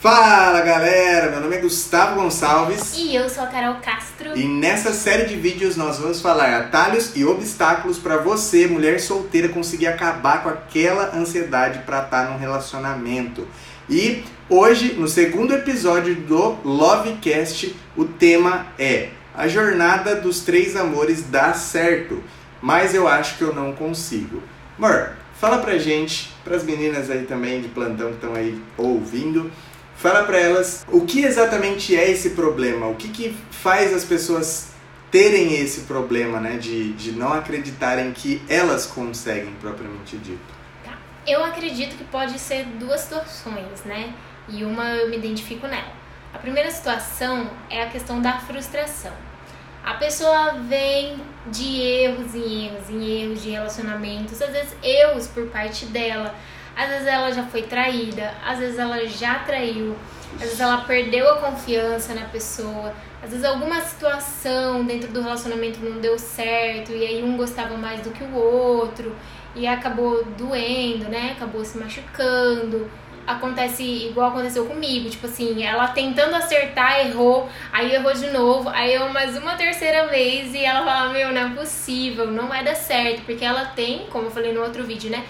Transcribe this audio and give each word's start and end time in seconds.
Fala 0.00 0.62
galera, 0.62 1.30
meu 1.30 1.40
nome 1.42 1.56
é 1.56 1.60
Gustavo 1.60 2.14
Gonçalves 2.18 2.96
E 2.96 3.14
eu 3.14 3.28
sou 3.28 3.44
a 3.44 3.48
Carol 3.48 3.74
Castro. 3.82 4.34
e 4.34 4.48
nessa 4.48 4.94
série 4.94 5.26
de 5.26 5.36
vídeos 5.36 5.76
nós 5.76 5.98
vamos 5.98 6.22
falar 6.22 6.58
atalhos 6.58 7.14
e 7.14 7.22
obstáculos 7.22 7.98
para 7.98 8.16
você, 8.16 8.66
mulher 8.66 8.98
solteira, 8.98 9.50
conseguir 9.50 9.88
acabar 9.88 10.42
com 10.42 10.48
aquela 10.48 11.14
ansiedade 11.14 11.80
para 11.80 12.02
estar 12.02 12.30
num 12.30 12.38
relacionamento. 12.38 13.46
E 13.90 14.24
hoje, 14.48 14.94
no 14.94 15.06
segundo 15.06 15.52
episódio 15.52 16.14
do 16.14 16.56
Lovecast, 16.64 17.76
o 17.94 18.06
tema 18.06 18.68
é 18.78 19.10
A 19.34 19.48
jornada 19.48 20.16
dos 20.16 20.40
três 20.40 20.76
amores 20.76 21.24
dá 21.28 21.52
certo, 21.52 22.24
mas 22.62 22.94
eu 22.94 23.06
acho 23.06 23.36
que 23.36 23.42
eu 23.42 23.54
não 23.54 23.72
consigo. 23.74 24.42
Amor, 24.78 25.10
fala 25.38 25.58
pra 25.58 25.76
gente, 25.76 26.32
pras 26.42 26.64
meninas 26.64 27.10
aí 27.10 27.24
também 27.26 27.60
de 27.60 27.68
plantão 27.68 28.08
que 28.08 28.14
estão 28.14 28.34
aí 28.34 28.58
ouvindo, 28.78 29.50
Fala 30.00 30.24
pra 30.24 30.38
elas 30.38 30.86
o 30.88 31.02
que 31.02 31.22
exatamente 31.22 31.94
é 31.94 32.10
esse 32.10 32.30
problema, 32.30 32.86
o 32.86 32.94
que, 32.94 33.08
que 33.10 33.36
faz 33.50 33.92
as 33.92 34.02
pessoas 34.02 34.70
terem 35.10 35.60
esse 35.60 35.82
problema, 35.82 36.40
né, 36.40 36.56
de, 36.56 36.94
de 36.94 37.12
não 37.12 37.34
acreditarem 37.34 38.10
que 38.10 38.40
elas 38.48 38.86
conseguem, 38.86 39.52
propriamente 39.60 40.16
dito. 40.16 40.40
Tá. 40.82 40.96
Eu 41.26 41.44
acredito 41.44 41.96
que 41.96 42.04
pode 42.04 42.38
ser 42.38 42.64
duas 42.78 43.02
situações, 43.02 43.84
né? 43.84 44.14
E 44.48 44.64
uma 44.64 44.88
eu 44.88 45.10
me 45.10 45.18
identifico 45.18 45.66
nela. 45.66 45.92
A 46.32 46.38
primeira 46.38 46.70
situação 46.70 47.50
é 47.68 47.82
a 47.82 47.90
questão 47.90 48.22
da 48.22 48.38
frustração. 48.38 49.12
A 49.84 49.94
pessoa 49.94 50.52
vem 50.66 51.18
de 51.48 51.78
erros 51.78 52.34
em 52.34 52.66
erros 52.66 52.88
em 52.88 53.22
erros 53.22 53.42
de 53.42 53.50
relacionamentos, 53.50 54.40
às 54.40 54.50
vezes 54.50 54.74
erros 54.82 55.26
por 55.26 55.46
parte 55.48 55.84
dela, 55.84 56.34
às 56.80 56.88
vezes 56.88 57.06
ela 57.06 57.30
já 57.30 57.42
foi 57.42 57.62
traída, 57.62 58.32
às 58.42 58.58
vezes 58.58 58.78
ela 58.78 59.06
já 59.06 59.40
traiu, 59.40 59.94
às 60.36 60.40
vezes 60.40 60.60
ela 60.60 60.78
perdeu 60.78 61.30
a 61.30 61.36
confiança 61.36 62.14
na 62.14 62.22
pessoa, 62.22 62.94
às 63.22 63.28
vezes 63.28 63.44
alguma 63.44 63.82
situação 63.82 64.82
dentro 64.86 65.12
do 65.12 65.20
relacionamento 65.20 65.78
não 65.80 66.00
deu 66.00 66.18
certo 66.18 66.92
e 66.92 67.04
aí 67.04 67.22
um 67.22 67.36
gostava 67.36 67.76
mais 67.76 68.00
do 68.00 68.10
que 68.10 68.24
o 68.24 68.34
outro 68.34 69.14
e 69.54 69.66
acabou 69.66 70.24
doendo, 70.38 71.06
né? 71.10 71.34
Acabou 71.36 71.62
se 71.62 71.76
machucando. 71.76 72.90
Acontece 73.26 73.82
igual 73.82 74.30
aconteceu 74.30 74.64
comigo, 74.64 75.10
tipo 75.10 75.26
assim, 75.26 75.62
ela 75.62 75.88
tentando 75.88 76.34
acertar, 76.34 77.00
errou, 77.00 77.46
aí 77.70 77.94
errou 77.94 78.14
de 78.14 78.30
novo, 78.30 78.70
aí 78.70 78.94
eu 78.94 79.10
mais 79.10 79.36
uma 79.36 79.54
terceira 79.54 80.06
vez 80.06 80.54
e 80.54 80.64
ela 80.64 80.82
fala, 80.82 81.12
meu, 81.12 81.30
não 81.30 81.42
é 81.42 81.50
possível, 81.50 82.26
não 82.28 82.48
vai 82.48 82.64
dar 82.64 82.74
certo, 82.74 83.22
porque 83.26 83.44
ela 83.44 83.66
tem, 83.66 84.06
como 84.06 84.28
eu 84.28 84.30
falei 84.30 84.52
no 84.52 84.62
outro 84.62 84.82
vídeo, 84.82 85.10
né? 85.10 85.22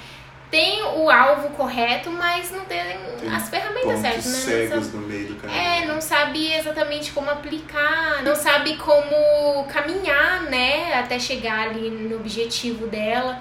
Tem 0.51 0.83
o 0.83 1.09
alvo 1.09 1.51
correto, 1.51 2.11
mas 2.11 2.51
não 2.51 2.65
tem, 2.65 2.79
Tem 3.21 3.33
as 3.35 3.49
ferramentas 3.49 4.01
certas, 4.01 4.27
né? 4.27 4.39
Cegos 4.39 4.87
sabe- 4.87 4.97
no 4.97 5.07
meio 5.07 5.27
do 5.29 5.35
caminho. 5.37 5.59
é, 5.61 5.85
não 5.85 6.01
sabe 6.01 6.53
exatamente 6.53 7.13
como 7.13 7.31
aplicar, 7.31 8.23
não 8.25 8.35
sabe 8.35 8.77
como 8.77 9.65
caminhar, 9.69 10.43
né, 10.43 10.95
até 10.95 11.19
chegar 11.19 11.69
ali 11.69 11.89
no 11.91 12.17
objetivo 12.17 12.87
dela. 12.89 13.39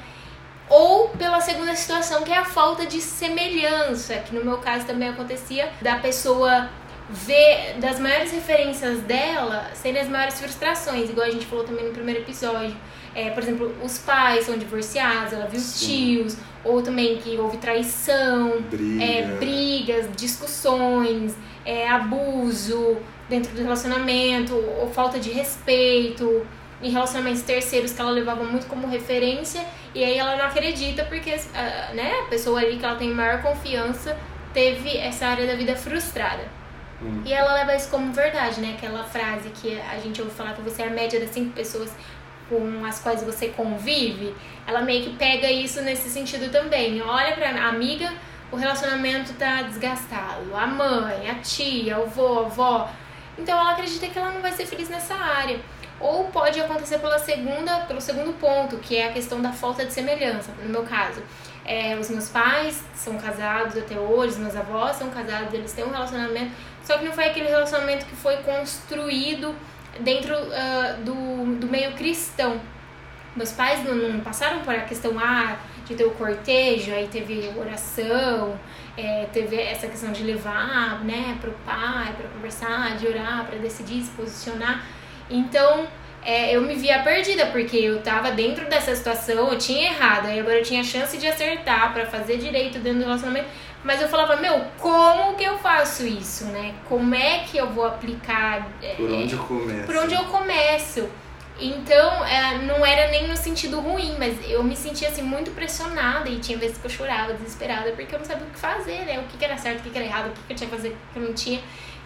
Ou 0.69 1.09
pela 1.09 1.41
segunda 1.41 1.75
situação, 1.75 2.21
que 2.23 2.31
é 2.31 2.37
a 2.37 2.45
falta 2.45 2.85
de 2.85 3.01
semelhança, 3.01 4.15
que 4.17 4.35
no 4.35 4.45
meu 4.45 4.59
caso 4.59 4.85
também 4.85 5.09
acontecia, 5.09 5.67
da 5.81 5.95
pessoa 5.95 6.69
ver 7.09 7.73
das 7.79 7.99
maiores 7.99 8.31
referências 8.31 8.99
dela 8.99 9.67
serem 9.73 9.99
as 9.99 10.07
maiores 10.07 10.39
frustrações, 10.39 11.09
igual 11.09 11.25
a 11.25 11.31
gente 11.31 11.47
falou 11.47 11.63
também 11.65 11.85
no 11.85 11.91
primeiro 11.91 12.21
episódio. 12.21 12.77
É, 13.15 13.29
por 13.31 13.43
exemplo, 13.43 13.75
os 13.83 13.97
pais 13.97 14.45
são 14.45 14.57
divorciados, 14.57 15.33
ela 15.33 15.47
viu 15.47 15.59
os 15.59 15.65
Sim. 15.65 15.87
tios, 15.87 16.37
ou 16.63 16.81
também 16.81 17.17
que 17.17 17.37
houve 17.37 17.57
traição, 17.57 18.61
Briga. 18.69 19.03
é, 19.03 19.21
brigas, 19.37 20.07
discussões, 20.15 21.35
é, 21.65 21.87
abuso 21.87 22.97
dentro 23.27 23.53
do 23.53 23.61
relacionamento, 23.61 24.55
ou 24.55 24.89
falta 24.91 25.19
de 25.19 25.31
respeito 25.31 26.45
em 26.81 26.91
relacionamentos 26.91 27.41
terceiros 27.41 27.91
que 27.91 28.01
ela 28.01 28.11
levava 28.11 28.43
muito 28.43 28.67
como 28.67 28.87
referência 28.87 29.65
e 29.93 30.03
aí 30.03 30.17
ela 30.17 30.35
não 30.35 30.45
acredita 30.45 31.03
porque 31.05 31.35
ah, 31.53 31.93
né, 31.93 32.21
a 32.21 32.29
pessoa 32.29 32.59
ali 32.59 32.77
que 32.77 32.85
ela 32.85 32.95
tem 32.95 33.09
maior 33.13 33.41
confiança 33.41 34.17
teve 34.53 34.97
essa 34.97 35.27
área 35.27 35.45
da 35.45 35.55
vida 35.55 35.75
frustrada. 35.75 36.43
Hum. 37.01 37.21
E 37.25 37.31
ela 37.31 37.53
leva 37.53 37.75
isso 37.75 37.89
como 37.89 38.11
verdade, 38.11 38.59
né? 38.59 38.75
Aquela 38.77 39.03
frase 39.03 39.49
que 39.49 39.79
a 39.79 39.97
gente 39.99 40.21
ouve 40.21 40.33
falar 40.33 40.53
que 40.53 40.61
você 40.61 40.81
é 40.81 40.87
a 40.87 40.89
média 40.89 41.19
das 41.19 41.29
cinco 41.29 41.51
pessoas 41.51 41.91
com 42.49 42.83
as 42.85 42.99
quais 42.99 43.23
você 43.23 43.49
convive, 43.49 44.35
ela 44.65 44.81
meio 44.81 45.03
que 45.03 45.15
pega 45.15 45.49
isso 45.49 45.81
nesse 45.81 46.09
sentido 46.09 46.51
também. 46.51 47.01
Olha 47.01 47.35
pra 47.35 47.49
amiga, 47.67 48.11
o 48.51 48.55
relacionamento 48.55 49.33
tá 49.33 49.61
desgastado. 49.61 50.55
A 50.55 50.67
mãe, 50.67 51.29
a 51.29 51.35
tia, 51.35 51.99
o 51.99 52.07
vô, 52.07 52.39
a 52.39 52.45
avó. 52.47 52.89
Então 53.37 53.57
ela 53.57 53.71
acredita 53.71 54.07
que 54.07 54.17
ela 54.17 54.31
não 54.31 54.41
vai 54.41 54.51
ser 54.51 54.65
feliz 54.65 54.89
nessa 54.89 55.13
área. 55.15 55.59
Ou 55.99 56.25
pode 56.25 56.59
acontecer 56.59 56.99
pela 56.99 57.19
segunda, 57.19 57.81
pelo 57.81 57.99
segundo 57.99 58.33
ponto, 58.39 58.77
que 58.77 58.97
é 58.97 59.07
a 59.07 59.13
questão 59.13 59.41
da 59.41 59.51
falta 59.51 59.85
de 59.85 59.93
semelhança. 59.93 60.51
No 60.63 60.69
meu 60.69 60.83
caso, 60.83 61.21
é, 61.65 61.95
os 61.97 62.09
meus 62.09 62.29
pais 62.29 62.81
são 62.95 63.17
casados 63.17 63.77
até 63.77 63.99
hoje, 63.99 64.33
os 64.33 64.39
meus 64.39 64.55
avós 64.55 64.95
são 64.95 65.09
casados, 65.09 65.53
eles 65.53 65.73
têm 65.73 65.83
um 65.83 65.91
relacionamento, 65.91 66.51
só 66.83 66.97
que 66.97 67.05
não 67.05 67.11
foi 67.11 67.25
aquele 67.25 67.47
relacionamento 67.47 68.05
que 68.05 68.15
foi 68.15 68.37
construído 68.37 69.53
dentro 70.01 70.35
ah, 70.35 70.97
do, 71.03 71.55
do 71.59 71.67
meio 71.67 71.93
cristão. 71.93 72.59
Meus 73.35 73.51
pais 73.51 73.83
não, 73.83 73.95
não 73.95 74.19
passaram 74.21 74.59
por 74.61 74.73
a 74.73 74.81
questão 74.81 75.17
ah, 75.19 75.57
de 75.85 75.95
ter 75.95 76.05
o 76.05 76.11
cortejo, 76.11 76.91
aí 76.91 77.07
teve 77.07 77.51
oração, 77.57 78.59
é, 78.95 79.25
teve 79.31 79.59
essa 79.59 79.87
questão 79.87 80.11
de 80.11 80.23
levar 80.23 81.03
né, 81.03 81.37
para 81.41 81.49
o 81.49 81.53
pai, 81.65 82.13
para 82.15 82.27
conversar, 82.29 82.95
de 82.97 83.07
orar, 83.07 83.45
para 83.45 83.57
decidir, 83.57 84.03
se 84.03 84.11
posicionar. 84.11 84.85
Então, 85.29 85.87
é, 86.23 86.55
eu 86.55 86.61
me 86.61 86.75
via 86.75 87.01
perdida, 87.01 87.47
porque 87.47 87.77
eu 87.77 88.01
tava 88.01 88.31
dentro 88.31 88.65
dessa 88.67 88.93
situação, 88.95 89.51
eu 89.51 89.57
tinha 89.57 89.91
errado, 89.91 90.27
aí 90.27 90.39
agora 90.39 90.57
eu 90.57 90.63
tinha 90.63 90.83
chance 90.83 91.17
de 91.17 91.27
acertar 91.27 91.93
para 91.93 92.05
fazer 92.05 92.37
direito 92.37 92.77
dentro 92.79 92.99
do 92.99 93.05
relacionamento, 93.05 93.47
mas 93.83 94.01
eu 94.01 94.07
falava, 94.09 94.35
meu, 94.35 94.61
como 94.77 95.35
que 95.35 95.43
eu 95.43 95.57
faço 95.59 96.05
isso, 96.05 96.45
né? 96.45 96.75
Como 96.87 97.15
é 97.15 97.39
que 97.39 97.57
eu 97.57 97.69
vou 97.69 97.85
aplicar? 97.85 98.67
é, 98.81 98.95
Por 98.95 99.09
onde 99.11 99.33
eu 99.33 99.39
começo? 99.39 99.85
por 99.85 99.95
onde 99.95 100.13
eu 100.13 100.23
começo. 100.25 101.09
Então, 101.61 102.25
é, 102.25 102.57
não 102.59 102.85
era 102.85 103.11
nem 103.11 103.27
no 103.27 103.35
sentido 103.35 103.81
ruim, 103.81 104.15
mas 104.17 104.37
eu 104.49 104.63
me 104.63 104.75
sentia 104.77 105.09
assim 105.09 105.21
muito 105.21 105.51
pressionada 105.51 106.29
e 106.29 106.39
tinha 106.39 106.57
vezes 106.57 106.77
que 106.77 106.85
eu 106.85 106.89
chorava, 106.89 107.33
desesperada, 107.33 107.91
porque 107.91 108.15
eu 108.15 108.19
não 108.19 108.25
sabia 108.25 108.45
o 108.47 108.49
que 108.49 108.57
fazer, 108.59 109.05
né? 109.05 109.19
O 109.19 109.23
que, 109.23 109.37
que 109.37 109.43
era 109.43 109.57
certo, 109.57 109.79
o 109.79 109.83
que, 109.83 109.89
que 109.89 109.97
era 109.97 110.07
errado, 110.07 110.27
o 110.27 110.31
que, 110.31 110.41
que 110.47 110.53
eu 110.53 110.57
tinha 110.57 110.69
que 110.69 110.75
fazer, 110.75 110.89
o 110.89 111.13
que 111.13 111.19
eu 111.19 111.23
não 111.23 111.33
tinha. 111.33 111.59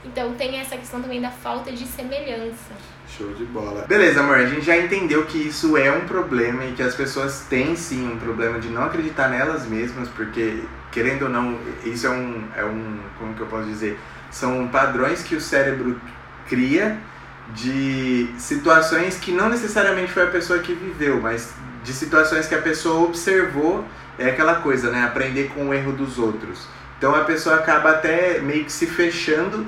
Então 0.04 0.34
tem 0.34 0.60
essa 0.60 0.76
questão 0.76 1.02
também 1.02 1.22
da 1.22 1.30
falta 1.30 1.72
de 1.72 1.86
semelhança. 1.86 2.74
Show 3.08 3.32
de 3.36 3.46
bola. 3.46 3.86
Beleza, 3.88 4.22
amor, 4.22 4.38
a 4.38 4.46
gente 4.48 4.62
já 4.66 4.76
entendeu 4.76 5.24
que 5.26 5.38
isso 5.38 5.78
é 5.78 5.92
um 5.92 6.02
problema 6.08 6.66
e 6.66 6.72
que 6.74 6.82
as 6.82 6.96
pessoas 6.96 7.46
têm 7.48 7.76
sim 7.76 8.12
um 8.12 8.18
problema 8.18 8.60
de 8.60 8.70
não 8.70 8.84
acreditar 8.84 9.28
nelas 9.30 9.68
mesmas, 9.68 10.10
porque, 10.10 10.64
querendo 10.94 11.24
ou 11.24 11.30
não, 11.30 11.58
isso 11.84 12.06
é 12.06 12.10
um, 12.10 12.44
é 12.56 12.64
um 12.64 13.00
como 13.18 13.34
que 13.34 13.42
eu 13.42 13.48
posso 13.48 13.66
dizer, 13.66 14.00
são 14.30 14.68
padrões 14.68 15.24
que 15.24 15.36
o 15.36 15.42
cérebro 15.42 16.00
cria 16.48 16.98
de 17.54 18.30
situações 18.38 19.18
que 19.18 19.32
não 19.32 19.50
necessariamente 19.50 20.12
foi 20.12 20.24
a 20.24 20.28
pessoa 20.28 20.60
que 20.60 20.74
viveu, 20.74 21.20
mas 21.20 21.54
de 21.84 21.92
situações 21.92 22.48
que 22.48 22.56
a 22.56 22.62
pessoa 22.62 23.06
observou, 23.06 23.86
é 24.18 24.30
aquela 24.30 24.56
coisa, 24.56 24.90
né? 24.90 25.04
Aprender 25.04 25.52
com 25.54 25.70
o 25.70 25.74
erro 25.74 25.92
dos 25.92 26.18
outros. 26.18 26.68
Então 26.98 27.14
a 27.14 27.24
pessoa 27.26 27.56
acaba 27.56 27.90
até 27.90 28.40
meio 28.40 28.64
que 28.64 28.72
se 28.72 28.88
fechando 28.88 29.66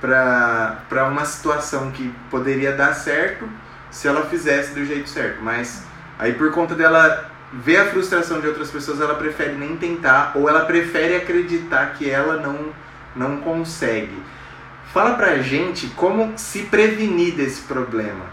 para 0.00 1.08
uma 1.10 1.24
situação 1.24 1.90
que 1.90 2.14
poderia 2.30 2.72
dar 2.72 2.94
certo 2.94 3.48
se 3.90 4.06
ela 4.06 4.26
fizesse 4.26 4.74
do 4.74 4.84
jeito 4.84 5.08
certo. 5.08 5.42
Mas 5.42 5.82
aí 6.18 6.34
por 6.34 6.52
conta 6.52 6.74
dela 6.74 7.30
ver 7.52 7.78
a 7.78 7.86
frustração 7.86 8.40
de 8.40 8.48
outras 8.48 8.70
pessoas, 8.70 9.00
ela 9.00 9.14
prefere 9.14 9.54
nem 9.54 9.76
tentar 9.76 10.32
ou 10.34 10.48
ela 10.48 10.64
prefere 10.64 11.16
acreditar 11.16 11.94
que 11.94 12.08
ela 12.08 12.36
não, 12.36 12.72
não 13.14 13.38
consegue. 13.38 14.22
Fala 14.92 15.14
pra 15.14 15.38
gente 15.38 15.88
como 15.88 16.32
se 16.36 16.62
prevenir 16.64 17.34
desse 17.34 17.62
problema. 17.62 18.24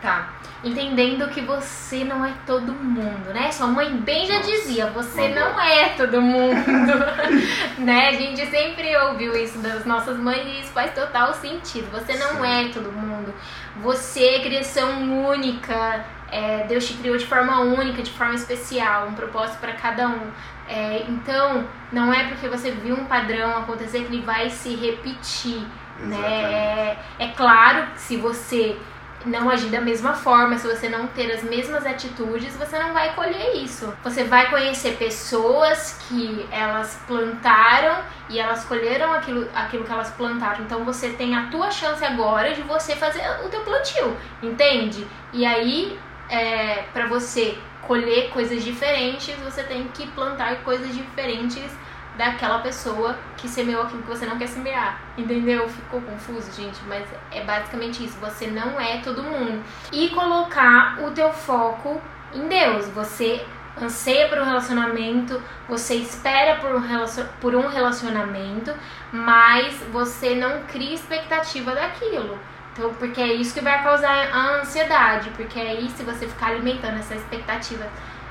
Tá. 0.00 0.30
Entendendo 0.62 1.26
que 1.30 1.40
você 1.40 2.04
não 2.04 2.22
é 2.22 2.34
todo 2.46 2.72
mundo, 2.72 3.32
né? 3.32 3.50
Sua 3.50 3.66
mãe 3.66 3.96
bem 3.96 4.26
já 4.26 4.40
dizia, 4.40 4.86
você 4.90 5.28
não 5.28 5.58
é 5.58 5.88
todo 5.90 6.20
mundo. 6.20 6.92
né? 7.78 8.08
A 8.08 8.12
gente 8.12 8.44
sempre 8.46 8.94
ouviu 8.98 9.34
isso 9.34 9.58
das 9.58 9.86
nossas 9.86 10.18
mães 10.18 10.46
e 10.46 10.60
isso 10.60 10.70
faz 10.72 10.92
total 10.92 11.32
sentido. 11.32 11.90
Você 11.90 12.14
não 12.16 12.42
Sim. 12.42 12.46
é 12.46 12.68
todo 12.68 12.92
mundo. 12.92 13.34
Você 13.82 14.22
é 14.22 14.40
criação 14.40 15.28
única. 15.28 16.04
É, 16.30 16.64
Deus 16.68 16.86
te 16.86 16.94
criou 16.94 17.16
de 17.16 17.26
forma 17.26 17.60
única, 17.60 18.02
de 18.02 18.10
forma 18.10 18.34
especial, 18.34 19.08
um 19.08 19.14
propósito 19.14 19.58
para 19.58 19.72
cada 19.72 20.08
um. 20.08 20.30
É, 20.68 21.04
então, 21.08 21.66
não 21.90 22.12
é 22.12 22.28
porque 22.28 22.48
você 22.48 22.70
viu 22.70 22.94
um 22.94 23.04
padrão 23.04 23.58
acontecer 23.58 24.04
que 24.04 24.14
ele 24.14 24.22
vai 24.22 24.48
se 24.50 24.74
repetir. 24.76 25.66
Exatamente. 25.98 26.22
Né? 26.22 26.52
É, 26.52 26.98
é 27.18 27.28
claro 27.28 27.88
que 27.92 28.00
se 28.00 28.16
você 28.16 28.78
não 29.26 29.50
agir 29.50 29.68
da 29.68 29.80
mesma 29.80 30.14
forma, 30.14 30.56
se 30.56 30.66
você 30.66 30.88
não 30.88 31.06
ter 31.08 31.30
as 31.30 31.42
mesmas 31.42 31.84
atitudes, 31.84 32.56
você 32.56 32.78
não 32.78 32.92
vai 32.92 33.14
colher 33.14 33.56
isso. 33.56 33.92
Você 34.02 34.24
vai 34.24 34.48
conhecer 34.48 34.96
pessoas 34.96 35.98
que 36.08 36.46
elas 36.50 36.98
plantaram 37.06 38.02
e 38.28 38.38
elas 38.38 38.64
colheram 38.64 39.12
aquilo, 39.12 39.46
aquilo 39.54 39.84
que 39.84 39.92
elas 39.92 40.10
plantaram. 40.10 40.64
Então 40.64 40.84
você 40.84 41.10
tem 41.10 41.36
a 41.36 41.48
tua 41.48 41.70
chance 41.70 42.04
agora 42.04 42.54
de 42.54 42.62
você 42.62 42.96
fazer 42.96 43.22
o 43.44 43.48
teu 43.48 43.60
plantio, 43.60 44.16
entende? 44.42 45.06
E 45.32 45.44
aí, 45.44 45.98
é, 46.30 46.84
para 46.92 47.06
você 47.08 47.58
colher 47.86 48.30
coisas 48.30 48.62
diferentes, 48.62 49.34
você 49.40 49.62
tem 49.64 49.88
que 49.88 50.06
plantar 50.08 50.62
coisas 50.62 50.94
diferentes 50.94 51.70
daquela 52.16 52.58
pessoa 52.58 53.18
que 53.36 53.48
semeou 53.48 53.82
aquilo 53.82 54.02
que 54.02 54.08
você 54.08 54.26
não 54.26 54.38
quer 54.38 54.46
semear. 54.46 55.00
Entendeu? 55.16 55.68
Ficou 55.68 56.00
confuso, 56.00 56.52
gente, 56.52 56.78
mas 56.86 57.04
é 57.32 57.42
basicamente 57.42 58.04
isso. 58.04 58.18
Você 58.20 58.46
não 58.46 58.80
é 58.80 58.98
todo 58.98 59.22
mundo. 59.22 59.62
E 59.92 60.08
colocar 60.10 60.98
o 61.02 61.10
teu 61.10 61.32
foco 61.32 62.00
em 62.34 62.46
Deus. 62.46 62.86
Você 62.88 63.44
anseia 63.80 64.28
por 64.28 64.38
um 64.38 64.44
relacionamento, 64.44 65.42
você 65.68 65.94
espera 65.94 66.56
por 66.60 66.74
um, 66.74 66.80
relacion... 66.80 67.24
por 67.40 67.54
um 67.54 67.68
relacionamento, 67.68 68.74
mas 69.12 69.74
você 69.92 70.34
não 70.34 70.62
cria 70.64 70.94
expectativa 70.94 71.74
daquilo. 71.74 72.38
Então, 72.72 72.94
porque 72.94 73.20
é 73.20 73.34
isso 73.34 73.54
que 73.54 73.60
vai 73.60 73.82
causar 73.82 74.28
a 74.32 74.60
ansiedade, 74.60 75.30
porque 75.30 75.58
aí 75.58 75.88
se 75.90 76.02
você 76.02 76.26
ficar 76.26 76.48
alimentando 76.48 76.98
essa 76.98 77.14
expectativa, 77.14 77.86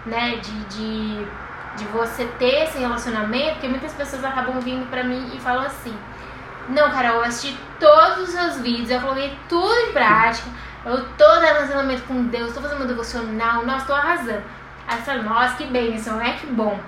né, 0.05 0.37
de, 0.37 0.65
de 0.65 1.27
de 1.79 1.85
você 1.85 2.25
ter 2.37 2.63
esse 2.63 2.77
relacionamento, 2.77 3.53
porque 3.53 3.67
muitas 3.67 3.93
pessoas 3.93 4.23
acabam 4.23 4.59
vindo 4.59 4.89
pra 4.89 5.03
mim 5.03 5.31
e 5.33 5.39
falam 5.39 5.65
assim: 5.65 5.97
Não, 6.69 6.91
Carol, 6.91 7.17
eu 7.17 7.23
assisti 7.23 7.57
todos 7.79 8.23
os 8.23 8.29
seus 8.29 8.57
vídeos, 8.59 8.89
eu 8.89 8.99
coloquei 8.99 9.37
tudo 9.47 9.73
em 9.73 9.93
prática, 9.93 10.49
eu 10.85 11.05
tô 11.09 11.25
dando 11.25 11.45
relacionamento 11.45 12.03
com 12.03 12.23
Deus, 12.25 12.53
tô 12.53 12.61
fazendo 12.61 12.79
meu 12.79 12.87
devocional, 12.87 13.65
nossa, 13.65 13.85
tô 13.85 13.93
arrasando. 13.93 14.43
Aí 14.87 14.97
você 14.97 15.03
fala: 15.03 15.23
Nossa, 15.23 15.55
que 15.55 15.65
bênção, 15.65 16.21
é 16.21 16.33
que 16.33 16.47
bom. 16.47 16.79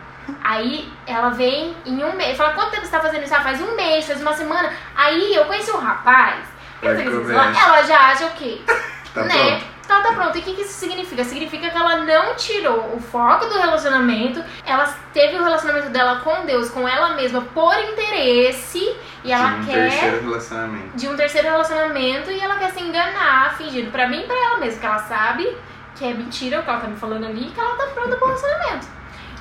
Aí 0.44 0.92
ela 1.08 1.30
vem 1.30 1.76
em 1.86 2.04
um 2.04 2.16
mês, 2.16 2.38
fala: 2.38 2.54
Quanto 2.54 2.72
tempo 2.72 2.86
você 2.86 2.92
tá 2.92 3.00
fazendo 3.00 3.24
isso? 3.24 3.34
Ela 3.34 3.44
faz 3.44 3.62
um 3.62 3.76
mês, 3.76 4.06
faz 4.06 4.22
uma 4.22 4.34
semana. 4.34 4.72
Aí 4.96 5.34
eu 5.34 5.46
conheci 5.46 5.72
um 5.72 5.80
rapaz, 5.80 6.46
ela 6.82 7.84
já 7.84 8.00
acha 8.10 8.26
o 8.26 8.32
quê? 8.32 8.62
Tá 9.14 9.24
né? 9.24 9.58
pronto. 9.58 9.66
Então 9.84 10.04
tá 10.04 10.14
pronto. 10.14 10.38
E 10.38 10.40
o 10.40 10.44
que, 10.44 10.54
que 10.54 10.62
isso 10.62 10.72
significa? 10.72 11.22
Significa 11.26 11.70
que 11.70 11.78
ela 11.78 11.98
não 11.98 12.34
tirou 12.36 12.96
o 12.96 13.02
foco 13.02 13.46
do 13.48 13.60
relacionamento, 13.60 14.42
ela 14.66 14.88
teve 15.14 15.36
o 15.36 15.44
relacionamento 15.44 15.90
dela 15.90 16.22
com 16.22 16.46
Deus, 16.46 16.70
com 16.70 16.88
ela 16.88 17.10
mesma, 17.16 17.42
por 17.42 17.78
interesse, 17.78 18.96
e 19.22 19.34
ela 19.34 19.50
de 19.50 19.56
um 19.56 19.66
quer. 19.66 19.90
terceiro 19.90 20.22
relacionamento. 20.22 20.96
De 20.96 21.08
um 21.10 21.16
terceiro 21.18 21.48
relacionamento, 21.50 22.32
e 22.32 22.40
ela 22.40 22.56
quer 22.56 22.72
se 22.72 22.82
enganar, 22.82 23.58
fingindo 23.58 23.92
pra 23.92 24.08
mim 24.08 24.22
e 24.22 24.28
pra 24.28 24.36
ela 24.38 24.58
mesma, 24.60 24.80
que 24.80 24.86
ela 24.86 25.00
sabe 25.00 25.58
que 25.96 26.06
é 26.06 26.14
mentira 26.14 26.62
o 26.62 26.64
que 26.64 26.70
ela 26.70 26.80
tá 26.80 26.88
me 26.88 26.96
falando 26.96 27.26
ali, 27.26 27.52
que 27.54 27.60
ela 27.60 27.76
tá 27.76 27.88
pronta 27.88 28.16
pro 28.16 28.28
relacionamento. 28.28 28.88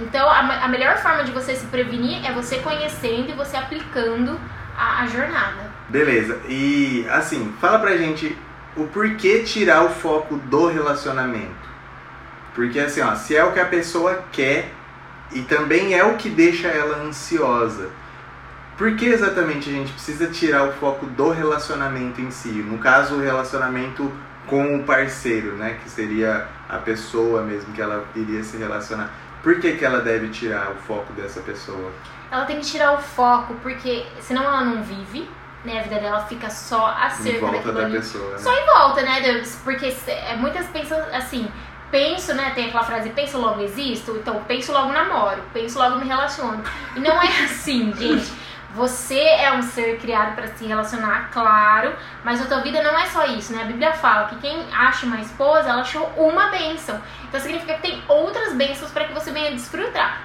Então, 0.01 0.29
a, 0.29 0.65
a 0.65 0.69
melhor 0.69 0.97
forma 0.97 1.23
de 1.23 1.31
você 1.31 1.55
se 1.55 1.67
prevenir 1.67 2.27
é 2.27 2.33
você 2.33 2.59
conhecendo 2.59 3.31
e 3.31 3.35
você 3.35 3.57
aplicando 3.57 4.41
a, 4.77 5.03
a 5.03 5.07
jornada. 5.07 5.70
Beleza. 5.91 6.41
E 6.49 7.05
assim, 7.11 7.53
fala 7.61 7.81
pra 7.81 7.97
gente 7.97 8.39
o 8.77 8.85
porquê 8.87 9.43
tirar 9.43 9.85
o 9.85 9.91
foco 9.91 10.37
do 10.37 10.69
relacionamento. 10.69 11.69
Porque 12.55 12.79
assim, 12.79 13.01
ó, 13.01 13.15
se 13.17 13.37
é 13.37 13.45
o 13.45 13.53
que 13.53 13.59
a 13.59 13.67
pessoa 13.67 14.25
quer 14.31 14.71
e 15.33 15.43
também 15.43 15.95
é 15.95 16.05
o 16.05 16.17
que 16.17 16.29
deixa 16.29 16.69
ela 16.69 17.03
ansiosa, 17.03 17.91
por 18.79 18.95
que 18.95 19.07
exatamente 19.07 19.69
a 19.69 19.73
gente 19.73 19.93
precisa 19.93 20.29
tirar 20.29 20.69
o 20.69 20.73
foco 20.73 21.07
do 21.07 21.31
relacionamento 21.31 22.21
em 22.21 22.31
si? 22.31 22.49
No 22.49 22.79
caso, 22.79 23.17
o 23.17 23.21
relacionamento 23.21 24.11
com 24.47 24.77
o 24.77 24.85
parceiro, 24.85 25.57
né? 25.57 25.79
Que 25.83 25.91
seria 25.91 26.47
a 26.69 26.79
pessoa 26.79 27.43
mesmo 27.43 27.73
que 27.73 27.83
ela 27.83 28.05
iria 28.15 28.43
se 28.43 28.57
relacionar. 28.57 29.11
Por 29.43 29.61
que, 29.61 29.73
que 29.73 29.85
ela 29.85 30.01
deve 30.01 30.29
tirar 30.29 30.71
o 30.71 30.75
foco 30.77 31.13
dessa 31.15 31.41
pessoa? 31.41 31.91
Ela 32.31 32.45
tem 32.45 32.61
que 32.61 32.67
tirar 32.67 32.93
o 32.93 33.03
foco, 33.03 33.55
porque 33.63 34.07
senão 34.21 34.45
ela 34.45 34.65
não 34.65 34.83
vive, 34.83 35.29
né? 35.65 35.81
A 35.81 35.83
vida 35.83 36.01
dela 36.01 36.21
fica 36.27 36.49
só 36.51 36.87
acerca 36.87 37.39
em 37.39 37.41
volta 37.41 37.57
daquilo 37.57 37.75
da 37.75 37.85
ali. 37.85 37.97
pessoa, 37.97 38.33
né? 38.33 38.39
Só 38.39 38.53
em 38.53 38.67
volta, 38.67 39.03
né, 39.03 39.21
Deus? 39.21 39.57
Porque 39.63 39.95
é, 40.07 40.37
muitas 40.37 40.67
pensam 40.69 40.99
assim, 41.13 41.51
penso, 41.91 42.35
né? 42.35 42.53
Tem 42.55 42.69
aquela 42.69 42.85
frase, 42.85 43.11
penso 43.11 43.39
logo 43.39 43.61
existo, 43.61 44.17
então 44.17 44.43
penso 44.47 44.73
logo 44.73 44.93
namoro, 44.93 45.43
penso 45.53 45.79
logo 45.79 45.97
me 45.97 46.07
relaciono. 46.07 46.63
E 46.97 47.01
não 47.01 47.21
é 47.21 47.29
assim, 47.45 47.93
gente. 47.95 48.41
Você 48.73 49.19
é 49.19 49.53
um 49.53 49.63
ser 49.63 49.99
criado 49.99 50.37
para 50.37 50.47
se 50.47 50.65
relacionar, 50.65 51.29
claro, 51.33 51.93
mas 52.23 52.41
a 52.41 52.47
tua 52.47 52.61
vida 52.61 52.81
não 52.81 52.97
é 52.97 53.05
só 53.07 53.27
isso, 53.27 53.53
né? 53.53 53.63
A 53.63 53.67
Bíblia 53.67 53.93
fala 53.93 54.29
que 54.29 54.37
quem 54.37 54.65
acha 54.73 55.07
uma 55.07 55.21
esposa, 55.21 55.71
ela 55.71 55.81
achou 55.81 56.07
uma 56.17 56.51
bênção. 56.51 57.01
Então 57.25 57.41
significa 57.41 57.75
que 57.75 57.83
tem 57.83 58.01
outras 58.07 58.55
bênçãos 58.55 58.93
para 58.93 59.07
que 59.07 59.13
você 59.13 59.33
venha 59.33 59.51
desfrutar. 59.51 60.23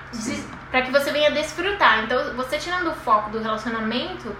Para 0.69 0.83
que 0.83 0.91
você 0.91 1.11
venha 1.11 1.31
desfrutar. 1.31 2.03
Então, 2.03 2.35
você 2.35 2.59
tirando 2.59 2.89
o 2.89 2.93
foco 2.93 3.31
do 3.31 3.41
relacionamento, 3.41 4.35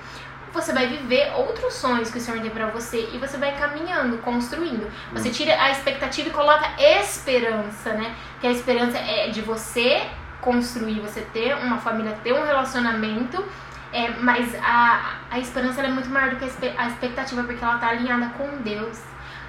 você 0.55 0.73
vai 0.73 0.87
viver 0.87 1.31
outros 1.35 1.73
sonhos 1.75 2.09
que 2.09 2.17
o 2.17 2.21
Senhor 2.21 2.41
tem 2.41 2.49
pra 2.49 2.67
você 2.67 3.09
e 3.13 3.17
você 3.17 3.37
vai 3.37 3.55
caminhando, 3.55 4.17
construindo. 4.19 4.89
Você 5.11 5.29
tira 5.29 5.61
a 5.61 5.69
expectativa 5.69 6.29
e 6.29 6.31
coloca 6.31 6.65
esperança, 6.79 7.93
né? 7.93 8.15
Que 8.39 8.47
a 8.47 8.51
esperança 8.51 8.97
é 8.97 9.29
de 9.29 9.41
você 9.41 10.01
construir, 10.41 10.99
você 11.01 11.21
ter 11.21 11.55
uma 11.55 11.77
família, 11.77 12.17
ter 12.23 12.33
um 12.33 12.43
relacionamento, 12.43 13.43
é, 13.91 14.09
mas 14.19 14.55
a, 14.55 15.17
a 15.29 15.39
esperança 15.39 15.81
é 15.81 15.87
muito 15.89 16.09
maior 16.09 16.29
do 16.31 16.37
que 16.37 16.45
a 16.77 16.87
expectativa, 16.87 17.43
porque 17.43 17.63
ela 17.63 17.77
tá 17.77 17.89
alinhada 17.89 18.29
com 18.37 18.61
Deus. 18.61 19.01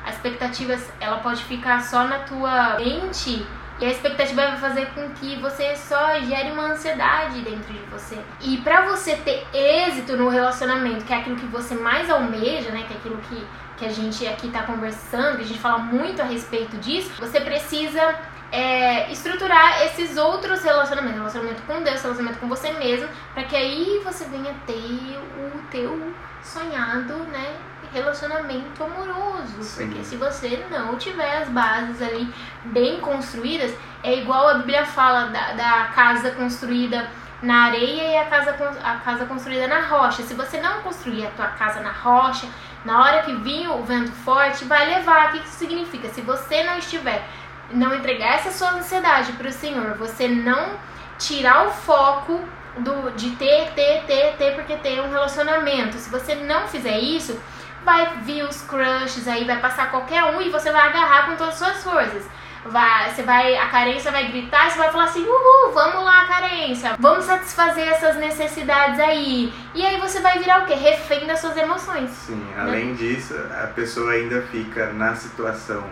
A 0.04 0.10
expectativa, 0.10 0.76
ela 1.00 1.18
pode 1.18 1.42
ficar 1.44 1.82
só 1.82 2.04
na 2.04 2.20
tua 2.20 2.76
mente 2.78 3.46
e 3.78 3.84
a 3.84 3.90
expectativa 3.90 4.48
vai 4.48 4.56
fazer 4.58 4.86
com 4.94 5.10
que 5.10 5.36
você 5.36 5.76
só 5.76 6.18
gere 6.20 6.50
uma 6.52 6.72
ansiedade 6.72 7.40
dentro 7.42 7.72
de 7.72 7.78
você. 7.90 8.18
E 8.40 8.56
pra 8.58 8.86
você 8.86 9.16
ter 9.16 9.46
êxito 9.52 10.16
no 10.16 10.28
relacionamento, 10.28 11.04
que 11.04 11.12
é 11.12 11.16
aquilo 11.16 11.36
que 11.36 11.46
você 11.46 11.74
mais 11.74 12.08
almeja, 12.08 12.70
né? 12.70 12.84
Que 12.88 12.94
é 12.94 12.96
aquilo 12.96 13.18
que, 13.18 13.46
que 13.76 13.84
a 13.84 13.92
gente 13.92 14.26
aqui 14.26 14.48
tá 14.48 14.62
conversando, 14.62 15.36
que 15.36 15.42
a 15.42 15.46
gente 15.46 15.60
fala 15.60 15.78
muito 15.78 16.22
a 16.22 16.24
respeito 16.24 16.76
disso, 16.78 17.10
você 17.18 17.40
precisa 17.40 18.18
é, 18.50 19.10
estruturar 19.12 19.82
esses 19.84 20.16
outros 20.16 20.62
relacionamentos, 20.62 21.18
relacionamento 21.18 21.62
com 21.62 21.82
Deus, 21.82 22.00
relacionamento 22.00 22.38
com 22.38 22.48
você 22.48 22.72
mesmo, 22.72 23.08
para 23.34 23.44
que 23.44 23.56
aí 23.56 24.00
você 24.02 24.24
venha 24.24 24.54
ter 24.66 25.18
o 25.38 25.62
teu 25.70 26.14
sonhado, 26.42 27.14
né? 27.24 27.56
Relacionamento 27.92 28.82
amoroso. 28.82 29.62
Sim. 29.62 29.88
Porque 29.88 30.04
se 30.04 30.16
você 30.16 30.66
não 30.70 30.96
tiver 30.96 31.42
as 31.42 31.48
bases 31.48 32.02
ali 32.02 32.32
bem 32.64 33.00
construídas, 33.00 33.72
é 34.02 34.18
igual 34.18 34.48
a 34.48 34.54
Bíblia 34.54 34.84
fala 34.84 35.26
da, 35.26 35.52
da 35.52 35.90
casa 35.94 36.30
construída 36.32 37.08
na 37.42 37.64
areia 37.64 38.12
e 38.12 38.16
a 38.16 38.24
casa, 38.26 38.56
a 38.82 38.96
casa 38.96 39.26
construída 39.26 39.66
na 39.66 39.80
rocha. 39.80 40.22
Se 40.22 40.34
você 40.34 40.60
não 40.60 40.82
construir 40.82 41.26
a 41.26 41.30
tua 41.30 41.48
casa 41.48 41.80
na 41.80 41.92
rocha, 41.92 42.46
na 42.84 43.02
hora 43.02 43.22
que 43.22 43.34
vir 43.34 43.68
o 43.68 43.82
vento 43.82 44.12
forte, 44.12 44.64
vai 44.64 44.86
levar. 44.86 45.28
O 45.28 45.32
que 45.32 45.38
isso 45.38 45.58
significa? 45.58 46.08
Se 46.08 46.20
você 46.20 46.62
não 46.64 46.78
estiver, 46.78 47.26
não 47.70 47.94
entregar 47.94 48.36
essa 48.36 48.50
sua 48.50 48.70
ansiedade 48.70 49.32
para 49.32 49.48
o 49.48 49.52
Senhor, 49.52 49.96
você 49.96 50.28
não 50.28 50.76
tirar 51.18 51.66
o 51.66 51.70
foco 51.70 52.40
do, 52.78 53.10
de 53.16 53.30
ter, 53.36 53.72
ter, 53.74 54.04
ter, 54.06 54.36
ter, 54.36 54.54
porque 54.54 54.76
ter 54.76 55.00
um 55.00 55.10
relacionamento. 55.10 55.96
Se 55.96 56.10
você 56.10 56.34
não 56.34 56.68
fizer 56.68 56.98
isso, 56.98 57.38
vai 57.86 58.18
vir 58.24 58.42
os 58.42 58.60
crushes 58.62 59.28
aí, 59.28 59.44
vai 59.44 59.58
passar 59.60 59.90
qualquer 59.92 60.24
um 60.24 60.42
e 60.42 60.50
você 60.50 60.72
vai 60.72 60.88
agarrar 60.88 61.26
com 61.26 61.36
todas 61.36 61.54
as 61.54 61.58
suas 61.58 61.84
forças. 61.84 62.24
Vai, 62.64 63.14
você 63.14 63.22
vai, 63.22 63.56
a 63.56 63.68
carência 63.68 64.10
vai 64.10 64.26
gritar 64.26 64.66
e 64.66 64.70
você 64.72 64.78
vai 64.78 64.90
falar 64.90 65.04
assim, 65.04 65.24
uhul, 65.24 65.72
vamos 65.72 66.04
lá, 66.04 66.24
carência, 66.24 66.96
vamos 66.98 67.24
satisfazer 67.24 67.86
essas 67.86 68.16
necessidades 68.16 68.98
aí. 68.98 69.54
E 69.72 69.86
aí 69.86 70.00
você 70.00 70.20
vai 70.20 70.36
virar 70.40 70.64
o 70.64 70.66
quê? 70.66 70.74
Refém 70.74 71.28
das 71.28 71.38
suas 71.38 71.56
emoções. 71.56 72.10
Sim, 72.10 72.44
além 72.58 72.94
disso, 72.96 73.34
a 73.62 73.68
pessoa 73.68 74.10
ainda 74.10 74.42
fica 74.50 74.92
na 74.92 75.14
situação 75.14 75.84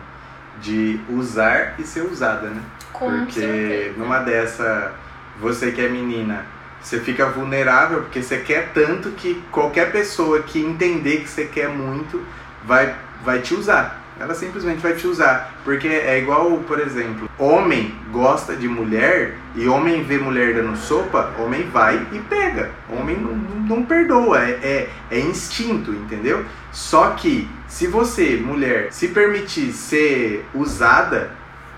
de 0.61 1.01
usar 1.09 1.77
e 1.79 1.85
ser 1.85 2.03
usada, 2.03 2.49
né? 2.49 2.61
Com 2.93 3.09
porque 3.09 3.41
certeza. 3.41 3.95
numa 3.97 4.19
dessa, 4.19 4.93
você 5.39 5.71
que 5.71 5.81
é 5.81 5.89
menina, 5.89 6.45
você 6.85 7.00
fica 7.00 7.26
vulnerável 7.26 8.03
porque 8.03 8.23
você 8.23 8.37
quer 8.37 8.71
tanto 8.75 9.11
que 9.12 9.43
qualquer 9.50 9.91
pessoa 9.91 10.43
que 10.43 10.61
entender 10.61 11.23
que 11.23 11.29
você 11.31 11.47
quer 11.47 11.69
muito 11.69 12.23
vai, 12.62 12.95
vai 13.25 13.41
te 13.41 13.55
usar. 13.55 14.03
Ela 14.21 14.35
simplesmente 14.35 14.81
vai 14.81 14.93
te 14.93 15.07
usar. 15.07 15.55
Porque 15.64 15.88
é 15.88 16.19
igual, 16.19 16.59
por 16.59 16.79
exemplo, 16.79 17.29
homem 17.38 17.95
gosta 18.12 18.55
de 18.55 18.69
mulher 18.69 19.35
e 19.57 19.67
homem 19.67 20.05
vê 20.05 20.19
mulher 20.19 20.55
dando 20.55 20.76
sopa, 20.76 21.33
homem 21.38 21.62
vai 21.71 22.07
e 22.12 22.19
pega. 22.19 22.71
Homem 22.88 23.17
não, 23.17 23.35
não 23.76 23.85
perdoa, 23.85 24.45
é, 24.45 24.50
é, 24.62 24.91
é 25.11 25.19
instinto, 25.19 25.91
entendeu? 25.91 26.45
Só 26.71 27.12
que 27.12 27.49
se 27.67 27.87
você, 27.87 28.37
mulher, 28.37 28.93
se 28.93 29.09
permitir 29.09 29.73
ser 29.73 30.45
usada 30.55 31.31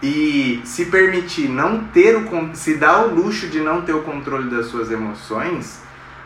e 0.03 0.61
se 0.65 0.87
permitir 0.87 1.49
não 1.49 1.85
ter 1.85 2.17
o 2.17 2.55
se 2.55 2.75
dar 2.75 3.05
o 3.05 3.15
luxo 3.15 3.49
de 3.49 3.61
não 3.61 3.83
ter 3.83 3.95
o 3.95 4.03
controle 4.03 4.51
das 4.51 4.67
suas 4.67 4.91
emoções, 4.91 5.81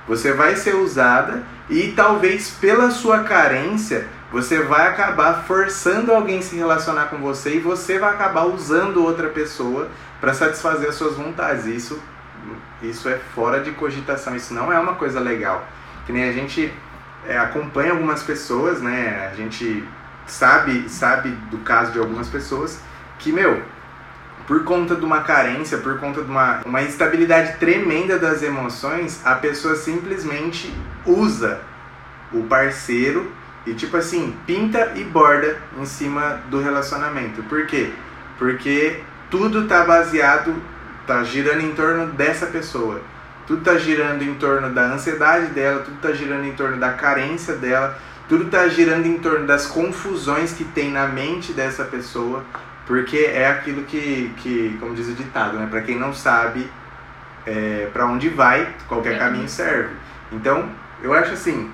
você 0.09 0.33
vai 0.33 0.57
ser 0.57 0.75
usada 0.75 1.45
e 1.69 1.93
talvez 1.93 2.51
pela 2.51 2.91
sua 2.91 3.23
carência 3.23 4.09
você 4.33 4.63
vai 4.63 4.89
acabar 4.89 5.45
forçando 5.45 6.13
alguém 6.13 6.39
a 6.39 6.43
se 6.43 6.57
relacionar 6.57 7.07
com 7.07 7.19
você 7.19 7.57
e 7.57 7.61
você 7.61 7.99
vai 7.99 8.13
acabar 8.13 8.45
usando 8.45 9.05
outra 9.05 9.29
pessoa 9.29 9.89
para 10.21 10.35
satisfazer 10.35 10.89
as 10.89 10.95
suas 10.95 11.17
vontades. 11.17 11.67
Isso, 11.67 12.01
isso 12.83 13.09
é 13.09 13.19
fora 13.35 13.61
de 13.61 13.73
cogitação, 13.73 14.37
isso 14.37 14.55
não 14.55 14.73
é 14.73 14.79
uma 14.79 14.95
coisa 14.95 15.19
legal. 15.21 15.67
Que 16.07 16.13
nem 16.13 16.29
a 16.29 16.33
gente 16.33 16.73
é, 17.27 17.39
acompanha 17.39 17.93
algumas 17.93 18.23
pessoas, 18.23 18.81
né? 18.81 19.29
A 19.33 19.35
gente 19.35 19.85
sabe, 20.27 20.89
sabe 20.89 21.31
do 21.51 21.59
caso 21.59 21.93
de 21.93 21.99
algumas 21.99 22.29
pessoas 22.29 22.81
que, 23.21 23.33
meu, 23.33 23.63
por 24.47 24.65
conta 24.65 24.97
de 24.97 25.05
uma 25.05 25.21
carência, 25.21 25.79
por 25.79 25.99
conta 26.01 26.23
de 26.23 26.31
uma, 26.31 26.61
uma 26.67 26.83
instabilidade 26.83 27.59
tremenda 27.59 28.19
das 28.19 28.43
emoções, 28.43 29.25
a 29.25 29.37
pessoa 29.37 29.77
simplesmente 29.77 30.75
usa 31.07 31.61
o 32.33 32.43
parceiro 32.45 33.31
e 33.67 33.75
tipo 33.75 33.97
assim, 33.97 34.35
pinta 34.47 34.93
e 34.97 35.05
borda 35.05 35.59
em 35.79 35.85
cima 35.85 36.41
do 36.49 36.61
relacionamento. 36.61 37.43
Por 37.45 37.67
quê? 37.67 37.93
Porque 38.39 39.01
tudo 39.31 39.69
tá 39.69 39.85
baseado, 39.85 40.55
tá 41.07 41.23
girando 41.23 41.61
em 41.61 41.73
torno 41.73 42.07
dessa 42.07 42.47
pessoa. 42.47 43.01
Tudo 43.47 43.63
tá 43.63 43.77
girando 43.77 44.23
em 44.23 44.35
torno 44.35 44.71
da 44.71 44.93
ansiedade 44.93 45.47
dela, 45.47 45.83
tudo 45.83 45.99
tá 46.01 46.13
girando 46.13 46.45
em 46.45 46.53
torno 46.53 46.77
da 46.79 46.93
carência 46.93 47.55
dela, 47.55 47.99
tudo 48.29 48.47
tá 48.47 48.69
girando 48.69 49.07
em 49.07 49.19
torno 49.19 49.47
das 49.47 49.67
confusões 49.67 50.53
que 50.53 50.65
tem 50.65 50.91
na 50.91 51.07
mente 51.07 51.53
dessa 51.53 51.85
pessoa, 51.85 52.45
porque 52.87 53.19
é 53.19 53.49
aquilo 53.49 53.85
que, 53.85 54.33
que 54.39 54.77
como 54.81 54.95
diz 54.95 55.09
o 55.09 55.13
ditado, 55.13 55.59
né? 55.59 55.67
Para 55.71 55.83
quem 55.83 55.99
não 55.99 56.13
sabe 56.13 56.69
é, 57.47 57.89
para 57.93 58.07
onde 58.07 58.29
vai, 58.29 58.69
qualquer 58.89 59.19
caminho 59.19 59.49
serve. 59.49 59.95
Então, 60.33 60.69
eu 61.03 61.13
acho 61.13 61.33
assim, 61.33 61.71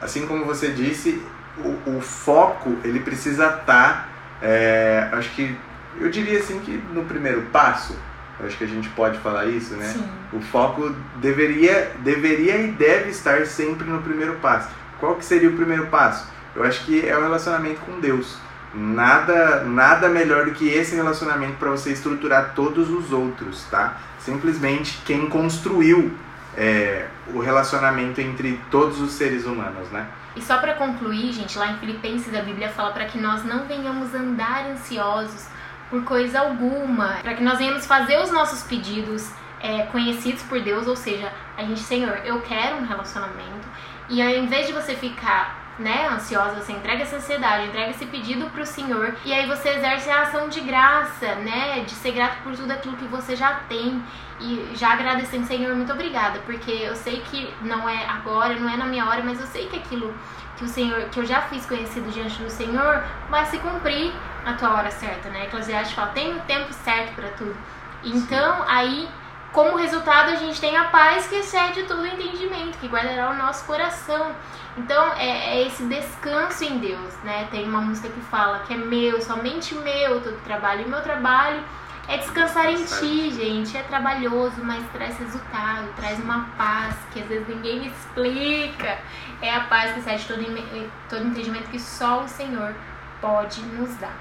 assim 0.00 0.26
como 0.26 0.44
você 0.44 0.70
disse, 0.70 1.22
o, 1.58 1.96
o 1.96 2.00
foco 2.00 2.76
ele 2.84 3.00
precisa 3.00 3.46
estar, 3.46 3.64
tá, 3.64 4.08
é, 4.40 5.08
acho 5.12 5.30
que 5.30 5.56
eu 6.00 6.10
diria 6.10 6.38
assim 6.38 6.58
que 6.60 6.82
no 6.92 7.04
primeiro 7.04 7.42
passo, 7.52 7.96
acho 8.40 8.56
que 8.56 8.64
a 8.64 8.68
gente 8.68 8.88
pode 8.90 9.18
falar 9.18 9.46
isso, 9.46 9.74
né? 9.74 9.86
Sim. 9.86 10.08
O 10.32 10.40
foco 10.40 10.94
deveria, 11.16 11.92
deveria 11.98 12.56
e 12.56 12.72
deve 12.72 13.10
estar 13.10 13.46
sempre 13.46 13.88
no 13.88 14.02
primeiro 14.02 14.34
passo. 14.34 14.70
Qual 14.98 15.14
que 15.16 15.24
seria 15.24 15.48
o 15.48 15.56
primeiro 15.56 15.86
passo? 15.86 16.26
Eu 16.54 16.64
acho 16.64 16.84
que 16.84 17.06
é 17.06 17.16
o 17.16 17.22
relacionamento 17.22 17.80
com 17.80 18.00
Deus. 18.00 18.36
Nada, 18.74 19.64
nada 19.64 20.08
melhor 20.08 20.46
do 20.46 20.52
que 20.52 20.68
esse 20.68 20.94
relacionamento 20.96 21.54
para 21.54 21.70
você 21.70 21.92
estruturar 21.92 22.52
todos 22.54 22.88
os 22.88 23.12
outros, 23.12 23.64
tá? 23.64 23.98
Simplesmente 24.18 24.98
quem 25.04 25.28
construiu 25.28 26.10
é, 26.56 27.06
o 27.34 27.40
relacionamento 27.40 28.20
entre 28.20 28.58
todos 28.70 29.00
os 29.00 29.12
seres 29.12 29.44
humanos, 29.44 29.90
né? 29.90 30.06
E 30.34 30.40
só 30.40 30.58
para 30.58 30.74
concluir, 30.74 31.32
gente, 31.32 31.58
lá 31.58 31.72
em 31.72 31.76
Filipenses 31.76 32.34
a 32.34 32.40
Bíblia 32.40 32.70
fala 32.70 32.92
para 32.92 33.04
que 33.04 33.18
nós 33.18 33.44
não 33.44 33.66
venhamos 33.66 34.14
andar 34.14 34.64
ansiosos 34.70 35.46
por 35.90 36.02
coisa 36.04 36.40
alguma, 36.40 37.18
para 37.22 37.34
que 37.34 37.44
nós 37.44 37.58
venhamos 37.58 37.84
fazer 37.84 38.18
os 38.18 38.30
nossos 38.30 38.62
pedidos 38.62 39.30
é, 39.60 39.82
conhecidos 39.86 40.42
por 40.44 40.58
Deus, 40.60 40.86
ou 40.86 40.96
seja, 40.96 41.30
a 41.56 41.62
gente, 41.62 41.80
Senhor, 41.80 42.20
eu 42.24 42.40
quero 42.40 42.76
um 42.76 42.86
relacionamento, 42.86 43.68
e 44.08 44.22
ao 44.22 44.30
invés 44.30 44.66
de 44.66 44.72
você 44.72 44.94
ficar 44.94 45.61
né, 45.82 46.08
ansiosa, 46.08 46.54
você 46.54 46.72
entrega 46.72 47.02
essa 47.02 47.16
ansiedade, 47.16 47.66
entrega 47.66 47.90
esse 47.90 48.06
pedido 48.06 48.48
pro 48.50 48.64
Senhor 48.64 49.14
e 49.24 49.32
aí 49.32 49.46
você 49.46 49.68
exerce 49.70 50.08
a 50.08 50.22
ação 50.22 50.48
de 50.48 50.60
graça, 50.60 51.34
né, 51.36 51.80
de 51.80 51.92
ser 51.92 52.12
grato 52.12 52.42
por 52.42 52.56
tudo 52.56 52.70
aquilo 52.70 52.96
que 52.96 53.04
você 53.04 53.36
já 53.36 53.54
tem 53.68 54.02
e 54.40 54.72
já 54.74 54.92
agradecendo, 54.92 55.46
Senhor, 55.46 55.74
muito 55.74 55.92
obrigada, 55.92 56.38
porque 56.46 56.70
eu 56.70 56.96
sei 56.96 57.20
que 57.20 57.52
não 57.60 57.88
é 57.88 58.06
agora, 58.06 58.54
não 58.54 58.68
é 58.68 58.76
na 58.76 58.86
minha 58.86 59.06
hora, 59.06 59.22
mas 59.22 59.40
eu 59.40 59.46
sei 59.46 59.68
que 59.68 59.76
aquilo 59.76 60.14
que 60.56 60.64
o 60.64 60.68
Senhor, 60.68 61.02
que 61.10 61.18
eu 61.18 61.24
já 61.24 61.42
fiz 61.42 61.66
conhecido 61.66 62.10
diante 62.10 62.42
do 62.42 62.50
Senhor, 62.50 63.04
vai 63.28 63.44
se 63.46 63.58
cumprir 63.58 64.12
na 64.44 64.54
tua 64.54 64.74
hora 64.74 64.90
certa, 64.90 65.28
né? 65.28 65.44
Eclesiastes 65.44 65.94
fala, 65.94 66.08
tem 66.08 66.36
o 66.36 66.40
tempo 66.40 66.72
certo 66.72 67.14
para 67.14 67.28
tudo. 67.28 67.56
Então, 68.04 68.64
aí 68.66 69.08
como 69.52 69.76
resultado, 69.76 70.30
a 70.30 70.36
gente 70.36 70.58
tem 70.58 70.74
a 70.76 70.84
paz 70.84 71.26
que 71.26 71.34
excede 71.34 71.82
todo 71.82 72.00
o 72.00 72.06
entendimento, 72.06 72.78
que 72.78 72.88
guardará 72.88 73.30
o 73.30 73.34
nosso 73.34 73.66
coração. 73.66 74.32
Então, 74.76 75.12
é, 75.14 75.56
é, 75.56 75.66
esse 75.66 75.84
descanso 75.84 76.64
em 76.64 76.78
Deus, 76.78 77.14
né? 77.24 77.46
Tem 77.50 77.68
uma 77.68 77.80
música 77.80 78.08
que 78.08 78.20
fala 78.22 78.60
que 78.60 78.72
é 78.72 78.76
meu, 78.76 79.20
somente 79.20 79.74
meu 79.74 80.20
todo 80.20 80.42
trabalho. 80.44 80.86
E 80.86 80.88
meu 80.88 81.02
trabalho 81.02 81.62
é 82.08 82.16
descansar 82.16 82.70
em 82.70 82.82
ti, 82.82 83.30
gente. 83.30 83.76
É 83.76 83.82
trabalhoso, 83.82 84.62
mas 84.62 84.82
traz 84.92 85.18
resultado, 85.18 85.88
traz 85.96 86.18
uma 86.18 86.48
paz 86.56 86.96
que 87.12 87.20
às 87.20 87.28
vezes 87.28 87.46
ninguém 87.48 87.86
explica. 87.86 88.98
É 89.42 89.54
a 89.54 89.60
paz 89.64 89.92
que 89.92 90.00
excede 90.00 90.26
todo, 90.26 90.88
todo 91.08 91.26
entendimento 91.26 91.68
que 91.68 91.78
só 91.78 92.24
o 92.24 92.28
Senhor 92.28 92.74
pode 93.20 93.60
nos 93.62 93.94
dar. 93.96 94.16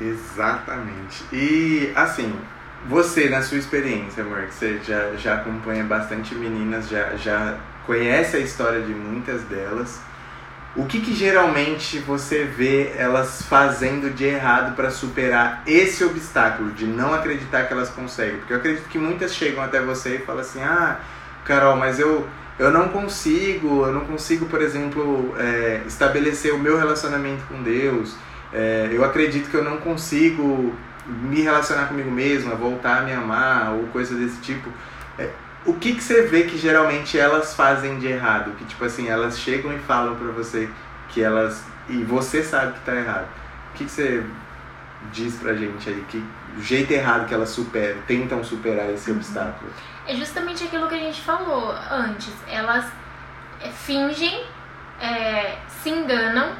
Exatamente. 0.00 1.24
E, 1.30 1.92
assim, 1.94 2.34
você, 2.86 3.28
na 3.28 3.42
sua 3.42 3.58
experiência, 3.58 4.24
amor, 4.24 4.46
que 4.46 4.54
você 4.54 4.80
já, 4.82 5.14
já 5.16 5.34
acompanha 5.36 5.84
bastante 5.84 6.34
meninas, 6.34 6.88
já, 6.88 7.16
já 7.16 7.58
conhece 7.86 8.36
a 8.36 8.40
história 8.40 8.80
de 8.80 8.92
muitas 8.94 9.42
delas, 9.42 10.00
o 10.76 10.86
que, 10.86 11.00
que 11.00 11.14
geralmente 11.14 12.00
você 12.00 12.42
vê 12.42 12.92
elas 12.96 13.42
fazendo 13.42 14.12
de 14.12 14.24
errado 14.24 14.74
para 14.74 14.90
superar 14.90 15.62
esse 15.66 16.02
obstáculo 16.02 16.72
de 16.72 16.84
não 16.84 17.14
acreditar 17.14 17.64
que 17.64 17.72
elas 17.72 17.90
conseguem? 17.90 18.38
Porque 18.38 18.52
eu 18.52 18.56
acredito 18.56 18.88
que 18.88 18.98
muitas 18.98 19.34
chegam 19.34 19.62
até 19.62 19.80
você 19.80 20.16
e 20.16 20.18
falam 20.18 20.40
assim: 20.40 20.60
ah, 20.60 20.98
Carol, 21.44 21.76
mas 21.76 22.00
eu, 22.00 22.26
eu 22.58 22.72
não 22.72 22.88
consigo, 22.88 23.86
eu 23.86 23.92
não 23.92 24.00
consigo, 24.00 24.46
por 24.46 24.60
exemplo, 24.60 25.32
é, 25.38 25.82
estabelecer 25.86 26.52
o 26.52 26.58
meu 26.58 26.76
relacionamento 26.76 27.44
com 27.44 27.62
Deus, 27.62 28.16
é, 28.52 28.88
eu 28.90 29.04
acredito 29.04 29.48
que 29.48 29.56
eu 29.56 29.62
não 29.62 29.76
consigo 29.76 30.74
me 31.06 31.42
relacionar 31.42 31.86
comigo 31.86 32.10
mesma, 32.10 32.56
voltar 32.56 32.98
a 32.98 33.02
me 33.02 33.12
amar 33.12 33.74
ou 33.74 33.84
coisa 33.88 34.16
desse 34.16 34.40
tipo. 34.40 34.68
É, 35.18 35.30
o 35.66 35.74
que, 35.74 35.94
que 35.94 36.02
você 36.02 36.22
vê 36.22 36.44
que 36.44 36.58
geralmente 36.58 37.18
elas 37.18 37.54
fazem 37.54 37.98
de 37.98 38.06
errado? 38.06 38.52
Que 38.56 38.64
tipo 38.64 38.84
assim, 38.84 39.08
elas 39.08 39.38
chegam 39.38 39.72
e 39.72 39.78
falam 39.78 40.14
pra 40.16 40.30
você 40.32 40.68
que 41.08 41.22
elas. 41.22 41.64
e 41.88 42.02
você 42.04 42.42
sabe 42.42 42.74
que 42.74 42.80
tá 42.80 42.94
errado. 42.94 43.28
O 43.70 43.76
que, 43.76 43.84
que 43.84 43.90
você 43.90 44.24
diz 45.12 45.36
pra 45.36 45.54
gente 45.54 45.88
aí? 45.88 46.04
Que 46.08 46.22
o 46.56 46.62
jeito 46.62 46.92
errado 46.92 47.26
que 47.26 47.34
elas 47.34 47.48
superam, 47.48 48.00
tentam 48.06 48.44
superar 48.44 48.90
esse 48.90 49.10
uhum. 49.10 49.16
obstáculo? 49.16 49.70
É 50.06 50.14
justamente 50.14 50.64
aquilo 50.64 50.86
que 50.86 50.94
a 50.94 50.98
gente 50.98 51.20
falou 51.22 51.74
antes. 51.90 52.32
Elas 52.46 52.84
é, 53.60 53.70
fingem, 53.70 54.44
é, 55.00 55.58
se 55.68 55.88
enganam 55.88 56.52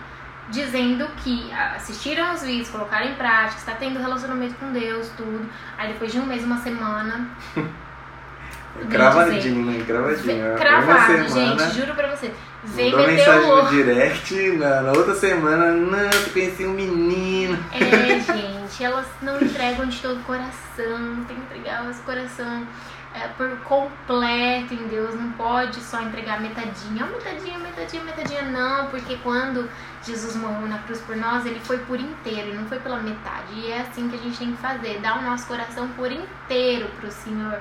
dizendo 0.49 1.07
que 1.23 1.51
assistiram 1.53 2.35
os 2.35 2.43
vídeos, 2.43 2.69
colocaram 2.69 3.07
em 3.07 3.15
prática, 3.15 3.59
está 3.59 3.73
tendo 3.73 3.99
relacionamento 3.99 4.55
com 4.57 4.73
Deus, 4.73 5.09
tudo. 5.17 5.49
Aí 5.77 5.93
depois 5.93 6.13
de 6.13 6.19
um 6.19 6.27
mês, 6.27 6.45
uma 6.45 6.59
semana. 6.59 7.29
Cravadinho, 8.91 9.71
hein? 9.71 9.85
Cravadinho. 9.85 10.57
Cravado, 10.57 11.29
gente, 11.29 11.75
juro 11.75 11.95
pra 11.95 12.09
você. 12.09 12.33
Vem 12.65 12.97
meter 12.97 13.07
mensagem 13.07 13.51
o... 13.51 13.63
no 13.63 13.71
direct, 13.71 14.51
na, 14.53 14.83
na, 14.83 14.93
outra 14.93 15.15
semana, 15.15 15.73
não, 15.73 15.99
eu 15.99 16.31
conheci 16.33 16.65
um 16.65 16.73
menino. 16.73 17.59
É, 17.73 18.21
gente, 18.21 18.83
elas 18.83 19.07
não 19.21 19.41
entregam 19.41 19.87
de 19.87 20.01
todo 20.01 20.19
o 20.19 20.25
coração, 20.25 21.25
tem 21.29 21.37
que 21.37 21.43
entregar 21.43 21.85
o 21.85 21.95
coração 22.05 22.67
é, 23.15 23.29
por 23.37 23.49
completo 23.61 24.75
em 24.75 24.89
Deus, 24.89 25.15
não 25.15 25.31
pode 25.33 25.79
só 25.81 26.01
entregar 26.01 26.41
metadinha, 26.41 27.07
metadinha, 27.07 27.59
metadinha, 27.59 28.03
metadinha, 28.03 28.43
não, 28.43 28.89
porque 28.89 29.17
quando 29.23 29.71
Jesus 30.03 30.35
morreu 30.35 30.67
na 30.67 30.79
cruz 30.79 31.01
por 31.01 31.17
nós, 31.17 31.47
ele 31.47 31.61
foi 31.61 31.79
por 31.79 32.01
inteiro, 32.01 32.55
não 32.55 32.67
foi 32.67 32.81
pela 32.81 32.99
metade. 32.99 33.55
E 33.55 33.71
é 33.71 33.83
assim 33.83 34.09
que 34.09 34.17
a 34.17 34.19
gente 34.19 34.39
tem 34.39 34.53
que 34.53 34.59
fazer, 34.59 34.99
dar 35.01 35.19
o 35.19 35.23
nosso 35.23 35.47
coração 35.47 35.87
por 35.89 36.11
inteiro 36.11 36.89
pro 36.99 37.11
Senhor. 37.11 37.61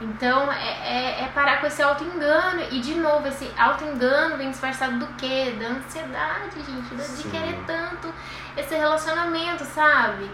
Então 0.00 0.52
é, 0.52 1.20
é, 1.20 1.24
é 1.24 1.30
parar 1.34 1.60
com 1.60 1.66
esse 1.66 1.82
auto-engano. 1.82 2.62
E 2.70 2.80
de 2.80 2.94
novo, 2.94 3.26
esse 3.28 3.50
auto-engano 3.56 4.36
vem 4.36 4.50
disfarçado 4.50 4.98
do 4.98 5.06
quê? 5.14 5.54
Da 5.58 5.68
ansiedade, 5.68 6.56
gente, 6.56 6.94
de 6.94 7.02
Sim. 7.02 7.30
querer 7.30 7.58
tanto 7.66 8.12
esse 8.56 8.74
relacionamento, 8.74 9.64
sabe? 9.64 10.30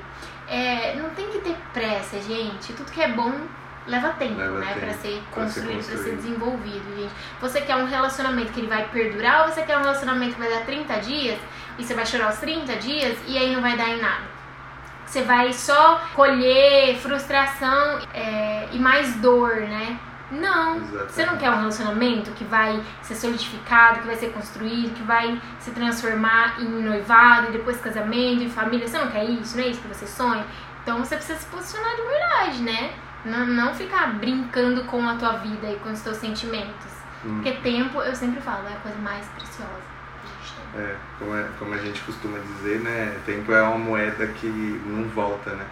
É, 0.49 0.97
não 0.97 1.11
tem 1.11 1.29
que 1.31 1.39
ter 1.39 1.57
pressa, 1.73 2.21
gente. 2.21 2.73
Tudo 2.73 2.91
que 2.91 3.01
é 3.01 3.09
bom 3.09 3.33
leva 3.87 4.11
tempo, 4.11 4.39
leva 4.39 4.59
né, 4.61 4.77
para 4.79 4.93
ser 4.95 5.23
construído, 5.31 5.85
para 5.85 5.97
ser 5.97 6.17
desenvolvido, 6.17 6.97
gente. 6.97 7.13
Você 7.41 7.61
quer 7.61 7.77
um 7.77 7.87
relacionamento 7.87 8.53
que 8.53 8.61
ele 8.61 8.69
vai 8.69 8.89
perdurar 8.89 9.43
ou 9.43 9.53
você 9.53 9.63
quer 9.63 9.77
um 9.77 9.81
relacionamento 9.81 10.35
que 10.35 10.41
vai 10.41 10.51
dar 10.51 10.65
30 10.65 11.01
dias 11.01 11.39
e 11.79 11.85
você 11.85 11.95
vai 11.95 12.07
chorar 12.07 12.31
os 12.31 12.39
30 12.39 12.77
dias 12.77 13.19
e 13.27 13.37
aí 13.39 13.55
não 13.55 13.63
vai 13.63 13.77
dar 13.77 13.89
em 13.89 14.01
nada? 14.01 14.32
Você 15.13 15.21
vai 15.25 15.53
só 15.53 16.01
colher 16.15 16.97
frustração 16.97 17.99
é, 18.15 18.67
e 18.73 18.79
mais 18.79 19.15
dor, 19.17 19.57
né? 19.57 20.01
Não. 20.31 20.77
Exatamente. 20.77 21.13
Você 21.13 21.27
não 21.27 21.37
quer 21.37 21.51
um 21.51 21.59
relacionamento 21.59 22.31
que 22.31 22.45
vai 22.45 22.83
ser 23.03 23.17
solidificado, 23.17 24.01
que 24.01 24.07
vai 24.07 24.17
ser 24.17 24.33
construído, 24.33 24.95
que 24.95 25.03
vai 25.03 25.39
se 25.59 25.71
transformar 25.73 26.59
em 26.63 26.65
noivado 26.65 27.49
e 27.49 27.53
depois 27.53 27.79
casamento 27.79 28.43
e 28.43 28.49
família. 28.49 28.89
Você 28.89 28.97
não 28.97 29.11
quer 29.11 29.25
isso, 29.25 29.55
não 29.55 29.65
é 29.65 29.69
isso 29.69 29.83
que 29.83 29.89
você 29.89 30.07
sonha? 30.07 30.47
Então 30.83 31.01
você 31.01 31.15
precisa 31.17 31.39
se 31.39 31.47
posicionar 31.49 31.95
de 31.95 32.03
verdade, 32.03 32.63
né? 32.63 32.95
Não, 33.23 33.47
não 33.47 33.75
ficar 33.75 34.15
brincando 34.15 34.85
com 34.85 35.07
a 35.07 35.17
tua 35.17 35.33
vida 35.33 35.71
e 35.71 35.77
com 35.81 35.91
os 35.91 36.01
teus 36.01 36.17
sentimentos. 36.17 36.91
Hum. 37.23 37.35
Porque 37.35 37.53
tempo, 37.61 38.01
eu 38.01 38.17
sempre 38.17 38.41
falo, 38.41 38.67
é 38.67 38.73
a 38.73 38.77
coisa 38.77 38.97
mais 38.97 39.27
preciosa. 39.27 39.92
É, 40.75 40.95
como, 41.19 41.37
é, 41.37 41.45
como 41.59 41.75
a 41.75 41.79
gente 41.79 42.01
costuma 42.01 42.39
dizer, 42.39 42.81
né? 42.81 43.15
Tempo 43.27 43.53
é 43.53 43.63
uma 43.63 43.79
moeda 43.79 44.27
que 44.27 44.47
não 44.87 45.05
volta, 45.09 45.51
né? 45.51 45.65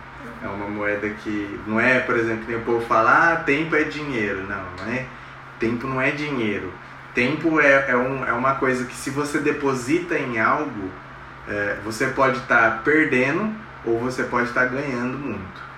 É 0.42 0.46
uma 0.46 0.68
moeda 0.68 1.08
que 1.08 1.58
não 1.66 1.80
é, 1.80 2.00
por 2.00 2.16
exemplo, 2.16 2.44
que 2.44 2.52
nem 2.52 2.60
o 2.60 2.64
povo 2.64 2.84
fala, 2.84 3.32
ah, 3.32 3.36
tempo 3.36 3.74
é 3.74 3.84
dinheiro. 3.84 4.42
Não, 4.46 4.62
não 4.78 4.92
é. 4.92 5.06
Tempo 5.58 5.86
não 5.86 6.00
é 6.00 6.10
dinheiro. 6.10 6.72
Tempo 7.14 7.60
é, 7.60 7.90
é, 7.90 7.96
um, 7.96 8.24
é 8.24 8.32
uma 8.32 8.54
coisa 8.54 8.84
que 8.84 8.94
se 8.94 9.10
você 9.10 9.38
deposita 9.38 10.18
em 10.18 10.38
algo, 10.38 10.90
é, 11.48 11.78
você 11.84 12.06
pode 12.08 12.38
estar 12.38 12.70
tá 12.70 12.80
perdendo 12.84 13.52
ou 13.84 13.98
você 13.98 14.22
pode 14.24 14.48
estar 14.48 14.62
tá 14.62 14.66
ganhando 14.66 15.18
muito. 15.18 15.70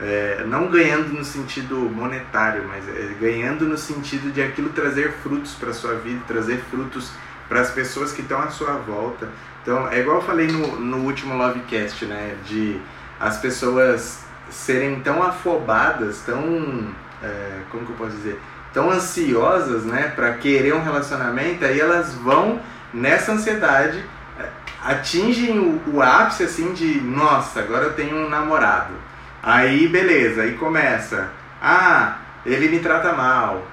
É, 0.00 0.44
não 0.46 0.68
ganhando 0.68 1.12
no 1.12 1.24
sentido 1.24 1.76
monetário, 1.76 2.64
mas 2.66 2.88
é, 2.88 3.14
ganhando 3.20 3.66
no 3.66 3.76
sentido 3.76 4.32
de 4.32 4.42
aquilo 4.42 4.70
trazer 4.70 5.12
frutos 5.22 5.54
para 5.54 5.74
sua 5.74 5.94
vida, 5.96 6.22
trazer 6.26 6.56
frutos 6.70 7.12
para 7.50 7.60
as 7.60 7.70
pessoas 7.70 8.12
que 8.12 8.22
estão 8.22 8.40
à 8.40 8.48
sua 8.48 8.72
volta. 8.78 9.28
Então, 9.60 9.86
é 9.88 10.00
igual 10.00 10.16
eu 10.16 10.22
falei 10.22 10.46
no, 10.46 10.80
no 10.80 10.96
último 11.04 11.36
Lovecast, 11.36 12.06
né? 12.06 12.36
De 12.46 12.80
as 13.20 13.36
pessoas 13.36 14.20
serem 14.48 15.00
tão 15.00 15.22
afobadas, 15.22 16.22
tão. 16.24 16.88
É, 17.22 17.58
como 17.70 17.84
que 17.84 17.92
eu 17.92 17.96
posso 17.96 18.16
dizer? 18.16 18.40
Tão 18.72 18.90
ansiosas, 18.90 19.84
né? 19.84 20.10
Para 20.16 20.32
querer 20.34 20.74
um 20.74 20.82
relacionamento, 20.82 21.66
aí 21.66 21.78
elas 21.78 22.14
vão 22.14 22.58
nessa 22.94 23.32
ansiedade, 23.32 24.02
é, 24.38 24.48
atingem 24.82 25.58
o, 25.58 25.82
o 25.92 26.02
ápice 26.02 26.44
assim 26.44 26.72
de: 26.72 26.98
nossa, 27.02 27.60
agora 27.60 27.84
eu 27.84 27.92
tenho 27.92 28.16
um 28.16 28.30
namorado 28.30 29.10
Aí, 29.42 29.88
beleza, 29.88 30.42
aí 30.42 30.54
começa. 30.54 31.30
Ah, 31.62 32.18
ele 32.44 32.68
me 32.68 32.78
trata 32.78 33.12
mal. 33.14 33.66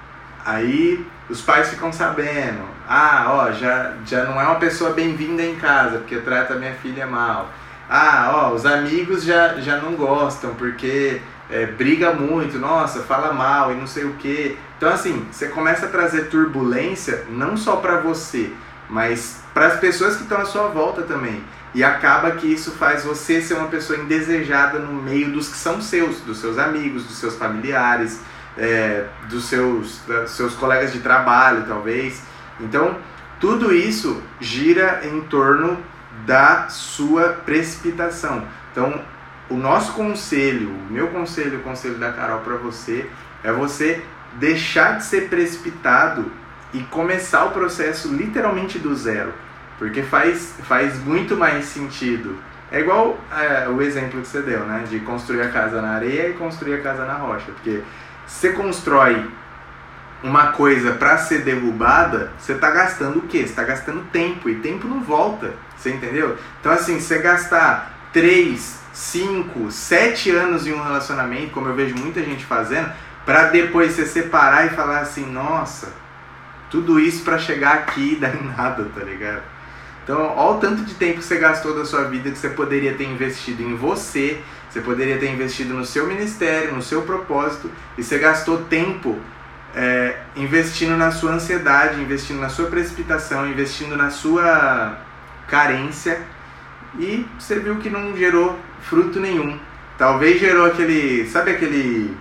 Aí 0.45 1.05
os 1.29 1.41
pais 1.41 1.69
ficam 1.69 1.91
sabendo. 1.91 2.76
Ah, 2.87 3.25
ó, 3.29 3.51
já, 3.51 3.95
já 4.05 4.23
não 4.23 4.39
é 4.39 4.45
uma 4.45 4.55
pessoa 4.55 4.91
bem-vinda 4.91 5.43
em 5.43 5.57
casa, 5.57 5.97
porque 5.97 6.15
trata 6.17 6.55
minha 6.55 6.73
filha 6.75 7.05
mal. 7.05 7.49
Ah, 7.89 8.31
ó, 8.33 8.53
os 8.53 8.65
amigos 8.65 9.23
já, 9.23 9.55
já 9.55 9.75
não 9.77 9.93
gostam, 9.93 10.55
porque 10.55 11.21
é, 11.49 11.65
briga 11.65 12.13
muito, 12.13 12.57
nossa, 12.57 13.03
fala 13.03 13.33
mal 13.33 13.73
e 13.73 13.75
não 13.75 13.87
sei 13.87 14.05
o 14.05 14.13
que. 14.13 14.57
Então, 14.77 14.89
assim, 14.89 15.27
você 15.29 15.49
começa 15.49 15.87
a 15.87 15.89
trazer 15.89 16.29
turbulência 16.29 17.25
não 17.29 17.57
só 17.57 17.75
para 17.75 17.99
você, 17.99 18.53
mas 18.89 19.41
para 19.53 19.67
as 19.67 19.79
pessoas 19.81 20.15
que 20.15 20.23
estão 20.23 20.39
à 20.39 20.45
sua 20.45 20.69
volta 20.69 21.01
também. 21.01 21.43
E 21.75 21.83
acaba 21.83 22.31
que 22.31 22.47
isso 22.47 22.71
faz 22.71 23.03
você 23.03 23.41
ser 23.41 23.55
uma 23.55 23.67
pessoa 23.67 23.99
indesejada 23.99 24.79
no 24.79 24.93
meio 24.93 25.29
dos 25.31 25.49
que 25.49 25.57
são 25.57 25.81
seus, 25.81 26.21
dos 26.21 26.39
seus 26.39 26.57
amigos, 26.57 27.03
dos 27.03 27.17
seus 27.17 27.35
familiares, 27.35 28.21
é, 28.57 29.05
dos 29.29 29.43
seus, 29.45 29.99
dos 30.07 30.31
seus 30.31 30.53
colegas 30.55 30.93
de 30.93 30.99
trabalho, 30.99 31.65
talvez. 31.67 32.21
Então, 32.59 32.97
tudo 33.39 33.73
isso 33.73 34.21
gira 34.39 35.01
em 35.03 35.21
torno 35.21 35.77
da 36.25 36.69
sua 36.69 37.29
precipitação. 37.45 38.43
Então, 38.71 39.01
o 39.49 39.55
nosso 39.55 39.93
conselho, 39.93 40.69
o 40.69 40.91
meu 40.91 41.07
conselho, 41.07 41.59
o 41.59 41.63
conselho 41.63 41.95
da 41.95 42.11
Carol 42.11 42.39
para 42.39 42.55
você, 42.55 43.09
é 43.43 43.51
você 43.51 44.03
deixar 44.33 44.97
de 44.97 45.05
ser 45.05 45.29
precipitado 45.29 46.31
e 46.73 46.79
começar 46.83 47.45
o 47.45 47.51
processo 47.51 48.13
literalmente 48.13 48.77
do 48.77 48.95
zero. 48.95 49.33
Porque 49.77 50.01
faz, 50.01 50.55
faz 50.63 50.99
muito 51.03 51.37
mais 51.37 51.65
sentido. 51.65 52.37
É 52.71 52.81
igual 52.81 53.17
é, 53.31 53.69
o 53.69 53.81
exemplo 53.81 54.19
que 54.19 54.27
você 54.27 54.41
deu, 54.41 54.65
né? 54.65 54.83
De 54.89 54.99
construir 54.99 55.41
a 55.41 55.49
casa 55.49 55.81
na 55.81 55.91
areia 55.91 56.29
e 56.29 56.33
construir 56.33 56.73
a 56.73 56.81
casa 56.81 57.05
na 57.05 57.13
rocha. 57.13 57.45
Porque 57.45 57.81
você 58.25 58.51
constrói 58.51 59.25
uma 60.23 60.47
coisa 60.47 60.93
para 60.93 61.17
ser 61.17 61.43
derrubada, 61.43 62.31
você 62.39 62.53
está 62.53 62.71
gastando 62.71 63.19
o 63.19 63.21
quê? 63.23 63.39
Você 63.39 63.45
está 63.45 63.63
gastando 63.63 64.03
tempo. 64.11 64.49
E 64.49 64.55
tempo 64.55 64.87
não 64.87 65.01
volta. 65.01 65.53
Você 65.77 65.91
entendeu? 65.91 66.37
Então, 66.59 66.71
assim, 66.71 66.99
você 66.99 67.19
gastar 67.19 68.09
3, 68.11 68.79
5, 68.93 69.71
7 69.71 70.31
anos 70.31 70.65
em 70.65 70.73
um 70.73 70.81
relacionamento, 70.81 71.51
como 71.51 71.67
eu 71.67 71.75
vejo 71.75 71.95
muita 71.95 72.23
gente 72.23 72.45
fazendo, 72.45 72.91
para 73.25 73.43
depois 73.45 73.93
você 73.93 74.05
separar 74.05 74.65
e 74.65 74.69
falar 74.69 75.01
assim: 75.01 75.25
nossa, 75.31 75.93
tudo 76.69 76.99
isso 76.99 77.23
para 77.23 77.37
chegar 77.37 77.73
aqui 77.75 78.13
e 78.13 78.15
dar 78.15 78.35
em 78.35 78.43
nada, 78.43 78.85
tá 78.95 79.03
ligado? 79.03 79.43
Então, 80.03 80.33
olha 80.37 80.57
o 80.57 80.59
tanto 80.59 80.83
de 80.83 80.93
tempo 80.93 81.19
que 81.19 81.25
você 81.25 81.37
gastou 81.37 81.75
da 81.75 81.83
sua 81.83 82.05
vida 82.05 82.31
que 82.31 82.37
você 82.37 82.49
poderia 82.49 82.93
ter 82.93 83.03
investido 83.03 83.61
em 83.61 83.75
você, 83.75 84.41
você 84.69 84.79
poderia 84.79 85.17
ter 85.17 85.29
investido 85.29 85.73
no 85.73 85.85
seu 85.85 86.07
ministério, 86.07 86.73
no 86.73 86.81
seu 86.81 87.01
propósito, 87.01 87.69
e 87.97 88.03
você 88.03 88.17
gastou 88.17 88.63
tempo 88.63 89.19
é, 89.77 90.17
investindo 90.35 90.97
na 90.97 91.11
sua 91.11 91.33
ansiedade, 91.33 92.01
investindo 92.01 92.39
na 92.39 92.49
sua 92.49 92.65
precipitação, 92.65 93.47
investindo 93.47 93.95
na 93.95 94.09
sua 94.09 94.97
carência, 95.47 96.19
e 96.97 97.25
você 97.39 97.59
viu 97.59 97.77
que 97.77 97.89
não 97.89 98.17
gerou 98.17 98.57
fruto 98.81 99.19
nenhum. 99.19 99.59
Talvez 99.97 100.39
gerou 100.39 100.65
aquele. 100.65 101.27
Sabe 101.27 101.51
aquele 101.51 102.17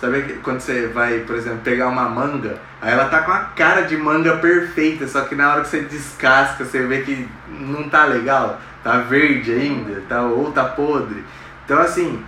Sabe 0.00 0.40
quando 0.42 0.60
você 0.60 0.86
vai, 0.86 1.18
por 1.20 1.36
exemplo, 1.36 1.58
pegar 1.62 1.88
uma 1.88 2.08
manga, 2.08 2.56
aí 2.80 2.90
ela 2.90 3.04
tá 3.10 3.20
com 3.20 3.32
a 3.32 3.40
cara 3.40 3.82
de 3.82 3.98
manga 3.98 4.38
perfeita, 4.38 5.06
só 5.06 5.20
que 5.22 5.34
na 5.34 5.52
hora 5.52 5.60
que 5.60 5.68
você 5.68 5.82
descasca, 5.82 6.64
você 6.64 6.86
vê 6.86 7.02
que 7.02 7.28
não 7.50 7.86
tá 7.86 8.06
legal, 8.06 8.58
tá 8.82 8.96
verde 8.96 9.52
ainda, 9.52 10.02
tá, 10.08 10.22
ou 10.22 10.50
tá 10.52 10.64
podre. 10.64 11.22
Então 11.66 11.78
assim, 11.78 12.24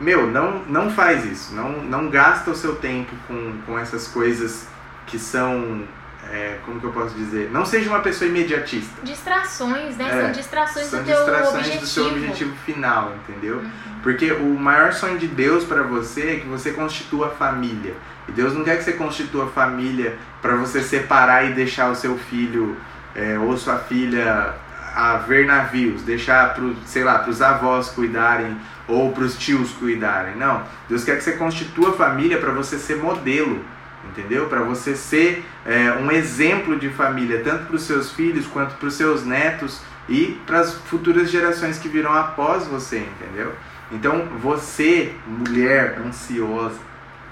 meu, 0.00 0.26
não, 0.26 0.64
não 0.64 0.90
faz 0.90 1.24
isso, 1.24 1.54
não, 1.54 1.82
não 1.82 2.08
gasta 2.08 2.50
o 2.50 2.56
seu 2.56 2.76
tempo 2.76 3.14
com, 3.28 3.60
com 3.66 3.78
essas 3.78 4.08
coisas 4.08 4.66
que 5.06 5.18
são 5.18 5.86
é, 6.28 6.58
como 6.64 6.78
que 6.78 6.86
eu 6.86 6.92
posso 6.92 7.14
dizer? 7.14 7.50
Não 7.50 7.64
seja 7.66 7.88
uma 7.88 8.00
pessoa 8.00 8.28
imediatista. 8.28 9.02
Distrações, 9.02 9.96
né? 9.96 10.08
É, 10.08 10.22
são 10.22 10.32
distrações 10.32 10.86
são 10.86 11.00
do 11.00 11.06
teu 11.06 11.16
distrações 11.16 11.54
objetivo. 11.54 11.80
do 11.80 11.86
seu 11.86 12.06
objetivo 12.06 12.56
final, 12.64 13.14
entendeu? 13.16 13.56
Uhum. 13.56 13.70
Porque 14.02 14.32
o 14.32 14.58
maior 14.58 14.92
sonho 14.92 15.18
de 15.18 15.26
Deus 15.26 15.64
para 15.64 15.82
você 15.82 16.36
é 16.36 16.40
que 16.40 16.46
você 16.46 16.72
constitua 16.72 17.30
família. 17.30 17.94
E 18.28 18.32
Deus 18.32 18.54
não 18.54 18.62
quer 18.62 18.76
que 18.76 18.84
você 18.84 18.92
constitua 18.92 19.48
família 19.48 20.16
para 20.40 20.54
você 20.54 20.82
separar 20.82 21.50
e 21.50 21.54
deixar 21.54 21.90
o 21.90 21.96
seu 21.96 22.16
filho 22.16 22.76
é, 23.14 23.38
ou 23.38 23.56
sua 23.56 23.78
filha 23.78 24.54
a 24.94 25.16
ver 25.16 25.46
navios, 25.46 26.02
deixar 26.02 26.54
para 26.54 26.64
sei 26.86 27.04
lá, 27.04 27.18
para 27.18 27.30
os 27.30 27.40
avós 27.40 27.90
cuidarem 27.90 28.56
ou 28.88 29.12
para 29.12 29.24
os 29.24 29.38
tios 29.38 29.72
cuidarem. 29.72 30.36
Não, 30.36 30.62
Deus 30.88 31.04
quer 31.04 31.16
que 31.16 31.24
você 31.24 31.32
constitua 31.32 31.92
família 31.92 32.38
para 32.38 32.52
você 32.52 32.78
ser 32.78 32.96
modelo 32.96 33.64
entendeu? 34.08 34.48
Para 34.48 34.60
você 34.60 34.96
ser 34.96 35.44
é, 35.64 35.92
um 35.92 36.10
exemplo 36.10 36.78
de 36.78 36.88
família, 36.88 37.42
tanto 37.42 37.66
para 37.66 37.76
os 37.76 37.82
seus 37.82 38.10
filhos 38.12 38.46
quanto 38.46 38.74
para 38.76 38.88
os 38.88 38.94
seus 38.94 39.24
netos 39.24 39.80
e 40.08 40.40
para 40.46 40.60
as 40.60 40.74
futuras 40.74 41.30
gerações 41.30 41.78
que 41.78 41.88
virão 41.88 42.12
após 42.12 42.66
você, 42.66 42.98
entendeu? 42.98 43.54
Então, 43.92 44.26
você, 44.38 45.14
mulher 45.26 45.98
ansiosa, 46.06 46.78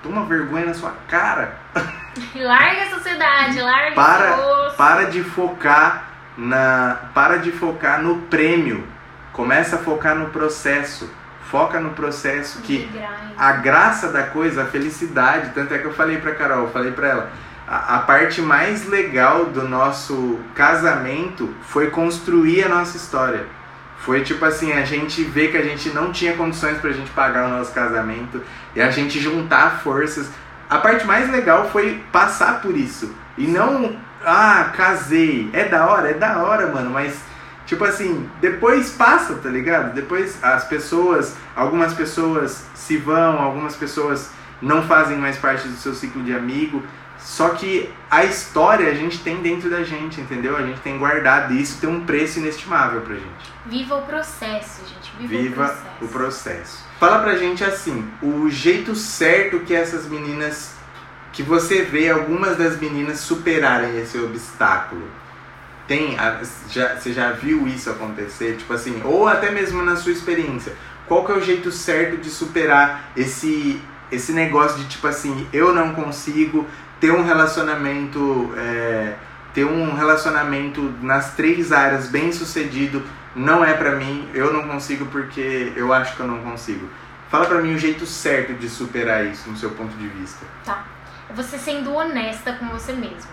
toma 0.03 0.25
vergonha 0.25 0.67
na 0.67 0.75
sua 0.75 0.93
cara. 1.09 1.57
Larga 2.35 2.83
a 2.83 2.91
sociedade, 2.91 3.61
larga 3.61 3.95
para, 3.95 4.71
para 4.77 5.05
de 5.05 5.23
focar 5.23 6.08
na 6.39 6.97
para 7.13 7.39
de 7.39 7.51
focar 7.51 8.01
no 8.01 8.19
prêmio. 8.23 8.87
Começa 9.33 9.77
a 9.77 9.79
focar 9.81 10.15
no 10.15 10.31
processo. 10.31 11.11
Foca 11.51 11.81
no 11.81 11.91
processo 11.91 12.61
que 12.61 12.89
a 13.37 13.53
graça 13.53 14.09
da 14.09 14.23
coisa, 14.25 14.63
a 14.63 14.67
felicidade, 14.67 15.53
tanto 15.55 15.73
é 15.73 15.79
que 15.79 15.87
eu 15.87 15.95
falei 15.95 16.19
para 16.19 16.35
Carol, 16.35 16.65
eu 16.65 16.71
falei 16.71 16.93
para 16.93 17.09
ela, 17.09 17.31
a, 17.67 17.97
a, 17.97 17.99
parte 18.01 18.43
mais 18.43 18.87
legal 18.87 19.47
do 19.47 19.67
nosso 19.67 20.39
casamento 20.55 21.55
foi 21.63 21.89
construir 21.89 22.65
a 22.65 22.69
nossa 22.69 22.99
história. 22.99 23.47
Foi 23.99 24.23
tipo 24.23 24.45
assim, 24.45 24.73
a 24.73 24.85
gente 24.85 25.25
vê 25.25 25.49
que 25.49 25.57
a 25.57 25.63
gente 25.63 25.89
não 25.89 26.13
tinha 26.13 26.35
condições 26.35 26.77
pra 26.79 26.93
gente 26.93 27.11
pagar 27.13 27.47
o 27.47 27.57
nosso 27.57 27.73
casamento 27.73 28.43
e 28.77 28.83
a 28.83 28.91
gente 28.91 29.19
juntar 29.19 29.81
forças. 29.83 30.31
A 30.69 30.77
parte 30.77 31.07
mais 31.07 31.31
legal 31.31 31.71
foi 31.71 32.03
passar 32.13 32.61
por 32.61 32.77
isso. 32.77 33.15
E 33.39 33.47
não, 33.47 33.97
ah, 34.25 34.73
casei. 34.77 35.51
É 35.53 35.65
da 35.65 35.87
hora, 35.87 36.11
é 36.11 36.15
da 36.15 36.43
hora, 36.43 36.67
mano, 36.67 36.91
mas 36.91 37.29
Tipo 37.69 37.85
assim, 37.85 38.27
depois 38.41 38.93
passa, 38.93 39.35
tá 39.35 39.51
ligado? 39.51 39.93
Depois 39.93 40.43
as 40.43 40.65
pessoas, 40.65 41.37
algumas 41.55 41.93
pessoas 41.93 42.65
se 42.75 42.97
vão, 42.97 43.39
algumas 43.39 43.77
pessoas 43.77 44.31
não 44.63 44.83
fazem 44.85 45.19
mais 45.19 45.37
parte 45.37 45.69
do 45.69 45.77
seu 45.77 45.95
ciclo 45.95 46.23
de 46.23 46.33
amigo. 46.33 46.83
Só 47.19 47.51
que 47.51 47.93
a 48.11 48.25
história 48.25 48.89
a 48.89 48.95
gente 48.95 49.19
tem 49.19 49.43
dentro 49.43 49.69
da 49.69 49.85
gente, 49.85 50.19
entendeu? 50.19 50.57
A 50.57 50.63
gente 50.63 50.81
tem 50.81 50.97
guardado 50.97 51.53
e 51.53 51.61
isso 51.61 51.79
tem 51.79 51.91
um 51.91 52.07
preço 52.07 52.39
inestimável 52.39 53.03
pra 53.03 53.17
gente. 53.17 53.53
Viva 53.67 53.97
o 53.97 54.03
processo, 54.03 54.81
gente. 54.89 55.13
Viva, 55.19 55.43
Viva 55.43 55.51
o, 55.51 55.67
processo. 55.67 55.85
o 56.01 56.09
processo. 56.09 56.87
Fala 56.99 57.19
pra 57.19 57.37
gente 57.37 57.63
assim, 57.63 58.09
o 58.23 58.49
jeito 58.49 58.95
certo 58.95 59.61
que 59.61 59.75
essas 59.75 60.07
meninas, 60.07 60.75
que 61.39 61.43
você 61.45 61.83
vê 61.83 62.11
algumas 62.11 62.57
das 62.57 62.81
meninas 62.81 63.21
superarem 63.21 63.97
esse 64.01 64.19
obstáculo 64.19 65.09
tem, 65.87 66.17
já, 66.69 66.97
você 66.97 67.13
já 67.13 67.31
viu 67.31 67.65
isso 67.69 67.89
acontecer? 67.89 68.57
Tipo 68.57 68.73
assim, 68.73 69.01
ou 69.05 69.29
até 69.29 69.49
mesmo 69.49 69.85
na 69.85 69.95
sua 69.95 70.11
experiência, 70.11 70.73
qual 71.07 71.25
que 71.25 71.31
é 71.31 71.37
o 71.37 71.41
jeito 71.41 71.71
certo 71.71 72.17
de 72.17 72.29
superar 72.29 73.13
esse, 73.17 73.81
esse 74.11 74.33
negócio 74.33 74.81
de 74.81 74.89
tipo 74.89 75.07
assim, 75.07 75.47
eu 75.53 75.73
não 75.73 75.95
consigo 75.95 76.67
ter 76.99 77.13
um 77.13 77.23
relacionamento, 77.23 78.53
é, 78.57 79.15
ter 79.55 79.65
um 79.65 79.95
relacionamento 79.95 80.93
nas 81.01 81.37
três 81.37 81.71
áreas 81.71 82.09
bem 82.09 82.33
sucedido 82.33 83.01
não 83.37 83.65
é 83.65 83.75
pra 83.75 83.95
mim, 83.95 84.29
eu 84.35 84.53
não 84.53 84.67
consigo 84.67 85.07
porque 85.07 85.73
eu 85.77 85.93
acho 85.93 86.17
que 86.17 86.21
eu 86.21 86.27
não 86.27 86.41
consigo. 86.41 86.89
Fala 87.31 87.47
pra 87.47 87.63
mim 87.63 87.75
o 87.75 87.79
jeito 87.79 88.05
certo 88.07 88.55
de 88.55 88.69
superar 88.69 89.25
isso 89.25 89.49
no 89.49 89.57
seu 89.57 89.71
ponto 89.71 89.97
de 89.97 90.09
vista. 90.09 90.45
Tá. 90.65 90.98
Você 91.35 91.59
sendo 91.59 91.95
honesta 91.95 92.53
com 92.55 92.67
você 92.67 92.93
mesmo. 92.93 93.31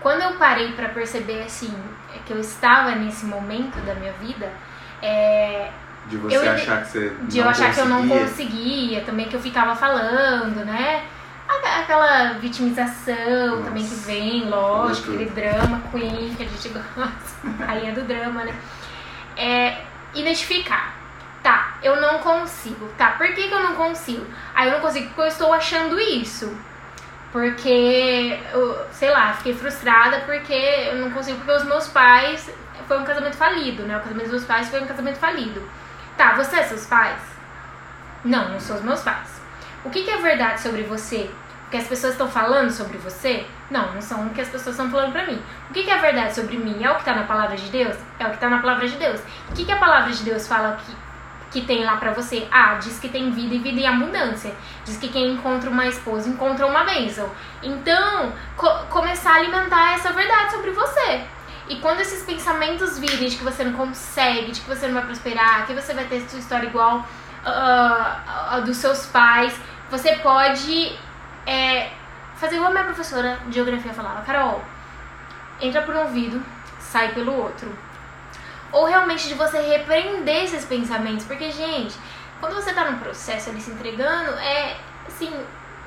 Quando 0.00 0.22
eu 0.22 0.32
parei 0.36 0.72
para 0.72 0.88
perceber 0.88 1.42
assim 1.42 1.72
que 2.26 2.32
eu 2.32 2.40
estava 2.40 2.92
nesse 2.94 3.24
momento 3.24 3.76
da 3.86 3.94
minha 3.94 4.12
vida, 4.14 4.50
é, 5.00 5.70
de 6.06 6.16
você 6.16 6.36
eu, 6.36 6.50
achar 6.50 6.82
que 6.82 6.88
você 6.88 7.16
de 7.22 7.38
eu 7.38 7.48
achar 7.48 7.66
conseguia. 7.66 7.74
que 7.74 7.80
eu 7.80 7.86
não 7.86 8.08
conseguia, 8.08 9.00
também 9.02 9.28
que 9.28 9.36
eu 9.36 9.40
ficava 9.40 9.74
falando, 9.74 10.64
né? 10.64 11.04
Aquela 11.78 12.32
vitimização 12.34 13.50
Nossa. 13.50 13.62
também 13.64 13.86
que 13.86 13.94
vem, 13.94 14.48
lógico, 14.48 15.12
aquele 15.12 15.30
drama 15.30 15.82
queen 15.90 16.34
que 16.34 16.42
a 16.42 16.46
gente 16.46 16.68
gosta, 16.74 17.64
rainha 17.66 17.92
do 17.92 18.02
drama, 18.02 18.44
né? 18.44 18.54
É 19.36 19.76
identificar. 20.14 20.94
Tá, 21.42 21.74
eu 21.82 22.00
não 22.00 22.18
consigo. 22.18 22.88
Tá, 22.96 23.12
por 23.12 23.26
que, 23.28 23.48
que 23.48 23.52
eu 23.52 23.62
não 23.62 23.74
consigo? 23.74 24.24
Aí 24.54 24.68
eu 24.68 24.74
não 24.74 24.80
consigo 24.80 25.06
porque 25.08 25.20
eu 25.22 25.26
estou 25.26 25.52
achando 25.52 26.00
isso. 26.00 26.56
Porque, 27.32 28.38
eu, 28.52 28.86
sei 28.92 29.10
lá, 29.10 29.32
fiquei 29.32 29.54
frustrada 29.54 30.20
porque 30.20 30.52
eu 30.52 30.96
não 30.96 31.10
consigo, 31.10 31.38
porque 31.38 31.52
os 31.52 31.64
meus 31.64 31.88
pais. 31.88 32.52
Foi 32.86 32.98
um 32.98 33.04
casamento 33.04 33.36
falido, 33.36 33.84
né? 33.84 33.96
O 33.96 34.00
casamento 34.00 34.24
dos 34.24 34.32
meus 34.32 34.44
pais 34.44 34.68
foi 34.68 34.82
um 34.82 34.86
casamento 34.86 35.18
falido. 35.18 35.62
Tá, 36.16 36.34
você 36.34 36.56
é 36.56 36.62
seus 36.64 36.84
pais? 36.86 37.20
Não, 38.24 38.50
não 38.50 38.60
sou 38.60 38.76
os 38.76 38.82
meus 38.82 39.00
pais. 39.00 39.40
O 39.84 39.90
que, 39.90 40.02
que 40.02 40.10
é 40.10 40.18
verdade 40.18 40.60
sobre 40.60 40.82
você? 40.82 41.30
O 41.66 41.70
que 41.70 41.76
as 41.76 41.86
pessoas 41.86 42.12
estão 42.12 42.28
falando 42.28 42.70
sobre 42.70 42.98
você? 42.98 43.46
Não, 43.70 43.94
não 43.94 44.02
são 44.02 44.26
o 44.26 44.30
que 44.30 44.40
as 44.40 44.48
pessoas 44.48 44.76
estão 44.76 44.90
falando 44.90 45.12
pra 45.12 45.26
mim. 45.26 45.40
O 45.70 45.72
que, 45.72 45.84
que 45.84 45.90
é 45.90 45.98
verdade 45.98 46.34
sobre 46.34 46.58
mim? 46.58 46.84
É 46.84 46.90
o 46.90 46.96
que 46.96 47.04
tá 47.04 47.14
na 47.14 47.24
palavra 47.24 47.56
de 47.56 47.68
Deus? 47.70 47.96
É 48.18 48.26
o 48.26 48.30
que 48.30 48.38
tá 48.38 48.50
na 48.50 48.58
palavra 48.58 48.86
de 48.86 48.96
Deus. 48.96 49.20
O 49.48 49.54
que, 49.54 49.64
que 49.64 49.72
a 49.72 49.78
palavra 49.78 50.12
de 50.12 50.22
Deus 50.22 50.46
fala 50.46 50.76
que, 50.76 50.94
que 51.52 51.60
tem 51.62 51.84
lá 51.84 51.96
pra 51.96 52.12
você? 52.12 52.48
Ah, 52.50 52.74
diz 52.74 52.98
que 52.98 53.08
tem 53.08 53.30
vida 53.30 53.54
e 53.54 53.58
vida 53.58 53.80
em 53.80 53.86
abundância. 53.86 54.54
Diz 54.84 54.96
que 54.96 55.08
quem 55.08 55.32
encontra 55.32 55.68
uma 55.68 55.86
esposa 55.86 56.28
encontra 56.28 56.66
uma 56.66 56.84
bênção. 56.84 57.30
Então, 57.62 58.32
co- 58.56 58.78
começar 58.88 59.32
a 59.32 59.36
alimentar 59.36 59.94
essa 59.94 60.12
verdade 60.12 60.52
sobre 60.52 60.70
você. 60.70 61.20
E 61.68 61.76
quando 61.76 62.00
esses 62.00 62.24
pensamentos 62.24 62.98
virem 62.98 63.28
de 63.28 63.36
que 63.36 63.44
você 63.44 63.62
não 63.64 63.72
consegue, 63.74 64.50
de 64.50 64.60
que 64.60 64.68
você 64.68 64.86
não 64.86 64.94
vai 64.94 65.04
prosperar, 65.04 65.66
que 65.66 65.74
você 65.74 65.92
vai 65.94 66.04
ter 66.04 66.20
sua 66.28 66.38
história 66.38 66.66
igual 66.66 67.06
ah, 67.44 68.48
a 68.52 68.60
dos 68.60 68.76
seus 68.78 69.06
pais, 69.06 69.54
você 69.90 70.16
pode 70.16 70.96
é, 71.46 71.90
fazer 72.36 72.56
igual 72.56 72.70
a 72.70 72.72
minha 72.72 72.84
professora 72.84 73.38
de 73.46 73.52
geografia 73.54 73.92
falava, 73.92 74.22
Carol, 74.22 74.64
entra 75.60 75.82
por 75.82 75.94
um 75.94 76.00
ouvido, 76.00 76.42
sai 76.80 77.12
pelo 77.12 77.32
outro. 77.36 77.70
Ou 78.72 78.86
realmente 78.86 79.28
de 79.28 79.34
você 79.34 79.60
repreender 79.60 80.44
esses 80.44 80.64
pensamentos, 80.64 81.26
porque, 81.26 81.50
gente, 81.50 81.94
quando 82.40 82.54
você 82.54 82.72
tá 82.72 82.90
num 82.90 82.98
processo 82.98 83.50
ali 83.50 83.60
se 83.60 83.70
entregando, 83.70 84.32
é 84.38 84.76
assim, 85.06 85.30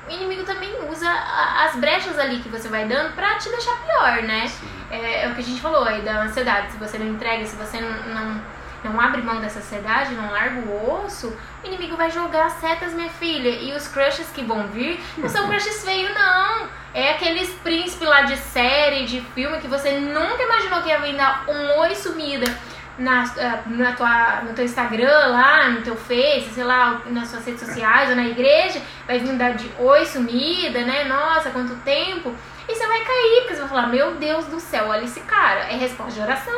o 0.08 0.12
inimigo 0.12 0.44
também 0.44 0.72
usa 0.88 1.10
as 1.10 1.74
brechas 1.76 2.18
ali 2.18 2.38
que 2.38 2.48
você 2.48 2.68
vai 2.68 2.86
dando 2.86 3.14
pra 3.14 3.34
te 3.34 3.48
deixar 3.48 3.76
pior, 3.82 4.22
né? 4.22 4.50
É, 4.90 5.24
é 5.24 5.28
o 5.28 5.34
que 5.34 5.40
a 5.40 5.44
gente 5.44 5.60
falou 5.60 5.82
aí 5.84 6.00
da 6.02 6.22
ansiedade. 6.22 6.72
Se 6.72 6.78
você 6.78 6.96
não 6.96 7.06
entrega, 7.06 7.44
se 7.44 7.56
você 7.56 7.80
não, 7.80 7.90
não, 8.14 8.42
não 8.84 9.00
abre 9.00 9.20
mão 9.20 9.40
dessa 9.40 9.58
ansiedade, 9.58 10.14
não 10.14 10.30
larga 10.30 10.60
o 10.60 11.04
osso, 11.04 11.36
o 11.62 11.66
inimigo 11.66 11.96
vai 11.96 12.10
jogar 12.10 12.50
setas, 12.50 12.94
minha 12.94 13.10
filha. 13.10 13.48
E 13.48 13.74
os 13.74 13.88
crushes 13.88 14.28
que 14.30 14.44
vão 14.44 14.68
vir 14.68 15.00
não 15.18 15.28
são 15.28 15.46
crushes 15.50 15.84
feios, 15.84 16.14
não. 16.14 16.68
É 16.94 17.10
aqueles 17.10 17.50
príncipes 17.56 18.08
lá 18.08 18.22
de 18.22 18.36
série, 18.36 19.04
de 19.04 19.20
filme, 19.34 19.58
que 19.58 19.68
você 19.68 19.98
nunca 19.98 20.42
imaginou 20.42 20.82
que 20.82 20.88
ia 20.88 21.00
vir 21.00 21.16
dar 21.16 21.44
um 21.48 21.80
oi 21.80 21.94
sumida 21.96 22.46
na, 22.98 23.24
ah, 23.24 23.62
na 23.66 23.92
tua, 23.92 24.42
no 24.42 24.54
teu 24.54 24.64
Instagram 24.64 25.26
lá, 25.28 25.70
no 25.70 25.82
teu 25.82 25.96
Face, 25.96 26.50
sei 26.54 26.64
lá, 26.64 27.02
nas 27.06 27.28
suas 27.28 27.44
redes 27.44 27.60
sociais 27.60 28.10
ou 28.10 28.16
na 28.16 28.24
igreja, 28.24 28.80
vai 29.06 29.18
vir 29.18 29.32
dar 29.34 29.54
de 29.54 29.70
oi 29.78 30.04
sumida, 30.06 30.80
né? 30.84 31.04
Nossa, 31.04 31.50
quanto 31.50 31.74
tempo. 31.76 32.34
E 32.68 32.74
você 32.74 32.86
vai 32.86 33.00
cair, 33.00 33.40
porque 33.42 33.54
você 33.54 33.60
vai 33.60 33.68
falar, 33.68 33.86
meu 33.88 34.14
Deus 34.14 34.46
do 34.46 34.58
céu, 34.58 34.86
olha 34.88 35.04
esse 35.04 35.20
cara. 35.20 35.60
É 35.70 35.76
resposta 35.76 36.12
de 36.12 36.20
oração. 36.20 36.54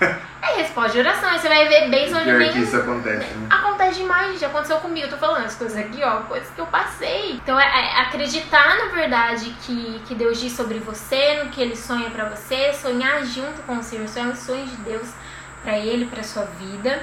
é 0.00 0.56
resposta 0.58 0.92
de 0.92 0.98
oração. 1.00 1.28
Aí 1.30 1.38
você 1.38 1.48
vai 1.48 1.66
ver 1.66 1.90
bênção 1.90 2.22
de 2.22 2.52
que 2.52 2.58
isso 2.60 2.76
acontece, 2.76 3.34
né? 3.34 3.48
Acontece 3.50 3.98
demais, 3.98 4.32
gente. 4.32 4.44
Aconteceu 4.44 4.76
comigo. 4.76 5.06
Eu 5.06 5.10
tô 5.10 5.16
falando 5.16 5.44
as 5.44 5.56
coisas 5.56 5.76
aqui, 5.76 6.00
ó. 6.04 6.22
Coisas 6.22 6.48
que 6.50 6.60
eu 6.60 6.66
passei. 6.66 7.32
Então, 7.32 7.58
é, 7.58 7.64
é 7.64 8.00
acreditar 8.02 8.76
na 8.76 8.86
verdade 8.94 9.56
que, 9.62 10.00
que 10.06 10.14
Deus 10.14 10.38
diz 10.38 10.52
sobre 10.52 10.78
você, 10.78 11.42
no 11.42 11.50
que 11.50 11.60
Ele 11.60 11.74
sonha 11.74 12.10
pra 12.10 12.28
você. 12.28 12.72
Sonhar 12.72 13.24
junto 13.24 13.62
com 13.62 13.78
o 13.78 13.82
Senhor. 13.82 14.06
Sonhar 14.06 14.28
os 14.28 14.38
sonhos 14.38 14.70
de 14.70 14.76
Deus 14.76 15.08
pra 15.66 15.76
Ele, 15.76 16.06
pra 16.06 16.22
sua 16.22 16.44
vida. 16.44 17.02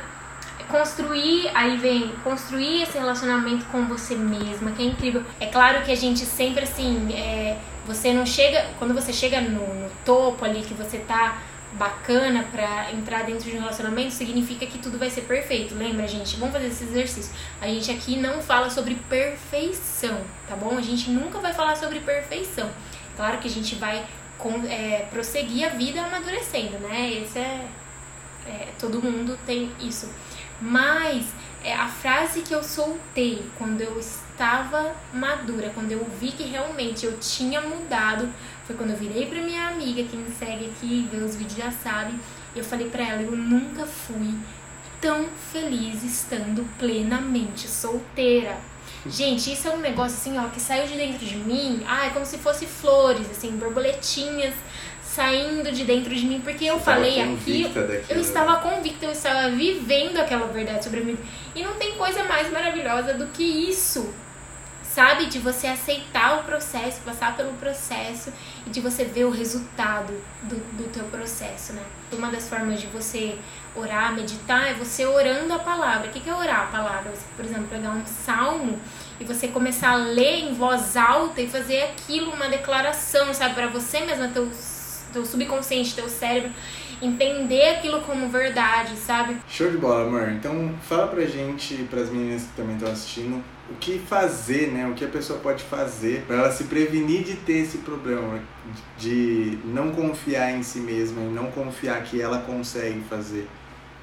Construir, 0.69 1.51
aí 1.53 1.75
vem, 1.75 2.13
construir 2.23 2.83
esse 2.83 2.97
relacionamento 2.97 3.65
com 3.65 3.85
você 3.85 4.15
mesma, 4.15 4.71
que 4.71 4.81
é 4.81 4.85
incrível. 4.85 5.21
É 5.37 5.47
claro 5.47 5.83
que 5.83 5.91
a 5.91 5.95
gente 5.95 6.21
sempre, 6.21 6.63
assim, 6.63 7.13
é, 7.13 7.57
você 7.85 8.13
não 8.13 8.25
chega... 8.25 8.65
Quando 8.79 8.93
você 8.93 9.11
chega 9.11 9.41
no, 9.41 9.59
no 9.59 9.89
topo 10.05 10.45
ali, 10.45 10.61
que 10.61 10.73
você 10.73 10.99
tá 10.99 11.41
bacana 11.73 12.45
pra 12.49 12.91
entrar 12.93 13.23
dentro 13.23 13.49
de 13.49 13.57
um 13.57 13.59
relacionamento, 13.59 14.11
significa 14.11 14.65
que 14.65 14.77
tudo 14.77 14.97
vai 14.97 15.09
ser 15.09 15.21
perfeito. 15.21 15.75
Lembra, 15.75 16.07
gente? 16.07 16.37
Vamos 16.37 16.53
fazer 16.53 16.67
esse 16.67 16.85
exercício. 16.85 17.33
A 17.59 17.67
gente 17.67 17.91
aqui 17.91 18.15
não 18.15 18.41
fala 18.41 18.69
sobre 18.69 18.95
perfeição, 19.09 20.17
tá 20.47 20.55
bom? 20.55 20.77
A 20.77 20.81
gente 20.81 21.09
nunca 21.09 21.39
vai 21.39 21.53
falar 21.53 21.75
sobre 21.75 21.99
perfeição. 21.99 22.69
Claro 23.17 23.39
que 23.39 23.47
a 23.47 23.51
gente 23.51 23.75
vai 23.75 24.05
é, 24.69 25.05
prosseguir 25.11 25.65
a 25.65 25.69
vida 25.69 26.01
amadurecendo, 26.01 26.79
né? 26.79 27.11
Esse 27.11 27.39
é, 27.39 27.65
é, 28.47 28.69
todo 28.79 29.01
mundo 29.01 29.37
tem 29.45 29.71
isso. 29.79 30.09
Mas 30.61 31.25
é, 31.63 31.73
a 31.73 31.87
frase 31.87 32.41
que 32.41 32.53
eu 32.53 32.63
soltei 32.63 33.45
quando 33.57 33.81
eu 33.81 33.97
estava 33.99 34.95
madura, 35.13 35.71
quando 35.73 35.91
eu 35.91 36.05
vi 36.19 36.31
que 36.31 36.43
realmente 36.43 37.05
eu 37.05 37.17
tinha 37.19 37.61
mudado, 37.61 38.29
foi 38.65 38.75
quando 38.75 38.91
eu 38.91 38.97
virei 38.97 39.25
pra 39.25 39.41
minha 39.41 39.67
amiga, 39.67 40.03
quem 40.03 40.19
me 40.19 40.31
segue 40.31 40.65
aqui, 40.65 41.07
vê 41.11 41.17
os 41.17 41.35
vídeos 41.35 41.57
já 41.57 41.71
sabe, 41.71 42.13
eu 42.55 42.63
falei 42.63 42.89
pra 42.89 43.03
ela, 43.03 43.21
eu 43.21 43.35
nunca 43.35 43.85
fui 43.85 44.35
tão 45.01 45.27
feliz 45.51 46.03
estando 46.03 46.67
plenamente 46.77 47.67
solteira. 47.67 48.57
Gente, 49.05 49.51
isso 49.51 49.67
é 49.67 49.71
um 49.71 49.79
negócio 49.79 50.17
assim, 50.17 50.37
ó, 50.37 50.47
que 50.47 50.61
saiu 50.61 50.87
de 50.87 50.95
dentro 50.95 51.25
de 51.25 51.35
mim, 51.35 51.83
ah, 51.85 52.05
é 52.05 52.09
como 52.11 52.25
se 52.25 52.37
fosse 52.37 52.65
flores, 52.65 53.29
assim, 53.29 53.51
borboletinhas 53.57 54.53
saindo 55.13 55.71
de 55.71 55.83
dentro 55.83 56.13
de 56.13 56.25
mim, 56.25 56.41
porque 56.43 56.65
eu 56.65 56.77
Você 56.77 56.83
falei 56.85 57.21
aqui, 57.21 57.29
convicta 57.63 57.81
daquilo. 57.81 58.05
eu 58.09 58.21
estava 58.21 58.55
convicta, 58.57 59.05
eu 59.05 59.11
estava 59.11 59.49
vivendo 59.49 60.17
aquela 60.17 60.47
verdade 60.47 60.83
sobre 60.83 61.01
mim. 61.01 61.17
E 61.55 61.63
não 61.63 61.73
tem 61.75 61.95
coisa 61.95 62.23
mais 62.23 62.51
maravilhosa 62.51 63.13
do 63.13 63.27
que 63.27 63.43
isso. 63.43 64.13
Sabe? 64.83 65.25
De 65.25 65.39
você 65.39 65.65
aceitar 65.65 66.39
o 66.39 66.43
processo, 66.43 67.01
passar 67.01 67.35
pelo 67.35 67.51
processo 67.53 68.31
e 68.67 68.69
de 68.69 68.79
você 68.79 69.03
ver 69.03 69.25
o 69.25 69.31
resultado 69.31 70.13
do, 70.43 70.55
do 70.77 70.83
teu 70.91 71.03
processo, 71.05 71.73
né? 71.73 71.81
Uma 72.11 72.29
das 72.29 72.47
formas 72.47 72.79
de 72.79 72.85
você 72.85 73.35
orar, 73.75 74.13
meditar, 74.13 74.69
é 74.69 74.75
você 74.75 75.03
orando 75.03 75.51
a 75.51 75.57
palavra. 75.57 76.09
O 76.09 76.11
que 76.11 76.19
que 76.19 76.29
é 76.29 76.35
orar 76.35 76.65
a 76.65 76.67
palavra? 76.67 77.09
Você, 77.09 77.25
por 77.35 77.43
exemplo, 77.43 77.65
pegar 77.71 77.89
um 77.89 78.05
salmo 78.05 78.79
e 79.19 79.23
você 79.23 79.47
começar 79.47 79.93
a 79.93 79.95
ler 79.95 80.41
em 80.43 80.53
voz 80.53 80.95
alta 80.95 81.41
e 81.41 81.47
fazer 81.47 81.81
aquilo 81.85 82.31
uma 82.31 82.47
declaração, 82.47 83.33
sabe? 83.33 83.55
Para 83.55 83.67
você 83.67 84.01
mesmo, 84.01 84.29
teu, 84.31 84.47
teu 85.13 85.25
subconsciente, 85.25 85.95
teu 85.95 86.09
cérebro, 86.09 86.51
entender 87.01 87.75
aquilo 87.75 88.01
como 88.01 88.27
verdade, 88.29 88.95
sabe? 88.95 89.37
Show 89.47 89.69
de 89.69 89.77
bola, 89.77 90.07
amor. 90.07 90.29
Então 90.31 90.73
fala 90.81 91.07
pra 91.07 91.25
gente, 91.25 91.75
pras 91.89 92.09
meninas 92.09 92.43
que 92.43 92.55
também 92.55 92.75
estão 92.75 92.91
assistindo, 92.91 93.43
o 93.69 93.75
que 93.75 93.99
fazer, 93.99 94.71
né? 94.71 94.87
O 94.87 94.93
que 94.93 95.05
a 95.05 95.09
pessoa 95.09 95.39
pode 95.39 95.63
fazer 95.63 96.23
pra 96.27 96.37
ela 96.37 96.51
se 96.51 96.65
prevenir 96.65 97.23
de 97.23 97.35
ter 97.35 97.59
esse 97.59 97.79
problema, 97.79 98.39
de 98.97 99.57
não 99.65 99.91
confiar 99.91 100.51
em 100.51 100.63
si 100.63 100.79
mesma 100.79 101.21
e 101.21 101.27
não 101.27 101.51
confiar 101.51 102.03
que 102.03 102.21
ela 102.21 102.39
consegue 102.39 103.01
fazer 103.09 103.47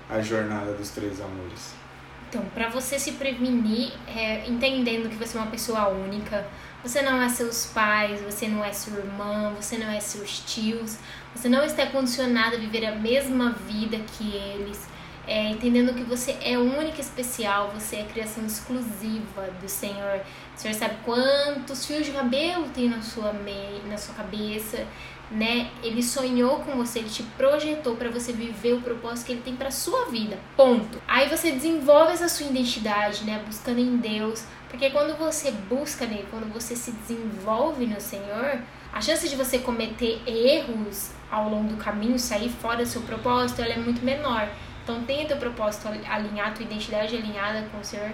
a 0.09 0.21
jornada 0.21 0.73
dos 0.73 0.91
três 0.91 1.21
amores. 1.21 1.75
Então, 2.31 2.45
pra 2.55 2.69
você 2.69 2.97
se 2.97 3.13
prevenir, 3.13 3.91
é, 4.07 4.47
entendendo 4.47 5.09
que 5.09 5.17
você 5.17 5.37
é 5.37 5.41
uma 5.41 5.51
pessoa 5.51 5.89
única, 5.89 6.47
você 6.81 7.03
não 7.03 7.21
é 7.21 7.29
seus 7.29 7.67
pais, 7.67 8.23
você 8.23 8.47
não 8.47 8.65
é 8.65 8.73
sua 8.73 8.99
irmã, 8.99 9.53
você 9.57 9.77
não 9.77 9.91
é 9.91 9.99
seus 9.99 10.39
tios, 10.39 10.97
você 11.35 11.49
não 11.49 11.65
está 11.65 11.87
condicionado 11.87 12.55
a 12.55 12.59
viver 12.61 12.87
a 12.87 12.95
mesma 12.95 13.51
vida 13.51 13.99
que 14.17 14.33
eles, 14.33 14.89
é, 15.27 15.49
entendendo 15.49 15.93
que 15.93 16.05
você 16.05 16.39
é 16.41 16.57
única 16.57 16.99
e 16.99 17.01
especial, 17.01 17.73
você 17.75 17.97
é 17.97 18.05
criação 18.05 18.47
exclusiva 18.47 19.51
do 19.61 19.69
Senhor. 19.69 20.21
O 20.57 20.59
Senhor 20.61 20.75
sabe 20.75 20.99
quantos 21.05 21.85
fios 21.85 22.07
de 22.07 22.13
cabelo 22.13 22.69
tem 22.69 22.89
na 22.89 23.03
sua, 23.03 23.35
na 23.89 23.99
sua 23.99 24.15
cabeça, 24.15 24.87
né? 25.31 25.71
Ele 25.83 26.03
sonhou 26.03 26.61
com 26.61 26.73
você, 26.73 26.99
ele 26.99 27.09
te 27.09 27.23
projetou 27.23 27.97
para 27.97 28.11
você 28.11 28.33
viver 28.33 28.75
o 28.75 28.81
propósito 28.81 29.27
que 29.27 29.33
ele 29.33 29.43
tem 29.43 29.57
para 29.57 29.71
sua 29.71 30.07
vida. 30.07 30.39
Ponto. 30.57 31.01
Aí 31.07 31.29
você 31.29 31.53
desenvolve 31.53 32.13
essa 32.13 32.29
sua 32.29 32.47
identidade, 32.47 33.25
né, 33.25 33.43
buscando 33.47 33.79
em 33.79 33.97
Deus, 33.97 34.45
porque 34.69 34.91
quando 34.91 35.17
você 35.17 35.51
busca 35.51 36.07
nele, 36.07 36.27
quando 36.31 36.53
você 36.53 36.75
se 36.75 36.93
desenvolve 36.93 37.87
no 37.87 38.01
Senhor, 38.01 38.61
a 38.93 39.01
chance 39.01 39.29
de 39.29 39.37
você 39.37 39.59
cometer 39.59 40.21
erros 40.27 41.11
ao 41.31 41.49
longo 41.49 41.69
do 41.69 41.77
caminho, 41.77 42.19
sair 42.19 42.49
fora 42.49 42.79
do 42.79 42.87
seu 42.87 43.03
propósito, 43.03 43.63
ela 43.63 43.75
é 43.75 43.79
muito 43.79 44.05
menor. 44.05 44.49
Então 44.83 45.03
tenha 45.05 45.27
teu 45.27 45.37
propósito 45.37 45.89
alinhado, 46.09 46.57
tua 46.57 46.65
identidade 46.65 47.17
alinhada 47.17 47.69
com 47.71 47.79
o 47.79 47.85
Senhor, 47.85 48.11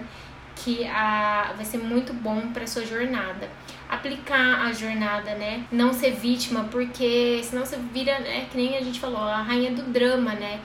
que 0.63 0.85
a, 0.87 1.53
vai 1.55 1.65
ser 1.65 1.77
muito 1.77 2.13
bom 2.13 2.49
para 2.53 2.67
sua 2.67 2.85
jornada. 2.85 3.49
Aplicar 3.89 4.65
a 4.65 4.71
jornada, 4.71 5.35
né? 5.35 5.65
Não 5.71 5.93
ser 5.93 6.11
vítima, 6.11 6.65
porque 6.71 7.41
senão 7.43 7.65
você 7.65 7.77
vira, 7.93 8.19
né, 8.19 8.47
que 8.51 8.57
nem 8.57 8.77
a 8.77 8.81
gente 8.81 8.99
falou, 8.99 9.21
a 9.21 9.41
rainha 9.41 9.71
do 9.71 9.83
drama, 9.83 10.33
né? 10.33 10.59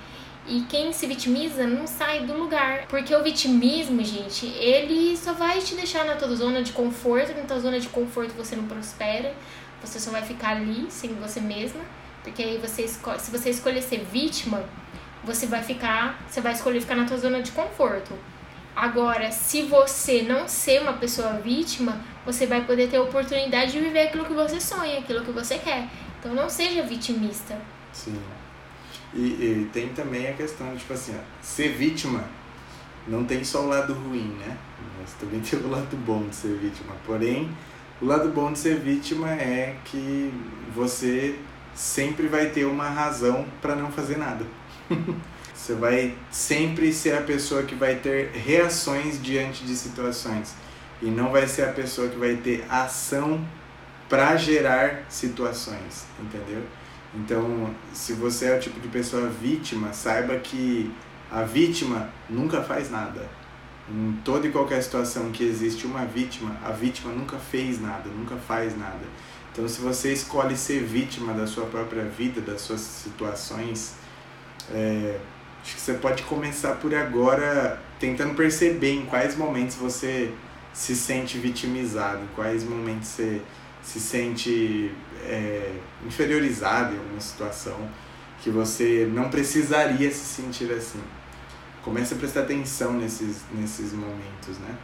E 0.46 0.62
quem 0.62 0.92
se 0.92 1.06
vitimiza 1.06 1.66
não 1.66 1.86
sai 1.86 2.26
do 2.26 2.36
lugar. 2.36 2.86
Porque 2.88 3.14
o 3.14 3.22
vitimismo, 3.22 4.02
gente, 4.02 4.46
ele 4.46 5.16
só 5.16 5.32
vai 5.32 5.60
te 5.60 5.74
deixar 5.74 6.04
na 6.04 6.16
tua 6.16 6.34
zona 6.34 6.62
de 6.62 6.72
conforto. 6.72 7.32
Na 7.32 7.44
tua 7.44 7.60
zona 7.60 7.78
de 7.78 7.88
conforto 7.88 8.34
você 8.34 8.56
não 8.56 8.66
prospera. 8.66 9.32
Você 9.84 10.00
só 10.00 10.10
vai 10.10 10.22
ficar 10.22 10.56
ali 10.56 10.86
sem 10.90 11.14
você 11.14 11.40
mesma. 11.40 11.82
Porque 12.24 12.42
aí 12.42 12.58
você 12.58 12.88
se 12.88 13.30
você 13.30 13.50
escolher 13.50 13.82
ser 13.82 14.04
vítima, 14.12 14.64
você 15.22 15.46
vai 15.46 15.62
ficar, 15.62 16.20
você 16.28 16.40
vai 16.40 16.52
escolher 16.52 16.80
ficar 16.80 16.96
na 16.96 17.04
tua 17.04 17.18
zona 17.18 17.40
de 17.40 17.52
conforto. 17.52 18.12
Agora, 18.74 19.30
se 19.30 19.62
você 19.62 20.22
não 20.22 20.48
ser 20.48 20.80
uma 20.80 20.94
pessoa 20.94 21.34
vítima, 21.34 22.00
você 22.24 22.46
vai 22.46 22.64
poder 22.64 22.88
ter 22.88 22.96
a 22.96 23.02
oportunidade 23.02 23.72
de 23.72 23.80
viver 23.80 24.08
aquilo 24.08 24.24
que 24.24 24.32
você 24.32 24.58
sonha, 24.60 24.98
aquilo 24.98 25.24
que 25.24 25.30
você 25.30 25.58
quer. 25.58 25.88
Então 26.18 26.34
não 26.34 26.48
seja 26.48 26.82
vitimista. 26.82 27.58
Sim. 27.92 28.18
E, 29.14 29.20
e, 29.20 29.70
tem 29.72 29.88
também 29.90 30.26
a 30.28 30.32
questão 30.32 30.72
de, 30.72 30.78
tipo 30.78 30.94
assim, 30.94 31.14
ó, 31.14 31.20
ser 31.42 31.72
vítima 31.72 32.24
não 33.06 33.24
tem 33.24 33.44
só 33.44 33.62
o 33.62 33.68
lado 33.68 33.92
ruim, 33.92 34.36
né? 34.38 34.56
Mas 34.98 35.12
também 35.14 35.40
tem 35.40 35.58
o 35.58 35.68
lado 35.68 35.96
bom 35.98 36.26
de 36.28 36.34
ser 36.34 36.56
vítima. 36.56 36.94
Porém, 37.04 37.50
o 38.00 38.06
lado 38.06 38.30
bom 38.30 38.52
de 38.52 38.58
ser 38.58 38.78
vítima 38.78 39.30
é 39.32 39.76
que 39.84 40.32
você 40.74 41.38
sempre 41.74 42.26
vai 42.26 42.46
ter 42.46 42.64
uma 42.64 42.88
razão 42.88 43.44
para 43.60 43.74
não 43.76 43.90
fazer 43.90 44.16
nada. 44.16 44.46
você 45.54 45.74
vai 45.74 46.14
sempre 46.30 46.92
ser 46.92 47.16
a 47.16 47.22
pessoa 47.22 47.62
que 47.62 47.74
vai 47.74 47.96
ter 47.96 48.30
reações 48.30 49.22
diante 49.22 49.64
de 49.64 49.74
situações 49.76 50.54
e 51.00 51.06
não 51.06 51.30
vai 51.30 51.46
ser 51.46 51.64
a 51.64 51.72
pessoa 51.72 52.08
que 52.08 52.16
vai 52.16 52.36
ter 52.36 52.64
ação 52.68 53.44
para 54.08 54.36
gerar 54.36 55.04
situações, 55.08 56.04
entendeu? 56.20 56.62
Então, 57.14 57.74
se 57.92 58.12
você 58.12 58.46
é 58.46 58.56
o 58.56 58.60
tipo 58.60 58.78
de 58.80 58.88
pessoa 58.88 59.28
vítima, 59.28 59.92
saiba 59.92 60.36
que 60.36 60.90
a 61.30 61.42
vítima 61.42 62.10
nunca 62.28 62.62
faz 62.62 62.90
nada. 62.90 63.28
Em 63.90 64.12
toda 64.24 64.46
e 64.46 64.52
qualquer 64.52 64.82
situação 64.82 65.30
que 65.30 65.44
existe 65.44 65.86
uma 65.86 66.04
vítima, 66.04 66.56
a 66.64 66.70
vítima 66.70 67.12
nunca 67.12 67.36
fez 67.38 67.80
nada, 67.80 68.08
nunca 68.08 68.36
faz 68.36 68.76
nada. 68.78 69.04
Então, 69.52 69.68
se 69.68 69.80
você 69.80 70.12
escolhe 70.12 70.56
ser 70.56 70.82
vítima 70.82 71.34
da 71.34 71.46
sua 71.46 71.66
própria 71.66 72.04
vida, 72.04 72.40
das 72.40 72.60
suas 72.60 72.80
situações, 72.80 73.94
é, 74.70 75.18
acho 75.62 75.74
que 75.74 75.80
você 75.80 75.94
pode 75.94 76.22
começar 76.24 76.76
por 76.76 76.94
agora 76.94 77.80
tentando 77.98 78.34
perceber 78.34 78.92
em 78.92 79.06
quais 79.06 79.36
momentos 79.36 79.76
você 79.76 80.32
se 80.72 80.94
sente 80.96 81.38
vitimizado, 81.38 82.22
em 82.22 82.28
quais 82.34 82.64
momentos 82.64 83.08
você 83.08 83.42
se 83.82 84.00
sente 84.00 84.92
é, 85.24 85.74
inferiorizado 86.06 86.94
em 86.94 86.98
alguma 86.98 87.20
situação 87.20 87.88
que 88.42 88.50
você 88.50 89.08
não 89.12 89.28
precisaria 89.28 90.10
se 90.10 90.24
sentir 90.24 90.70
assim. 90.72 91.00
Comece 91.82 92.14
a 92.14 92.16
prestar 92.16 92.40
atenção 92.40 92.92
nesses, 92.92 93.42
nesses 93.52 93.92
momentos, 93.92 94.58
né? 94.58 94.76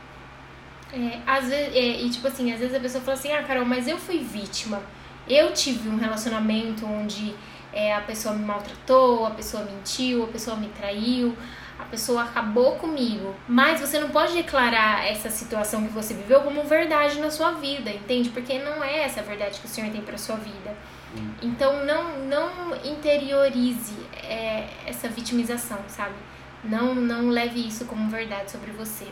É, 0.93 1.21
às 1.27 1.49
vezes, 1.49 1.75
é, 1.75 2.03
e 2.03 2.11
tipo 2.11 2.27
assim, 2.27 2.53
às 2.53 2.61
vezes 2.61 2.75
a 2.75 2.81
pessoa 2.81 3.03
fala 3.03 3.17
assim, 3.17 3.33
ah, 3.33 3.43
Carol, 3.43 3.65
mas 3.65 3.87
eu 3.87 3.99
fui 3.99 4.19
vítima. 4.19 4.83
Eu 5.29 5.53
tive 5.53 5.89
um 5.89 5.97
relacionamento 5.97 6.87
onde 6.87 7.35
é, 7.79 7.95
a 7.95 8.01
pessoa 8.01 8.35
me 8.35 8.45
maltratou, 8.45 9.25
a 9.25 9.31
pessoa 9.31 9.63
mentiu, 9.63 10.25
a 10.25 10.27
pessoa 10.27 10.57
me 10.57 10.67
traiu, 10.71 11.37
a 11.79 11.85
pessoa 11.85 12.25
acabou 12.25 12.75
comigo. 12.75 13.33
Mas 13.47 13.81
você 13.81 14.01
não 14.01 14.09
pode 14.09 14.35
declarar 14.35 15.07
essa 15.07 15.31
situação 15.31 15.87
que 15.87 15.93
você 15.93 16.13
viveu 16.13 16.41
como 16.41 16.65
verdade 16.65 17.21
na 17.21 17.31
sua 17.31 17.53
vida, 17.53 17.89
entende? 17.89 18.31
Porque 18.31 18.59
não 18.59 18.83
é 18.83 19.05
essa 19.05 19.21
a 19.21 19.23
verdade 19.23 19.61
que 19.61 19.67
o 19.67 19.69
Senhor 19.69 19.93
tem 19.93 20.01
para 20.01 20.19
sua 20.19 20.35
vida. 20.35 20.75
Hum. 21.17 21.31
Então 21.41 21.85
não 21.85 22.19
não 22.27 22.75
interiorize 22.85 23.95
é, 24.25 24.67
essa 24.85 25.09
vitimização, 25.09 25.79
sabe? 25.87 26.17
Não 26.65 26.97
não 26.97 27.29
leve 27.29 27.65
isso 27.65 27.85
como 27.85 28.11
verdade 28.11 28.51
sobre 28.51 28.73
você. 28.73 29.07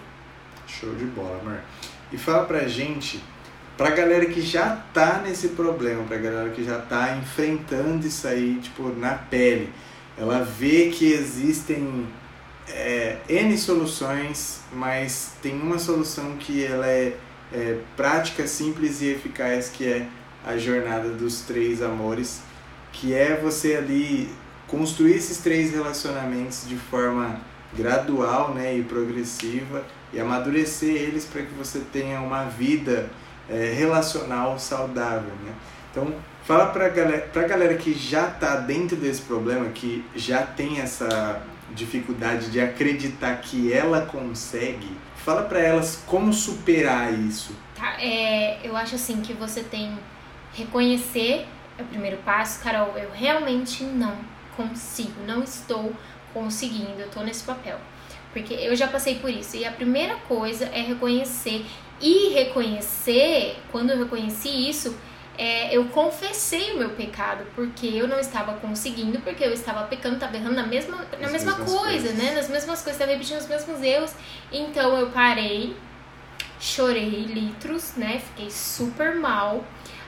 Show 0.67 0.93
de 0.97 1.05
bola, 1.05 1.39
amor. 1.41 1.61
E 2.11 2.19
fala 2.19 2.45
pra 2.45 2.67
gente, 2.67 3.23
pra 3.77 3.91
galera 3.91 4.27
que 4.27 4.41
já 4.41 4.77
tá 4.93 5.23
nesse 5.25 5.49
problema, 5.49 6.03
pra 6.05 6.17
galera 6.17 6.51
que 6.51 6.65
já 6.65 6.79
tá 6.79 7.17
enfrentando 7.17 8.07
isso 8.07 8.27
aí, 8.27 8.59
tipo, 8.63 8.89
na 8.89 9.15
pele. 9.15 9.73
Ela 10.17 10.43
vê 10.43 10.89
que 10.89 11.13
existem 11.13 12.07
é, 12.69 13.19
N 13.29 13.57
soluções, 13.59 14.61
mas 14.73 15.33
tem 15.43 15.61
uma 15.61 15.79
solução 15.79 16.37
que 16.37 16.65
ela 16.65 16.87
é, 16.87 17.17
é 17.53 17.79
prática, 17.97 18.47
simples 18.47 19.03
e 19.03 19.09
eficaz, 19.09 19.69
que 19.69 19.87
é 19.87 20.07
a 20.45 20.57
jornada 20.57 21.11
dos 21.11 21.41
três 21.41 21.83
amores, 21.83 22.41
que 22.93 23.13
é 23.13 23.37
você 23.37 23.77
ali 23.77 24.31
construir 24.67 25.15
esses 25.15 25.39
três 25.39 25.73
relacionamentos 25.73 26.67
de 26.67 26.77
forma 26.77 27.41
gradual 27.77 28.55
né, 28.55 28.77
e 28.77 28.83
progressiva 28.83 29.85
e 30.13 30.21
amadurecer 30.21 30.95
eles 30.95 31.25
para 31.25 31.43
que 31.43 31.53
você 31.55 31.81
tenha 31.93 32.21
uma 32.21 32.45
vida 32.45 33.11
é, 33.49 33.73
relacional 33.77 34.59
saudável. 34.59 35.33
Né? 35.45 35.53
Então, 35.91 36.15
fala 36.45 36.67
para 36.67 36.89
galera, 36.89 37.31
a 37.35 37.41
galera 37.43 37.75
que 37.75 37.95
já 37.95 38.29
está 38.29 38.57
dentro 38.57 38.97
desse 38.97 39.23
problema, 39.23 39.67
que 39.71 40.05
já 40.15 40.43
tem 40.43 40.81
essa 40.81 41.43
dificuldade 41.75 42.51
de 42.51 42.61
acreditar 42.61 43.37
que 43.37 43.73
ela 43.73 44.03
consegue, 44.03 44.97
fala 45.17 45.43
para 45.43 45.61
elas 45.61 46.03
como 46.07 46.33
superar 46.33 47.13
isso. 47.13 47.55
Tá, 47.75 47.97
é, 48.01 48.61
eu 48.65 48.77
acho 48.77 48.95
assim 48.95 49.21
que 49.21 49.33
você 49.33 49.63
tem 49.63 49.99
reconhecer 50.55 51.47
é 51.79 51.83
o 51.83 51.87
primeiro 51.87 52.17
passo, 52.19 52.63
Carol, 52.63 52.97
eu 52.97 53.11
realmente 53.13 53.85
não 53.85 54.17
consigo, 54.57 55.23
não 55.27 55.43
estou 55.43 55.93
conseguindo, 56.33 56.99
eu 56.99 57.11
tô 57.11 57.23
nesse 57.23 57.45
papel. 57.45 57.79
Porque 58.33 58.55
eu 58.55 58.75
já 58.75 58.89
passei 58.89 59.17
por 59.19 59.31
isso. 59.31 59.57
E 59.57 59.65
a 59.65 59.71
primeira 59.71 60.17
coisa 60.29 60.67
é 60.67 60.81
reconhecer. 60.81 61.65
E 62.01 62.29
reconhecer, 62.35 63.59
quando 63.73 63.91
eu 63.91 63.99
reconheci 63.99 64.69
isso, 64.69 64.97
é, 65.39 65.77
eu 65.77 65.85
confessei 65.87 66.73
o 66.73 66.79
meu 66.79 66.91
pecado, 66.91 67.45
porque 67.55 67.87
eu 67.87 68.09
não 68.09 68.19
estava 68.19 68.55
conseguindo, 68.55 69.19
porque 69.21 69.45
eu 69.45 69.53
estava 69.53 69.87
pecando, 69.87 70.15
estava 70.15 70.37
errando 70.37 70.55
na 70.55 70.67
mesma, 70.67 71.07
na 71.21 71.29
mesma 71.29 71.55
coisa, 71.55 71.79
coisas. 71.79 72.15
né? 72.15 72.35
Nas 72.35 72.49
mesmas 72.49 72.83
coisas, 72.83 72.93
estava 72.93 73.13
repetindo 73.13 73.39
os 73.39 73.47
mesmos 73.47 73.83
erros. 73.83 74.13
Então 74.51 74.97
eu 74.97 75.11
parei, 75.11 75.77
chorei 76.59 77.25
litros, 77.27 77.95
né? 77.97 78.21
Fiquei 78.21 78.51
super 78.51 79.15
mal. 79.15 79.65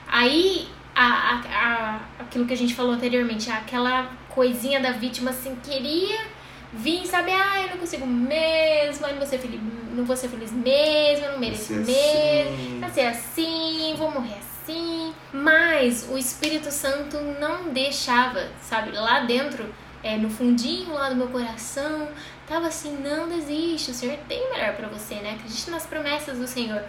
Aí, 0.07 0.67
a, 0.95 1.05
a, 1.05 1.39
a, 1.39 1.99
aquilo 2.19 2.45
que 2.45 2.53
a 2.53 2.57
gente 2.57 2.73
falou 2.73 2.93
anteriormente, 2.93 3.51
aquela 3.51 4.11
coisinha 4.29 4.79
da 4.79 4.91
vítima 4.91 5.29
assim, 5.29 5.55
queria 5.63 6.38
vir, 6.73 7.05
sabe? 7.05 7.31
Ah, 7.31 7.61
eu 7.61 7.69
não 7.69 7.77
consigo 7.77 8.05
mesmo, 8.05 9.05
eu 9.05 9.11
não 9.11 9.17
vou 9.19 9.27
ser 9.27 9.39
feliz, 9.39 9.59
não 9.91 10.05
vou 10.05 10.15
ser 10.15 10.27
feliz 10.29 10.51
mesmo, 10.51 11.25
eu 11.25 11.31
não 11.33 11.39
mereço 11.39 11.73
mesmo, 11.73 12.53
assim. 12.53 12.79
vai 12.79 12.89
ser 12.91 13.01
assim, 13.07 13.95
vou 13.97 14.11
morrer 14.11 14.35
assim. 14.35 15.13
Mas 15.33 16.07
o 16.09 16.17
Espírito 16.17 16.71
Santo 16.71 17.17
não 17.39 17.69
deixava, 17.69 18.47
sabe? 18.61 18.91
Lá 18.91 19.21
dentro, 19.21 19.65
é, 20.03 20.15
no 20.17 20.29
fundinho 20.29 20.93
lá 20.93 21.09
do 21.09 21.15
meu 21.15 21.27
coração, 21.27 22.07
tava 22.47 22.67
assim: 22.67 22.97
não 22.97 23.27
desiste, 23.27 23.91
o 23.91 23.93
Senhor 23.93 24.17
tem 24.27 24.49
melhor 24.51 24.75
para 24.75 24.87
você, 24.87 25.15
né? 25.15 25.33
Acredite 25.33 25.69
nas 25.69 25.85
promessas 25.85 26.37
do 26.37 26.47
Senhor. 26.47 26.83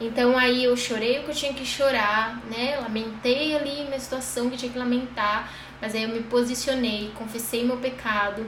Então 0.00 0.36
aí 0.36 0.64
eu 0.64 0.76
chorei 0.76 1.20
o 1.20 1.24
que 1.24 1.30
eu 1.30 1.34
tinha 1.34 1.54
que 1.54 1.64
chorar, 1.64 2.40
né? 2.50 2.78
Lamentei 2.80 3.56
ali 3.56 3.84
minha 3.84 3.98
situação 3.98 4.50
que 4.50 4.56
tinha 4.56 4.72
que 4.72 4.78
lamentar, 4.78 5.52
mas 5.80 5.94
aí 5.94 6.02
eu 6.02 6.08
me 6.08 6.22
posicionei, 6.24 7.12
confessei 7.14 7.64
meu 7.64 7.76
pecado, 7.76 8.44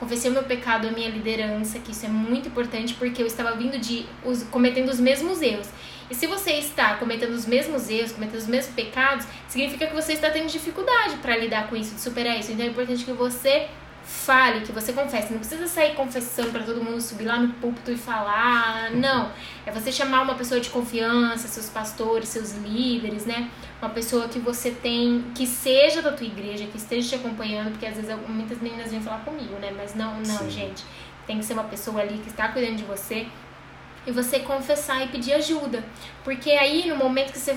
confessei 0.00 0.30
meu 0.30 0.42
pecado 0.42 0.88
à 0.88 0.90
minha 0.90 1.10
liderança, 1.10 1.78
que 1.78 1.92
isso 1.92 2.06
é 2.06 2.08
muito 2.08 2.48
importante 2.48 2.94
porque 2.94 3.22
eu 3.22 3.26
estava 3.26 3.54
vindo 3.54 3.78
de 3.78 4.06
os, 4.24 4.42
cometendo 4.44 4.88
os 4.88 4.98
mesmos 4.98 5.42
erros. 5.42 5.68
E 6.10 6.14
se 6.14 6.26
você 6.26 6.52
está 6.52 6.94
cometendo 6.94 7.32
os 7.32 7.46
mesmos 7.46 7.88
erros, 7.88 8.10
cometendo 8.10 8.38
os 8.38 8.46
mesmos 8.46 8.74
pecados, 8.74 9.26
significa 9.46 9.86
que 9.86 9.94
você 9.94 10.14
está 10.14 10.30
tendo 10.30 10.48
dificuldade 10.48 11.18
para 11.18 11.36
lidar 11.36 11.68
com 11.68 11.76
isso, 11.76 11.94
de 11.94 12.00
superar 12.00 12.40
isso. 12.40 12.50
Então 12.50 12.64
é 12.64 12.68
importante 12.70 13.04
que 13.04 13.12
você 13.12 13.68
fale, 14.10 14.62
que 14.62 14.72
você 14.72 14.92
confesse. 14.92 15.32
Não 15.32 15.38
precisa 15.38 15.68
sair 15.68 15.94
confessando 15.94 16.50
para 16.50 16.64
todo 16.64 16.82
mundo 16.82 17.00
subir 17.00 17.26
lá 17.26 17.38
no 17.38 17.54
púlpito 17.54 17.92
e 17.92 17.96
falar. 17.96 18.90
Não. 18.90 19.30
É 19.64 19.70
você 19.70 19.92
chamar 19.92 20.22
uma 20.22 20.34
pessoa 20.34 20.60
de 20.60 20.68
confiança, 20.68 21.46
seus 21.46 21.68
pastores, 21.68 22.28
seus 22.28 22.52
líderes, 22.54 23.24
né? 23.24 23.48
Uma 23.80 23.90
pessoa 23.90 24.28
que 24.28 24.40
você 24.40 24.72
tem, 24.72 25.24
que 25.34 25.46
seja 25.46 26.02
da 26.02 26.10
tua 26.12 26.26
igreja, 26.26 26.66
que 26.66 26.76
esteja 26.76 27.10
te 27.10 27.14
acompanhando, 27.14 27.70
porque 27.70 27.86
às 27.86 27.94
vezes 27.94 28.14
muitas 28.28 28.60
meninas 28.60 28.90
vêm 28.90 29.00
falar 29.00 29.20
comigo, 29.20 29.54
né? 29.60 29.72
Mas 29.74 29.94
não, 29.94 30.16
não, 30.16 30.38
Sim. 30.38 30.50
gente. 30.50 30.84
Tem 31.26 31.38
que 31.38 31.44
ser 31.44 31.52
uma 31.52 31.64
pessoa 31.64 32.00
ali 32.00 32.18
que 32.18 32.28
está 32.28 32.48
cuidando 32.48 32.76
de 32.76 32.84
você, 32.84 33.28
e 34.06 34.10
você 34.10 34.40
confessar 34.40 35.04
e 35.04 35.08
pedir 35.08 35.34
ajuda. 35.34 35.84
Porque 36.24 36.50
aí 36.50 36.88
no 36.88 36.96
momento 36.96 37.32
que 37.32 37.38
você 37.38 37.56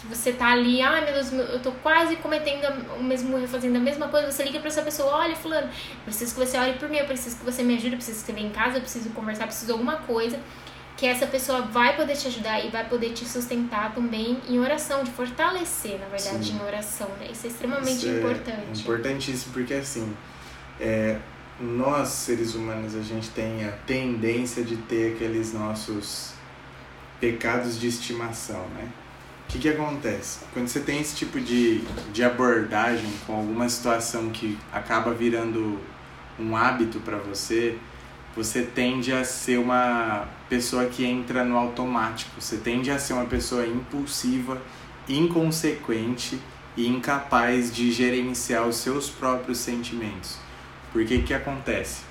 que 0.00 0.06
você 0.06 0.32
tá 0.32 0.52
ali, 0.52 0.80
ai 0.80 1.04
meu 1.04 1.14
Deus, 1.14 1.32
eu 1.32 1.60
tô 1.60 1.72
quase 1.72 2.16
cometendo 2.16 2.64
o 2.98 3.02
mesmo 3.02 3.36
erro, 3.36 3.48
fazendo 3.48 3.76
a 3.76 3.80
mesma 3.80 4.08
coisa, 4.08 4.30
você 4.30 4.42
liga 4.44 4.58
pra 4.58 4.68
essa 4.68 4.82
pessoa, 4.82 5.16
olha, 5.16 5.36
fulano, 5.36 5.68
preciso 6.04 6.34
que 6.34 6.46
você 6.46 6.56
ore 6.58 6.74
por 6.74 6.88
mim, 6.88 6.98
eu 6.98 7.06
preciso 7.06 7.36
que 7.38 7.44
você 7.44 7.62
me 7.62 7.74
ajude, 7.74 7.92
eu 7.92 7.96
preciso 7.96 8.20
que 8.20 8.26
você 8.26 8.32
venha 8.32 8.48
em 8.48 8.52
casa, 8.52 8.76
eu 8.76 8.80
preciso 8.80 9.10
conversar, 9.10 9.44
eu 9.44 9.48
preciso 9.48 9.66
de 9.66 9.72
alguma 9.72 9.96
coisa, 9.96 10.38
que 10.96 11.06
essa 11.06 11.28
pessoa 11.28 11.62
vai 11.62 11.94
poder 11.94 12.16
te 12.16 12.26
ajudar 12.26 12.64
e 12.64 12.70
vai 12.70 12.88
poder 12.88 13.12
te 13.12 13.24
sustentar 13.24 13.94
também 13.94 14.40
em 14.48 14.58
oração, 14.58 15.04
de 15.04 15.10
fortalecer, 15.12 15.98
na 16.00 16.06
verdade, 16.06 16.46
Sim. 16.46 16.56
em 16.56 16.66
oração, 16.66 17.08
né? 17.20 17.28
Isso 17.30 17.46
é 17.46 17.50
extremamente 17.50 17.98
Isso 17.98 18.08
é 18.08 18.18
importante. 18.18 18.80
importantíssimo, 18.80 19.52
porque 19.52 19.74
assim, 19.74 20.12
é, 20.80 21.18
nós, 21.60 22.08
seres 22.08 22.54
humanos, 22.56 22.96
a 22.96 23.02
gente 23.02 23.30
tem 23.30 23.64
a 23.64 23.70
tendência 23.86 24.64
de 24.64 24.76
ter 24.76 25.14
aqueles 25.14 25.52
nossos 25.52 26.32
pecados 27.20 27.78
de 27.78 27.86
estimação, 27.86 28.66
né? 28.74 28.88
O 29.48 29.50
que, 29.50 29.60
que 29.60 29.68
acontece? 29.70 30.40
Quando 30.52 30.68
você 30.68 30.78
tem 30.78 31.00
esse 31.00 31.16
tipo 31.16 31.40
de, 31.40 31.80
de 32.12 32.22
abordagem 32.22 33.10
com 33.26 33.34
alguma 33.34 33.66
situação 33.66 34.28
que 34.28 34.58
acaba 34.70 35.14
virando 35.14 35.80
um 36.38 36.54
hábito 36.54 37.00
para 37.00 37.16
você, 37.16 37.78
você 38.36 38.60
tende 38.62 39.10
a 39.10 39.24
ser 39.24 39.58
uma 39.58 40.28
pessoa 40.50 40.84
que 40.84 41.02
entra 41.02 41.44
no 41.44 41.56
automático, 41.56 42.38
você 42.38 42.58
tende 42.58 42.90
a 42.90 42.98
ser 42.98 43.14
uma 43.14 43.24
pessoa 43.24 43.66
impulsiva, 43.66 44.60
inconsequente 45.08 46.38
e 46.76 46.86
incapaz 46.86 47.74
de 47.74 47.90
gerenciar 47.90 48.68
os 48.68 48.76
seus 48.76 49.08
próprios 49.08 49.56
sentimentos. 49.56 50.36
Porque 50.92 51.16
o 51.16 51.22
que 51.22 51.32
acontece? 51.32 52.02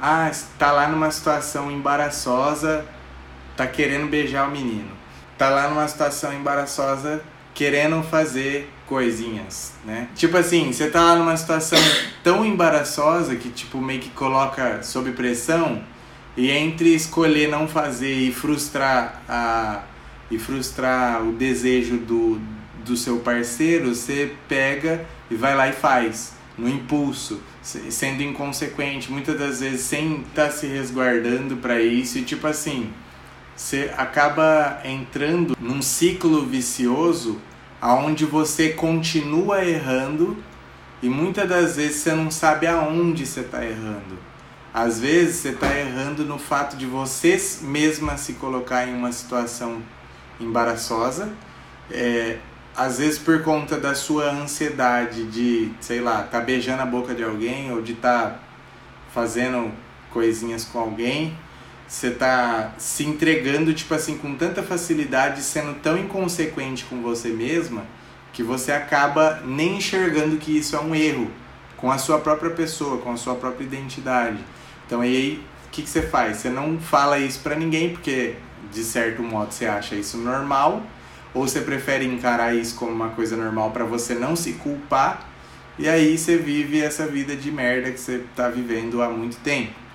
Ah, 0.00 0.30
está 0.30 0.72
lá 0.72 0.88
numa 0.88 1.10
situação 1.10 1.70
embaraçosa, 1.70 2.86
tá 3.54 3.66
querendo 3.66 4.08
beijar 4.08 4.48
o 4.48 4.50
menino 4.50 4.97
tá 5.38 5.48
lá 5.48 5.68
numa 5.68 5.86
situação 5.86 6.34
embaraçosa 6.34 7.22
querendo 7.54 8.02
fazer 8.02 8.70
coisinhas, 8.86 9.72
né? 9.84 10.08
Tipo 10.14 10.36
assim, 10.36 10.72
você 10.72 10.88
tá 10.90 11.00
lá 11.00 11.16
numa 11.16 11.36
situação 11.36 11.78
tão 12.22 12.44
embaraçosa 12.44 13.36
que 13.36 13.48
tipo 13.50 13.78
meio 13.80 14.00
que 14.00 14.10
coloca 14.10 14.82
sob 14.82 15.12
pressão 15.12 15.82
e 16.36 16.50
entre 16.50 16.94
escolher 16.94 17.48
não 17.48 17.66
fazer 17.66 18.14
e 18.14 18.32
frustrar 18.32 19.22
a 19.28 19.82
e 20.30 20.38
frustrar 20.38 21.22
o 21.22 21.32
desejo 21.32 21.96
do, 21.96 22.38
do 22.84 22.96
seu 22.96 23.18
parceiro, 23.18 23.94
você 23.94 24.34
pega 24.46 25.06
e 25.30 25.34
vai 25.34 25.56
lá 25.56 25.68
e 25.68 25.72
faz 25.72 26.34
no 26.56 26.68
impulso, 26.68 27.40
sendo 27.62 28.22
inconsequente, 28.22 29.10
muitas 29.10 29.38
das 29.38 29.60
vezes 29.60 29.82
sem 29.82 30.20
estar 30.20 30.46
tá 30.46 30.50
se 30.50 30.66
resguardando 30.66 31.56
para 31.56 31.80
isso 31.80 32.18
e 32.18 32.22
tipo 32.22 32.46
assim, 32.46 32.90
você 33.58 33.92
acaba 33.96 34.80
entrando 34.84 35.56
num 35.60 35.82
ciclo 35.82 36.46
vicioso 36.46 37.40
aonde 37.80 38.24
você 38.24 38.68
continua 38.68 39.64
errando 39.64 40.36
e 41.02 41.08
muitas 41.08 41.48
das 41.48 41.74
vezes 41.74 41.96
você 41.96 42.12
não 42.12 42.30
sabe 42.30 42.68
aonde 42.68 43.26
você 43.26 43.40
está 43.40 43.64
errando. 43.64 44.16
Às 44.72 45.00
vezes 45.00 45.36
você 45.38 45.48
está 45.48 45.76
errando 45.76 46.24
no 46.24 46.38
fato 46.38 46.76
de 46.76 46.86
você 46.86 47.36
mesma 47.62 48.16
se 48.16 48.34
colocar 48.34 48.86
em 48.86 48.94
uma 48.94 49.10
situação 49.10 49.82
embaraçosa, 50.38 51.28
é, 51.90 52.38
às 52.76 52.98
vezes 52.98 53.18
por 53.18 53.42
conta 53.42 53.76
da 53.76 53.92
sua 53.92 54.30
ansiedade 54.30 55.24
de, 55.26 55.72
sei 55.80 56.00
lá, 56.00 56.22
tá 56.22 56.40
beijando 56.40 56.82
a 56.82 56.86
boca 56.86 57.12
de 57.12 57.24
alguém 57.24 57.72
ou 57.72 57.82
de 57.82 57.94
tá 57.94 58.38
fazendo 59.12 59.72
coisinhas 60.12 60.64
com 60.64 60.78
alguém 60.78 61.36
você 61.88 62.10
tá 62.10 62.74
se 62.76 63.02
entregando, 63.02 63.72
tipo 63.72 63.94
assim, 63.94 64.18
com 64.18 64.34
tanta 64.34 64.62
facilidade, 64.62 65.42
sendo 65.42 65.80
tão 65.80 65.96
inconsequente 65.96 66.84
com 66.84 67.00
você 67.00 67.30
mesma, 67.30 67.86
que 68.30 68.42
você 68.42 68.70
acaba 68.72 69.40
nem 69.44 69.78
enxergando 69.78 70.36
que 70.36 70.56
isso 70.56 70.76
é 70.76 70.80
um 70.80 70.94
erro 70.94 71.30
com 71.78 71.90
a 71.90 71.96
sua 71.96 72.18
própria 72.18 72.50
pessoa, 72.50 72.98
com 72.98 73.10
a 73.10 73.16
sua 73.16 73.34
própria 73.36 73.64
identidade. 73.64 74.38
Então 74.86 75.00
aí, 75.00 75.42
o 75.66 75.70
que, 75.70 75.82
que 75.82 75.88
você 75.88 76.02
faz? 76.02 76.36
Você 76.36 76.50
não 76.50 76.78
fala 76.78 77.18
isso 77.18 77.40
para 77.40 77.56
ninguém, 77.56 77.90
porque 77.90 78.34
de 78.70 78.84
certo 78.84 79.22
modo 79.22 79.50
você 79.52 79.64
acha 79.64 79.94
isso 79.94 80.18
normal, 80.18 80.82
ou 81.32 81.48
você 81.48 81.62
prefere 81.62 82.04
encarar 82.04 82.54
isso 82.54 82.74
como 82.74 82.92
uma 82.92 83.08
coisa 83.10 83.34
normal 83.34 83.70
para 83.70 83.84
você 83.84 84.14
não 84.14 84.36
se 84.36 84.52
culpar, 84.54 85.26
e 85.78 85.88
aí 85.88 86.18
você 86.18 86.36
vive 86.36 86.82
essa 86.82 87.06
vida 87.06 87.34
de 87.34 87.50
merda 87.50 87.90
que 87.90 87.98
você 87.98 88.24
tá 88.36 88.48
vivendo 88.48 89.00
há 89.00 89.08
muito 89.08 89.38
tempo. 89.38 89.87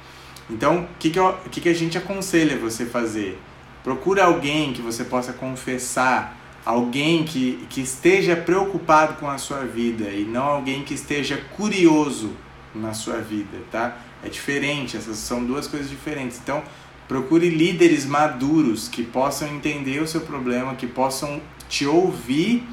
Então, 0.49 0.83
o 0.83 0.87
que, 0.99 1.09
que, 1.09 1.19
que, 1.51 1.61
que 1.61 1.69
a 1.69 1.73
gente 1.73 1.97
aconselha 1.97 2.57
você 2.57 2.85
fazer? 2.85 3.39
Procure 3.83 4.19
alguém 4.19 4.73
que 4.73 4.81
você 4.81 5.03
possa 5.03 5.33
confessar, 5.33 6.37
alguém 6.65 7.23
que, 7.23 7.65
que 7.69 7.81
esteja 7.81 8.35
preocupado 8.35 9.15
com 9.15 9.29
a 9.29 9.37
sua 9.37 9.65
vida 9.65 10.09
e 10.09 10.23
não 10.23 10.43
alguém 10.43 10.83
que 10.83 10.93
esteja 10.93 11.37
curioso 11.55 12.31
na 12.73 12.93
sua 12.93 13.17
vida, 13.17 13.57
tá? 13.71 13.97
É 14.23 14.29
diferente, 14.29 14.97
essas 14.97 15.17
são 15.17 15.43
duas 15.43 15.67
coisas 15.67 15.89
diferentes. 15.89 16.39
Então, 16.41 16.63
procure 17.07 17.49
líderes 17.49 18.05
maduros 18.05 18.87
que 18.87 19.03
possam 19.03 19.47
entender 19.49 20.01
o 20.01 20.07
seu 20.07 20.21
problema, 20.21 20.75
que 20.75 20.87
possam 20.87 21.41
te 21.69 21.85
ouvir 21.85 22.65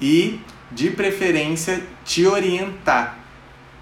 e, 0.00 0.40
de 0.72 0.90
preferência, 0.90 1.82
te 2.04 2.26
orientar 2.26 3.18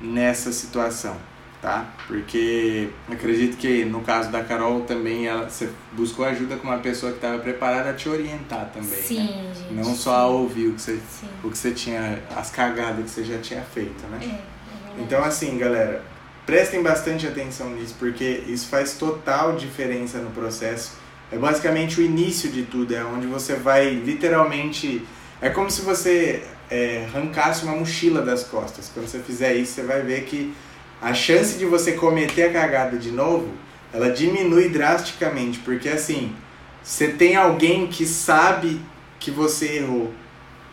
nessa 0.01 0.53
situação 0.53 1.17
tá? 1.67 1.85
Porque 2.07 2.91
acredito 3.11 3.57
que 3.57 3.85
no 3.85 4.01
caso 4.03 4.31
da 4.31 4.45
Carol 4.45 4.83
também 4.83 5.27
ela, 5.27 5.51
você 5.51 5.69
buscou 5.91 6.25
ajuda 6.25 6.55
com 6.55 6.69
uma 6.69 6.79
pessoa 6.79 7.11
que 7.11 7.19
estava 7.19 7.41
preparada 7.41 7.91
a 7.91 7.93
te 7.93 8.09
orientar 8.09 8.71
também, 8.73 8.89
né? 8.89 8.97
sim, 8.97 9.19
né? 9.19 9.53
Gente, 9.53 9.75
Não 9.75 9.97
só 9.97 10.15
a 10.15 10.27
ouvir 10.29 10.69
o 10.69 10.75
que 10.75 10.81
você, 10.81 11.01
o 11.43 11.51
que 11.51 11.59
você 11.59 11.73
tinha, 11.73 12.23
as 12.37 12.53
cagadas 12.53 13.07
que 13.07 13.11
você 13.11 13.25
já 13.25 13.39
tinha 13.39 13.63
feito, 13.63 14.07
né? 14.07 14.21
É, 14.23 14.27
é 14.27 15.03
então 15.03 15.25
assim, 15.25 15.59
galera, 15.59 16.05
prestem 16.47 16.85
bastante 16.85 17.27
atenção 17.27 17.71
nisso, 17.71 17.97
porque 17.99 18.45
isso 18.47 18.69
faz 18.69 18.93
total 18.93 19.57
diferença 19.57 20.19
no 20.19 20.31
processo. 20.31 20.93
É 21.33 21.37
basicamente 21.37 22.01
o 22.01 22.05
início 22.05 22.49
de 22.49 22.63
tudo, 22.63 22.95
é 22.95 23.03
onde 23.03 23.27
você 23.27 23.57
vai 23.57 23.91
literalmente. 23.91 25.05
É 25.43 25.51
como 25.51 25.69
se 25.69 25.83
você 25.83 26.45
é, 26.71 27.09
arrancasse 27.13 27.65
uma 27.65 27.75
mochila 27.75 28.23
das 28.23 28.45
costas. 28.45 28.89
Quando 28.95 29.09
você 29.09 29.19
fizer 29.19 29.55
isso, 29.57 29.73
você 29.73 29.83
vai 29.83 30.03
ver 30.03 30.23
que 30.27 30.55
a 31.01 31.13
chance 31.13 31.59
de 31.59 31.65
você 31.65 31.93
cometer 31.93 32.45
a 32.45 32.53
cagada 32.53 32.97
de 32.97 33.11
novo, 33.11 33.49
ela 33.93 34.11
diminui 34.11 34.69
drasticamente, 34.69 35.59
porque 35.61 35.89
assim, 35.89 36.35
você 36.83 37.09
tem 37.09 37.37
alguém 37.37 37.87
que 37.87 38.07
sabe 38.07 38.81
que 39.19 39.31
você 39.31 39.79
errou, 39.79 40.13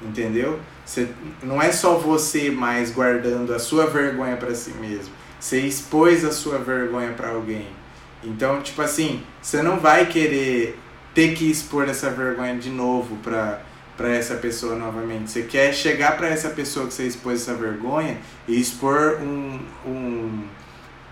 entendeu? 0.01 0.59
Você, 0.85 1.07
não 1.41 1.61
é 1.61 1.71
só 1.71 1.97
você 1.97 2.51
mais 2.51 2.91
guardando 2.91 3.53
a 3.53 3.59
sua 3.59 3.87
vergonha 3.87 4.35
para 4.35 4.53
si 4.53 4.71
mesmo, 4.71 5.13
você 5.39 5.59
expôs 5.59 6.23
a 6.25 6.31
sua 6.31 6.57
vergonha 6.57 7.13
para 7.13 7.29
alguém. 7.29 7.67
Então, 8.23 8.61
tipo 8.61 8.81
assim, 8.81 9.21
você 9.41 9.61
não 9.61 9.79
vai 9.79 10.05
querer 10.05 10.79
ter 11.13 11.33
que 11.35 11.49
expor 11.49 11.87
essa 11.89 12.09
vergonha 12.09 12.55
de 12.57 12.69
novo 12.69 13.17
para 13.17 13.61
para 13.95 14.09
essa 14.09 14.35
pessoa 14.35 14.75
novamente. 14.75 15.29
Você 15.31 15.43
quer 15.43 15.73
chegar 15.73 16.17
para 16.17 16.27
essa 16.27 16.49
pessoa 16.49 16.87
que 16.87 16.93
você 16.93 17.07
expôs 17.07 17.41
essa 17.41 17.53
vergonha 17.53 18.17
e 18.47 18.59
expor 18.59 19.19
um, 19.21 19.59
um, 19.85 20.43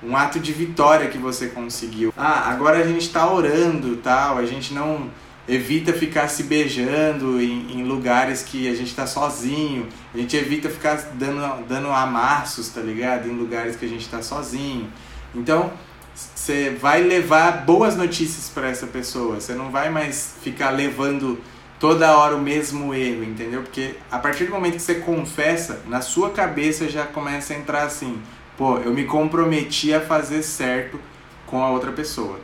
um 0.04 0.16
ato 0.16 0.40
de 0.40 0.52
vitória 0.52 1.08
que 1.08 1.18
você 1.18 1.48
conseguiu. 1.48 2.14
Ah, 2.18 2.50
agora 2.52 2.80
a 2.80 2.88
gente 2.88 3.02
está 3.02 3.32
orando 3.32 3.98
tal, 3.98 4.38
a 4.38 4.46
gente 4.46 4.74
não 4.74 5.10
evita 5.48 5.92
ficar 5.92 6.28
se 6.28 6.44
beijando 6.44 7.42
em, 7.42 7.80
em 7.80 7.84
lugares 7.84 8.44
que 8.44 8.70
a 8.70 8.76
gente 8.76 8.88
está 8.88 9.06
sozinho, 9.06 9.88
a 10.14 10.18
gente 10.18 10.36
evita 10.38 10.70
ficar 10.70 10.96
dando, 11.14 11.68
dando 11.68 11.90
amassos, 11.90 12.70
tá 12.70 12.82
ligado? 12.82 13.28
Em 13.28 13.36
lugares 13.36 13.76
que 13.76 13.86
a 13.86 13.90
gente 13.90 14.02
está 14.02 14.22
sozinho. 14.22 14.92
Então, 15.34 15.72
você 16.14 16.70
vai 16.70 17.02
levar 17.02 17.66
boas 17.66 17.96
notícias 17.96 18.50
para 18.50 18.70
essa 18.70 18.88
pessoa, 18.88 19.40
você 19.40 19.54
não 19.54 19.72
vai 19.72 19.90
mais 19.90 20.36
ficar 20.42 20.70
levando 20.72 21.40
toda 21.82 22.16
hora 22.16 22.36
o 22.36 22.40
mesmo 22.40 22.94
erro, 22.94 23.24
entendeu? 23.24 23.64
Porque 23.64 23.96
a 24.12 24.20
partir 24.20 24.46
do 24.46 24.52
momento 24.52 24.76
que 24.76 24.82
você 24.82 24.96
confessa, 24.96 25.82
na 25.88 26.00
sua 26.00 26.30
cabeça 26.30 26.88
já 26.88 27.08
começa 27.08 27.54
a 27.54 27.58
entrar 27.58 27.84
assim, 27.84 28.22
pô, 28.56 28.78
eu 28.78 28.94
me 28.94 29.04
comprometi 29.06 29.92
a 29.92 30.00
fazer 30.00 30.44
certo 30.44 31.00
com 31.48 31.62
a 31.62 31.72
outra 31.72 31.92
pessoa, 31.92 32.40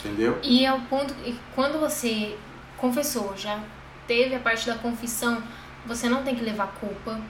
entendeu? 0.00 0.38
E 0.42 0.64
é 0.64 0.72
o 0.72 0.80
ponto 0.80 1.12
que 1.12 1.38
quando 1.54 1.78
você 1.78 2.34
confessou, 2.78 3.34
já 3.36 3.60
teve 4.08 4.34
a 4.34 4.38
parte 4.38 4.66
da 4.66 4.76
confissão, 4.76 5.42
você 5.84 6.08
não 6.08 6.22
tem 6.22 6.34
que 6.34 6.42
levar 6.42 6.68
culpa. 6.80 7.20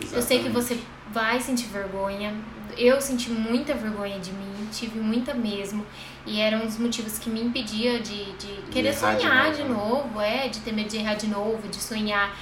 Exatamente. 0.00 0.14
Eu 0.14 0.22
sei 0.22 0.42
que 0.42 0.50
você 0.50 0.78
vai 1.10 1.40
sentir 1.40 1.68
vergonha. 1.68 2.34
Eu 2.76 3.00
senti 3.00 3.30
muita 3.30 3.74
vergonha 3.74 4.20
de 4.20 4.30
mim, 4.30 4.68
tive 4.70 5.00
muita 5.00 5.32
mesmo. 5.32 5.84
E 6.28 6.40
era 6.40 6.58
um 6.58 6.66
dos 6.66 6.78
motivos 6.78 7.18
que 7.18 7.30
me 7.30 7.40
impedia 7.40 7.98
de, 8.00 8.32
de 8.32 8.62
querer 8.70 8.90
de 8.90 8.98
sonhar 8.98 9.52
de 9.52 9.64
novo, 9.64 10.02
de 10.02 10.08
novo, 10.08 10.20
é, 10.20 10.48
de 10.48 10.60
ter 10.60 10.72
medo 10.72 10.88
de 10.88 10.98
errar 10.98 11.14
de 11.14 11.26
novo, 11.26 11.66
de 11.68 11.76
sonhar. 11.76 12.36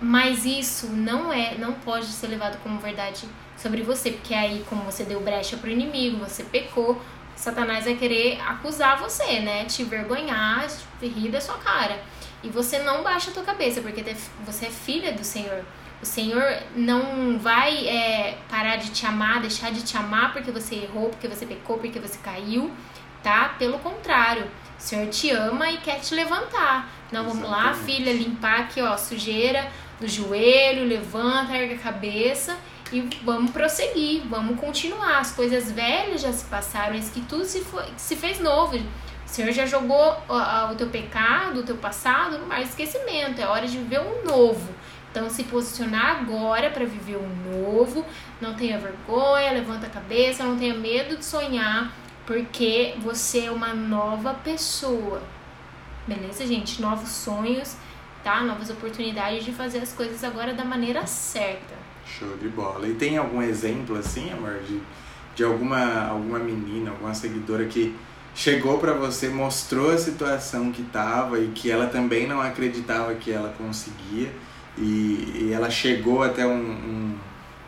Mas 0.00 0.44
isso 0.44 0.86
não 0.86 1.32
é, 1.32 1.56
não 1.58 1.72
pode 1.72 2.06
ser 2.06 2.28
levado 2.28 2.62
como 2.62 2.78
verdade 2.78 3.28
sobre 3.56 3.82
você, 3.82 4.12
porque 4.12 4.34
aí 4.34 4.64
como 4.68 4.82
você 4.82 5.04
deu 5.04 5.20
brecha 5.20 5.56
pro 5.56 5.70
inimigo, 5.70 6.18
você 6.18 6.44
pecou, 6.44 7.00
Satanás 7.34 7.84
vai 7.84 7.94
querer 7.94 8.40
acusar 8.40 8.98
você, 8.98 9.40
né? 9.40 9.64
Te 9.64 9.82
vergonhar, 9.82 10.66
rir 11.00 11.30
da 11.30 11.40
sua 11.40 11.58
cara. 11.58 12.00
E 12.42 12.48
você 12.48 12.78
não 12.80 13.02
baixa 13.02 13.30
a 13.30 13.34
tua 13.34 13.42
cabeça, 13.42 13.80
porque 13.80 14.04
você 14.44 14.66
é 14.66 14.70
filha 14.70 15.12
do 15.12 15.24
Senhor. 15.24 15.64
O 16.02 16.06
Senhor 16.06 16.42
não 16.74 17.38
vai 17.38 17.86
é, 17.86 18.36
parar 18.50 18.76
de 18.76 18.90
te 18.90 19.06
amar, 19.06 19.40
deixar 19.40 19.70
de 19.70 19.82
te 19.82 19.96
amar 19.96 20.32
porque 20.32 20.50
você 20.50 20.74
errou, 20.74 21.10
porque 21.10 21.28
você 21.28 21.46
pecou, 21.46 21.78
porque 21.78 22.00
você 22.00 22.18
caiu, 22.18 22.72
tá? 23.22 23.54
Pelo 23.56 23.78
contrário, 23.78 24.50
o 24.76 24.82
Senhor 24.82 25.08
te 25.08 25.30
ama 25.30 25.70
e 25.70 25.76
quer 25.76 26.00
te 26.00 26.12
levantar. 26.14 26.90
Não, 27.12 27.22
vamos 27.24 27.44
Exatamente. 27.44 27.66
lá, 27.66 27.84
filha, 27.84 28.12
limpar 28.12 28.60
aqui, 28.62 28.82
ó, 28.82 28.96
sujeira 28.96 29.70
do 30.00 30.08
joelho, 30.08 30.84
levanta, 30.84 31.56
erga 31.56 31.76
a 31.76 31.78
cabeça 31.78 32.58
e 32.92 33.08
vamos 33.22 33.52
prosseguir, 33.52 34.22
vamos 34.28 34.58
continuar. 34.58 35.18
As 35.20 35.30
coisas 35.30 35.70
velhas 35.70 36.20
já 36.20 36.32
se 36.32 36.44
passaram, 36.46 36.96
isso 36.96 37.12
que 37.12 37.20
tudo 37.22 37.44
se, 37.44 37.60
foi, 37.60 37.84
se 37.96 38.16
fez 38.16 38.40
novo. 38.40 38.76
O 38.76 38.82
Senhor 39.24 39.52
já 39.52 39.64
jogou 39.64 40.16
o, 40.28 40.72
o 40.72 40.74
teu 40.74 40.88
pecado, 40.88 41.60
o 41.60 41.62
teu 41.62 41.76
passado 41.76 42.36
no 42.38 42.46
mar 42.46 42.60
esquecimento. 42.60 43.40
É 43.40 43.46
hora 43.46 43.66
de 43.66 43.78
viver 43.78 44.00
um 44.00 44.26
novo. 44.26 44.68
Então, 45.12 45.28
se 45.28 45.44
posicionar 45.44 46.22
agora 46.22 46.70
para 46.70 46.86
viver 46.86 47.18
um 47.18 47.52
novo. 47.52 48.02
Não 48.40 48.54
tenha 48.54 48.78
vergonha, 48.78 49.52
levanta 49.52 49.86
a 49.86 49.90
cabeça, 49.90 50.42
não 50.42 50.56
tenha 50.56 50.74
medo 50.74 51.18
de 51.18 51.24
sonhar, 51.24 51.92
porque 52.26 52.94
você 52.98 53.44
é 53.44 53.50
uma 53.50 53.74
nova 53.74 54.32
pessoa. 54.32 55.22
Beleza, 56.08 56.46
gente? 56.46 56.80
Novos 56.80 57.10
sonhos, 57.10 57.76
tá? 58.24 58.40
Novas 58.40 58.70
oportunidades 58.70 59.44
de 59.44 59.52
fazer 59.52 59.80
as 59.80 59.92
coisas 59.92 60.24
agora 60.24 60.54
da 60.54 60.64
maneira 60.64 61.06
certa. 61.06 61.74
Show 62.06 62.34
de 62.38 62.48
bola. 62.48 62.88
E 62.88 62.94
tem 62.94 63.18
algum 63.18 63.42
exemplo 63.42 63.98
assim, 63.98 64.32
amor, 64.32 64.60
de, 64.66 64.80
de 65.36 65.44
alguma, 65.44 66.08
alguma 66.08 66.38
menina, 66.38 66.90
alguma 66.90 67.12
seguidora 67.12 67.66
que 67.66 67.94
chegou 68.34 68.78
para 68.78 68.94
você, 68.94 69.28
mostrou 69.28 69.90
a 69.92 69.98
situação 69.98 70.72
que 70.72 70.82
tava 70.84 71.38
e 71.38 71.48
que 71.48 71.70
ela 71.70 71.86
também 71.86 72.26
não 72.26 72.40
acreditava 72.40 73.14
que 73.14 73.30
ela 73.30 73.54
conseguia 73.58 74.32
e, 74.78 75.48
e 75.48 75.50
ela 75.52 75.70
chegou 75.70 76.22
até 76.22 76.46
um, 76.46 76.60
um, 76.60 77.14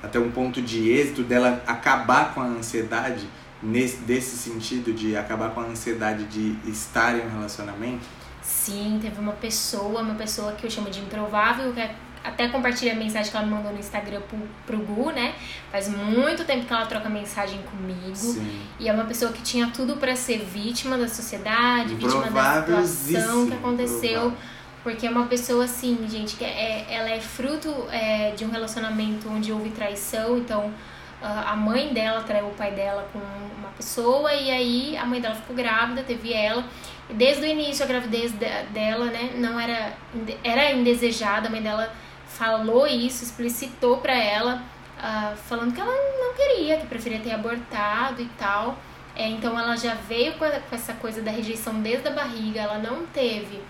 até 0.03 0.19
um 0.19 0.31
ponto 0.31 0.61
de 0.63 0.91
êxito 0.91 1.23
dela 1.23 1.63
acabar 1.67 2.35
com 2.35 2.41
a 2.41 2.47
ansiedade 2.47 3.29
nesse 3.63 3.99
desse 3.99 4.37
sentido 4.37 4.93
de 4.93 5.17
acabar 5.17 5.51
com 5.51 5.61
a 5.61 5.65
ansiedade 5.65 6.25
de 6.25 6.57
estar 6.69 7.17
em 7.17 7.27
um 7.27 7.31
relacionamento? 7.31 8.05
Sim, 8.43 8.99
teve 9.01 9.19
uma 9.19 9.33
pessoa, 9.33 10.03
uma 10.03 10.15
pessoa 10.15 10.53
que 10.53 10.67
eu 10.67 10.71
chamo 10.71 10.91
de 10.91 11.01
improvável, 11.01 11.73
que 11.73 11.81
é 11.81 11.95
até 12.25 12.49
compartilhei 12.49 12.95
a 12.95 12.97
mensagem 12.97 13.31
que 13.31 13.37
ela 13.37 13.45
me 13.45 13.53
mandou 13.53 13.71
no 13.71 13.79
Instagram 13.79 14.23
pro, 14.23 14.39
pro 14.67 14.79
Gu, 14.79 15.11
né? 15.11 15.35
Faz 15.71 15.89
muito 15.89 16.45
tempo 16.45 16.65
que 16.65 16.73
ela 16.73 16.87
troca 16.87 17.11
mensagem 17.11 17.61
comigo. 17.63 18.17
Sim. 18.17 18.63
E 18.81 18.89
é 18.89 18.93
uma 18.93 19.05
pessoa 19.05 19.31
que 19.31 19.43
tinha 19.43 19.67
tudo 19.67 19.97
para 19.97 20.17
ser 20.17 20.39
vítima 20.39 20.97
da 20.97 21.07
sociedade, 21.07 21.95
vítima 21.95 22.31
da 22.31 22.83
situação 22.83 23.47
que 23.47 23.55
aconteceu. 23.55 24.33
Porque 24.85 25.07
é 25.07 25.11
uma 25.11 25.27
pessoa 25.27 25.65
assim, 25.65 26.07
gente, 26.09 26.37
que 26.37 26.45
é, 26.45 26.87
ela 26.89 27.11
é 27.11 27.21
fruto 27.21 27.89
é, 27.91 28.31
de 28.37 28.45
um 28.45 28.51
relacionamento 28.51 29.29
onde 29.29 29.51
houve 29.51 29.71
traição, 29.71 30.39
então 30.39 30.73
a 31.23 31.57
mãe 31.57 31.95
dela 31.95 32.23
traiu 32.23 32.49
o 32.49 32.55
pai 32.55 32.73
dela 32.73 33.09
com 33.11 33.19
uma 33.59 33.71
pessoa 33.71 34.35
e 34.35 34.51
aí 34.51 34.97
a 34.97 35.07
mãe 35.07 35.23
dela 35.23 35.35
ficou 35.35 35.57
grávida, 35.57 36.03
teve 36.03 36.35
ela. 36.35 36.63
E 37.09 37.15
desde 37.15 37.43
o 37.43 37.47
início 37.47 37.83
a 37.83 37.89
gravidez 37.89 38.33
dela, 38.71 39.07
né, 39.07 39.33
não 39.37 39.59
era 39.59 39.95
era 40.43 40.73
indesejada, 40.73 41.49
a 41.49 41.51
mãe 41.51 41.63
dela 41.63 41.91
falou 42.27 42.87
isso, 42.87 43.25
explicitou 43.25 43.99
para 43.99 44.15
ela, 44.15 44.63
uh, 44.99 45.37
falando 45.37 45.73
que 45.73 45.81
ela 45.81 45.95
não 45.95 46.35
queria, 46.35 46.77
que 46.79 46.87
preferia 46.87 47.21
ter 47.21 47.33
abortado 47.33 48.21
e 48.21 48.29
tal. 48.39 48.79
É, 49.17 49.29
então 49.29 49.59
ela 49.59 49.77
já 49.77 49.95
veio 49.95 50.35
com, 50.35 50.45
essa 50.45 50.93
coisa 50.95 51.23
da 51.23 51.31
rejeição 51.31 51.81
desde 51.81 52.09
a 52.09 52.11
barriga, 52.11 52.61
ela 52.61 52.79
não 52.79 53.07
teve 53.07 53.63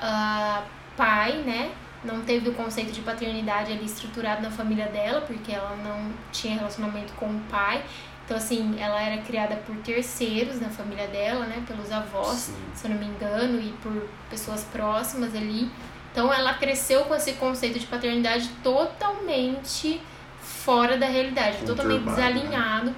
uh, 0.00 0.62
pai, 0.96 1.32
né? 1.38 1.72
Não 2.02 2.20
teve 2.20 2.50
o 2.50 2.54
conceito 2.54 2.92
de 2.92 3.00
paternidade 3.00 3.72
ali 3.72 3.86
estruturado 3.86 4.42
na 4.42 4.50
família 4.50 4.86
dela, 4.86 5.22
porque 5.22 5.52
ela 5.52 5.74
não 5.76 6.12
tinha 6.30 6.56
relacionamento 6.56 7.12
com 7.14 7.26
o 7.26 7.40
pai. 7.50 7.82
Então, 8.24 8.36
assim, 8.36 8.76
ela 8.78 9.02
era 9.02 9.22
criada 9.22 9.56
por 9.66 9.76
terceiros 9.76 10.60
na 10.60 10.68
família 10.68 11.06
dela, 11.08 11.46
né? 11.46 11.62
Pelos 11.66 11.90
avós, 11.90 12.36
Sim. 12.36 12.54
se 12.74 12.86
eu 12.86 12.90
não 12.90 12.98
me 12.98 13.06
engano, 13.06 13.60
e 13.60 13.72
por 13.82 14.08
pessoas 14.30 14.64
próximas 14.64 15.34
ali. 15.34 15.70
Então, 16.12 16.32
ela 16.32 16.54
cresceu 16.54 17.04
com 17.04 17.14
esse 17.14 17.32
conceito 17.34 17.78
de 17.78 17.86
paternidade 17.86 18.48
totalmente 18.62 20.00
fora 20.40 20.96
da 20.96 21.06
realidade, 21.06 21.58
totalmente 21.66 22.04
né? 22.04 22.10
desalinhado. 22.12 22.86
Né? 22.86 22.96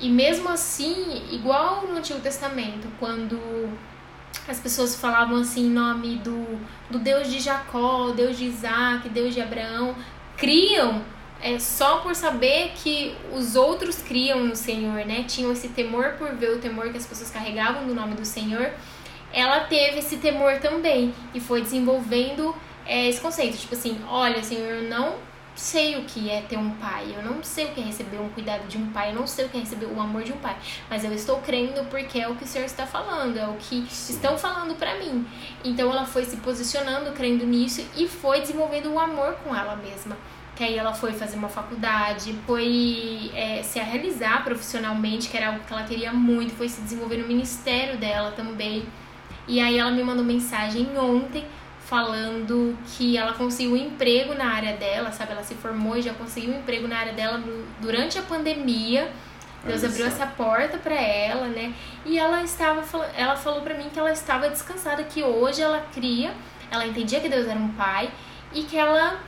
E 0.00 0.08
mesmo 0.08 0.48
assim, 0.48 1.22
igual 1.30 1.86
no 1.86 1.96
Antigo 1.96 2.20
Testamento, 2.20 2.88
quando 2.98 3.38
as 4.50 4.58
pessoas 4.58 4.94
falavam 4.94 5.38
assim 5.38 5.68
nome 5.68 6.16
do, 6.16 6.58
do 6.90 6.98
Deus 6.98 7.30
de 7.30 7.40
Jacó, 7.40 8.10
Deus 8.10 8.38
de 8.38 8.46
Isaac, 8.46 9.08
Deus 9.08 9.34
de 9.34 9.40
Abraão, 9.40 9.94
criam 10.36 11.02
é, 11.40 11.58
só 11.58 11.98
por 11.98 12.14
saber 12.14 12.72
que 12.74 13.14
os 13.32 13.54
outros 13.54 13.98
criam 13.98 14.40
no 14.40 14.56
Senhor, 14.56 15.04
né? 15.04 15.24
Tinham 15.28 15.52
esse 15.52 15.68
temor 15.68 16.14
por 16.18 16.34
ver 16.34 16.50
o 16.50 16.58
temor 16.58 16.90
que 16.90 16.98
as 16.98 17.06
pessoas 17.06 17.30
carregavam 17.30 17.86
no 17.86 17.94
nome 17.94 18.14
do 18.14 18.24
Senhor. 18.24 18.72
Ela 19.32 19.60
teve 19.60 19.98
esse 19.98 20.16
temor 20.16 20.58
também 20.58 21.14
e 21.34 21.40
foi 21.40 21.60
desenvolvendo 21.60 22.54
é, 22.86 23.08
esse 23.08 23.20
conceito, 23.20 23.58
tipo 23.58 23.74
assim, 23.74 24.00
olha, 24.08 24.42
Senhor, 24.42 24.82
eu 24.82 24.88
não 24.88 25.16
sei 25.58 25.96
o 25.96 26.04
que 26.04 26.30
é 26.30 26.40
ter 26.40 26.56
um 26.56 26.70
pai, 26.76 27.12
eu 27.16 27.22
não 27.22 27.42
sei 27.42 27.66
o 27.66 27.68
que 27.70 27.80
é 27.80 27.84
receber 27.84 28.18
um 28.18 28.28
cuidado 28.28 28.68
de 28.68 28.78
um 28.78 28.90
pai, 28.90 29.10
eu 29.10 29.16
não 29.16 29.26
sei 29.26 29.46
o 29.46 29.48
que 29.48 29.56
é 29.56 29.60
receber 29.60 29.86
o 29.86 30.00
amor 30.00 30.22
de 30.22 30.32
um 30.32 30.36
pai, 30.36 30.56
mas 30.88 31.04
eu 31.04 31.12
estou 31.12 31.38
crendo 31.40 31.84
porque 31.86 32.20
é 32.20 32.28
o 32.28 32.36
que 32.36 32.44
o 32.44 32.46
Senhor 32.46 32.64
está 32.64 32.86
falando, 32.86 33.36
é 33.36 33.46
o 33.48 33.54
que 33.54 33.84
estão 33.90 34.38
falando 34.38 34.76
para 34.76 34.96
mim. 34.98 35.26
Então 35.64 35.90
ela 35.90 36.06
foi 36.06 36.24
se 36.24 36.36
posicionando, 36.36 37.10
crendo 37.10 37.44
nisso 37.44 37.84
e 37.96 38.06
foi 38.06 38.40
desenvolvendo 38.40 38.88
um 38.88 39.00
amor 39.00 39.34
com 39.44 39.54
ela 39.54 39.74
mesma. 39.74 40.16
Que 40.54 40.62
aí 40.64 40.76
ela 40.78 40.94
foi 40.94 41.12
fazer 41.12 41.36
uma 41.36 41.48
faculdade, 41.48 42.34
foi 42.46 43.30
é, 43.34 43.62
se 43.62 43.80
realizar 43.80 44.44
profissionalmente, 44.44 45.28
que 45.28 45.36
era 45.36 45.48
algo 45.48 45.60
que 45.60 45.72
ela 45.72 45.84
queria 45.84 46.12
muito, 46.12 46.54
foi 46.54 46.68
se 46.68 46.80
desenvolver 46.80 47.16
no 47.16 47.26
ministério 47.26 47.96
dela 47.96 48.30
também. 48.30 48.86
E 49.48 49.60
aí 49.60 49.78
ela 49.78 49.90
me 49.90 50.04
mandou 50.04 50.24
mensagem 50.24 50.96
ontem 50.98 51.44
falando 51.88 52.76
que 52.86 53.16
ela 53.16 53.32
conseguiu 53.32 53.72
um 53.72 53.76
emprego 53.76 54.34
na 54.34 54.44
área 54.44 54.76
dela, 54.76 55.10
sabe? 55.10 55.32
Ela 55.32 55.42
se 55.42 55.54
formou 55.54 55.96
e 55.96 56.02
já 56.02 56.12
conseguiu 56.12 56.52
um 56.52 56.58
emprego 56.58 56.86
na 56.86 56.98
área 56.98 57.14
dela 57.14 57.42
durante 57.80 58.18
a 58.18 58.22
pandemia. 58.22 59.10
Deus 59.64 59.82
abriu 59.82 60.06
essa 60.06 60.26
porta 60.26 60.76
para 60.76 60.94
ela, 60.94 61.46
né? 61.48 61.72
E 62.04 62.18
ela 62.18 62.42
estava 62.42 62.84
ela 63.16 63.36
falou 63.36 63.62
para 63.62 63.74
mim 63.74 63.88
que 63.90 63.98
ela 63.98 64.12
estava 64.12 64.50
descansada, 64.50 65.02
que 65.02 65.22
hoje 65.22 65.62
ela 65.62 65.80
cria, 65.94 66.32
ela 66.70 66.86
entendia 66.86 67.20
que 67.20 67.28
Deus 67.28 67.48
era 67.48 67.58
um 67.58 67.68
pai 67.68 68.10
e 68.52 68.64
que 68.64 68.76
ela 68.76 69.18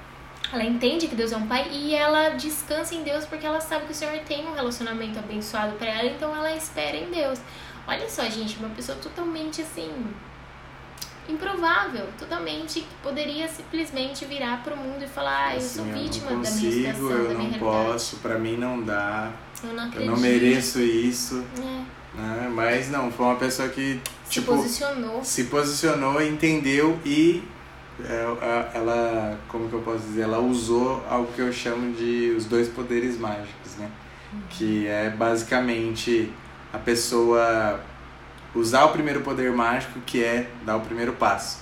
ela 0.53 0.65
entende 0.65 1.09
que 1.09 1.17
Deus 1.17 1.33
é 1.33 1.37
um 1.39 1.47
pai 1.47 1.67
e 1.71 1.95
ela 1.95 2.31
descansa 2.31 2.95
em 2.95 3.03
Deus 3.03 3.25
porque 3.25 3.47
ela 3.47 3.61
sabe 3.61 3.87
que 3.87 3.93
o 3.93 3.95
Senhor 3.95 4.19
tem 4.21 4.47
um 4.47 4.53
relacionamento 4.53 5.19
abençoado 5.19 5.77
para 5.77 5.89
ela, 5.89 6.11
então 6.11 6.37
ela 6.37 6.53
espera 6.55 6.97
em 6.97 7.11
Deus. 7.11 7.41
Olha 7.87 8.09
só, 8.09 8.25
gente, 8.25 8.59
uma 8.59 8.69
pessoa 8.69 8.99
totalmente 8.99 9.63
assim 9.63 9.91
improvável, 11.29 12.07
totalmente, 12.18 12.81
que 12.81 12.95
poderia 13.03 13.49
simplesmente 13.49 14.25
virar 14.25 14.62
pro 14.62 14.77
mundo 14.77 15.05
e 15.05 15.09
falar, 15.09 15.49
ah, 15.49 15.53
eu 15.53 15.59
assim, 15.59 15.77
sou 15.77 15.85
vítima 15.85 16.31
eu 16.33 16.39
consigo, 16.39 16.61
da 16.61 16.71
minha 16.71 16.95
situação, 16.95 17.11
eu 17.11 17.29
da 17.29 17.35
minha 17.35 17.51
não 17.51 17.59
posso, 17.59 18.16
para 18.16 18.39
mim 18.39 18.57
não 18.57 18.83
dá. 18.83 19.31
Eu 19.62 19.75
não 19.75 19.85
acredito. 19.85 20.09
Eu 20.09 20.14
não 20.14 20.21
mereço 20.21 20.81
isso. 20.81 21.45
É. 21.59 22.01
Né? 22.14 22.51
Mas 22.53 22.91
não, 22.91 23.11
foi 23.11 23.27
uma 23.27 23.37
pessoa 23.37 23.68
que 23.68 24.01
se 24.25 24.31
tipo, 24.31 24.57
posicionou. 24.57 25.23
Se 25.23 25.45
posicionou, 25.45 26.21
entendeu 26.21 26.99
e 27.05 27.43
é, 28.05 28.71
ela, 28.75 29.39
como 29.49 29.68
que 29.68 29.75
eu 29.75 29.81
posso 29.81 30.05
dizer, 30.05 30.23
ela 30.23 30.39
usou 30.39 31.05
algo 31.09 31.33
que 31.33 31.41
eu 31.41 31.53
chamo 31.53 31.93
de 31.93 32.35
os 32.37 32.47
dois 32.47 32.68
poderes 32.68 33.18
mágicos, 33.18 33.77
né? 33.79 33.91
Uhum. 34.33 34.41
Que 34.51 34.87
é 34.87 35.11
basicamente 35.11 36.33
a 36.73 36.79
pessoa 36.79 37.81
usar 38.55 38.84
o 38.84 38.92
primeiro 38.92 39.20
poder 39.20 39.53
mágico, 39.53 40.01
que 40.01 40.22
é 40.22 40.48
dar 40.64 40.76
o 40.76 40.80
primeiro 40.80 41.12
passo. 41.12 41.61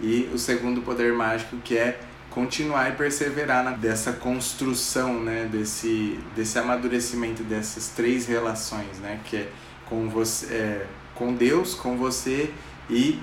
E 0.00 0.30
o 0.32 0.38
segundo 0.38 0.80
poder 0.82 1.12
mágico, 1.12 1.56
que 1.58 1.76
é 1.76 2.00
continuar 2.30 2.88
e 2.90 2.92
perseverar 2.92 3.64
na, 3.64 3.72
dessa 3.72 4.12
construção, 4.12 5.20
né, 5.20 5.48
desse, 5.50 6.18
desse 6.34 6.58
amadurecimento 6.58 7.42
dessas 7.42 7.88
três 7.88 8.26
relações, 8.26 8.98
né, 9.00 9.20
que 9.24 9.36
é 9.36 9.48
com 9.86 10.08
você, 10.08 10.46
é, 10.54 10.86
com 11.14 11.34
Deus, 11.34 11.74
com 11.74 11.96
você 11.96 12.52
e 12.88 13.20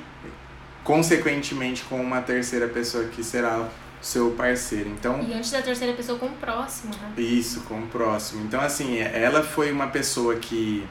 consequentemente 0.83 1.83
com 1.83 2.01
uma 2.01 2.21
terceira 2.21 2.67
pessoa 2.67 3.05
que 3.05 3.23
será 3.23 3.67
seu 4.01 4.31
parceiro. 4.31 4.89
Então, 4.89 5.21
e 5.21 5.33
antes 5.33 5.51
da 5.51 5.61
terceira 5.61 5.93
pessoa 5.93 6.19
com 6.19 6.27
o 6.27 6.33
próximo, 6.33 6.93
né? 7.01 7.13
Isso, 7.17 7.61
com 7.61 7.79
o 7.79 7.87
próximo. 7.87 8.45
Então 8.45 8.61
assim, 8.61 8.99
ela 8.99 9.41
foi 9.41 9.71
uma 9.71 9.87
pessoa 9.87 10.35
que 10.35 10.85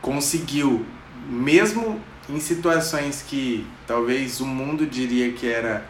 conseguiu 0.00 0.84
mesmo 1.28 2.00
em 2.28 2.40
situações 2.40 3.22
que 3.26 3.66
talvez 3.86 4.40
o 4.40 4.46
mundo 4.46 4.86
diria 4.86 5.32
que 5.32 5.46
era 5.46 5.86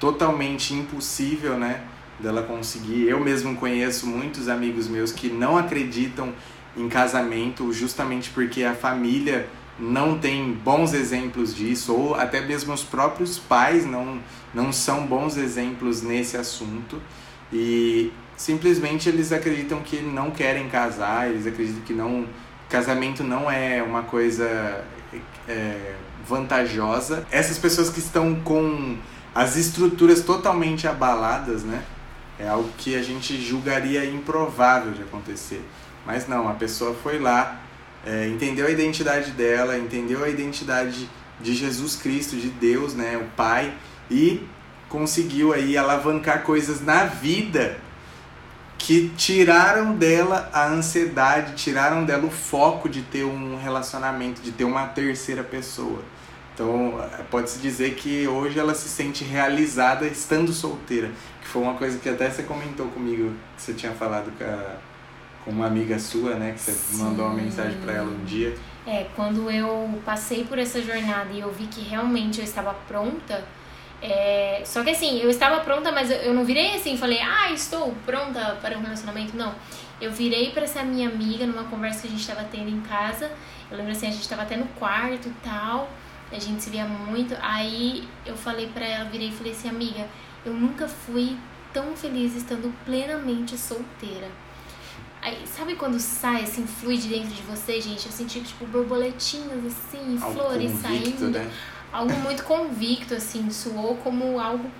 totalmente 0.00 0.74
impossível, 0.74 1.58
né, 1.58 1.82
dela 2.18 2.42
conseguir. 2.42 3.08
Eu 3.08 3.20
mesmo 3.20 3.56
conheço 3.56 4.06
muitos 4.06 4.48
amigos 4.48 4.88
meus 4.88 5.12
que 5.12 5.28
não 5.28 5.56
acreditam 5.56 6.32
em 6.76 6.88
casamento 6.88 7.72
justamente 7.72 8.30
porque 8.30 8.62
a 8.62 8.74
família 8.74 9.48
não 9.78 10.18
tem 10.18 10.52
bons 10.52 10.92
exemplos 10.92 11.54
disso, 11.54 11.94
ou 11.94 12.14
até 12.14 12.40
mesmo 12.40 12.72
os 12.72 12.82
próprios 12.82 13.38
pais 13.38 13.86
não, 13.86 14.18
não 14.52 14.72
são 14.72 15.06
bons 15.06 15.36
exemplos 15.36 16.02
nesse 16.02 16.36
assunto. 16.36 17.00
E 17.52 18.12
simplesmente 18.36 19.08
eles 19.08 19.32
acreditam 19.32 19.80
que 19.80 20.00
não 20.00 20.30
querem 20.30 20.68
casar, 20.68 21.30
eles 21.30 21.46
acreditam 21.46 21.82
que 21.82 21.92
não 21.92 22.26
casamento 22.68 23.24
não 23.24 23.50
é 23.50 23.82
uma 23.82 24.02
coisa 24.02 24.84
é, 25.48 25.94
vantajosa. 26.26 27.26
Essas 27.30 27.58
pessoas 27.58 27.90
que 27.90 27.98
estão 27.98 28.36
com 28.36 28.96
as 29.34 29.56
estruturas 29.56 30.22
totalmente 30.22 30.86
abaladas, 30.86 31.62
né? 31.62 31.82
É 32.38 32.48
algo 32.48 32.68
que 32.78 32.94
a 32.94 33.02
gente 33.02 33.40
julgaria 33.40 34.04
improvável 34.04 34.92
de 34.92 35.02
acontecer. 35.02 35.64
Mas 36.06 36.28
não, 36.28 36.48
a 36.48 36.54
pessoa 36.54 36.94
foi 36.94 37.18
lá, 37.18 37.60
é, 38.06 38.28
entendeu 38.28 38.66
a 38.66 38.70
identidade 38.70 39.32
dela, 39.32 39.76
entendeu 39.76 40.22
a 40.22 40.28
identidade 40.28 41.10
de 41.40 41.54
Jesus 41.54 41.96
Cristo, 41.96 42.36
de 42.36 42.48
Deus, 42.48 42.94
né, 42.94 43.16
o 43.16 43.24
Pai, 43.36 43.74
e 44.10 44.46
conseguiu 44.88 45.52
aí 45.52 45.76
alavancar 45.76 46.42
coisas 46.42 46.80
na 46.80 47.04
vida 47.04 47.76
que 48.78 49.10
tiraram 49.16 49.96
dela 49.96 50.48
a 50.52 50.68
ansiedade, 50.68 51.54
tiraram 51.54 52.04
dela 52.04 52.24
o 52.24 52.30
foco 52.30 52.88
de 52.88 53.02
ter 53.02 53.24
um 53.24 53.58
relacionamento, 53.58 54.40
de 54.40 54.52
ter 54.52 54.64
uma 54.64 54.86
terceira 54.86 55.42
pessoa. 55.42 56.00
Então, 56.54 56.94
pode-se 57.30 57.58
dizer 57.58 57.94
que 57.94 58.26
hoje 58.26 58.58
ela 58.58 58.74
se 58.74 58.88
sente 58.88 59.24
realizada 59.24 60.06
estando 60.06 60.52
solteira, 60.52 61.10
que 61.40 61.48
foi 61.48 61.62
uma 61.62 61.74
coisa 61.74 61.98
que 61.98 62.08
até 62.08 62.30
você 62.30 62.42
comentou 62.44 62.86
comigo, 62.88 63.32
que 63.56 63.62
você 63.62 63.74
tinha 63.74 63.92
falado 63.92 64.32
com, 64.36 64.44
a, 64.44 64.76
com 65.44 65.50
uma 65.50 65.66
amiga 65.66 65.98
sua, 65.98 66.34
né, 66.34 66.52
que 66.52 66.60
você 66.60 66.72
Sim. 66.72 67.02
mandou 67.02 67.26
uma 67.26 67.34
mensagem 67.34 67.78
para 67.80 67.92
ela 67.92 68.10
um 68.10 68.24
dia. 68.24 68.56
É, 68.86 69.06
quando 69.14 69.50
eu 69.50 70.00
passei 70.04 70.44
por 70.44 70.58
essa 70.58 70.80
jornada 70.82 71.30
e 71.32 71.40
eu 71.40 71.52
vi 71.52 71.66
que 71.66 71.80
realmente 71.80 72.38
eu 72.38 72.44
estava 72.44 72.74
pronta, 72.88 73.44
é, 74.00 74.62
só 74.64 74.84
que 74.84 74.90
assim, 74.90 75.18
eu 75.20 75.28
estava 75.28 75.60
pronta, 75.60 75.90
mas 75.90 76.10
eu, 76.10 76.32
não 76.32 76.44
virei 76.44 76.76
assim, 76.76 76.96
falei, 76.96 77.20
ah, 77.20 77.50
estou 77.52 77.94
pronta 78.06 78.56
para 78.62 78.78
um 78.78 78.82
relacionamento. 78.82 79.36
Não. 79.36 79.54
Eu 80.00 80.12
virei 80.12 80.50
para 80.52 80.62
essa 80.62 80.82
minha 80.82 81.08
amiga 81.08 81.44
numa 81.44 81.64
conversa 81.64 82.02
que 82.02 82.06
a 82.06 82.10
gente 82.10 82.20
estava 82.20 82.44
tendo 82.44 82.68
em 82.68 82.80
casa. 82.80 83.30
Eu 83.70 83.76
lembro 83.76 83.92
assim, 83.92 84.06
a 84.06 84.10
gente 84.10 84.22
estava 84.22 84.42
até 84.42 84.56
no 84.56 84.66
quarto 84.78 85.28
e 85.28 85.32
tal. 85.42 85.90
A 86.30 86.38
gente 86.38 86.62
se 86.62 86.70
via 86.70 86.84
muito. 86.84 87.36
Aí 87.40 88.06
eu 88.24 88.36
falei 88.36 88.68
para 88.68 88.86
ela, 88.86 89.04
virei 89.06 89.28
e 89.28 89.32
falei 89.32 89.52
assim, 89.52 89.68
amiga, 89.68 90.06
eu 90.44 90.52
nunca 90.52 90.86
fui 90.86 91.36
tão 91.72 91.96
feliz 91.96 92.36
estando 92.36 92.72
plenamente 92.84 93.58
solteira. 93.58 94.28
Aí, 95.20 95.44
sabe 95.46 95.74
quando 95.74 95.98
sai, 95.98 96.44
assim, 96.44 96.64
flui 96.64 96.96
de 96.96 97.08
dentro 97.08 97.30
de 97.30 97.42
você, 97.42 97.80
gente? 97.80 98.06
Eu 98.06 98.12
senti, 98.12 98.40
tipo, 98.40 98.64
borboletinhas, 98.66 99.66
assim, 99.66 100.16
Algo 100.20 100.32
flores 100.32 100.70
saindo. 100.80 101.30
Né? 101.30 101.50
Algo 101.92 102.12
muito 102.14 102.44
convicto, 102.44 103.14
assim, 103.14 103.50
soou 103.50 103.96
como 103.96 104.38
algo 104.38 104.70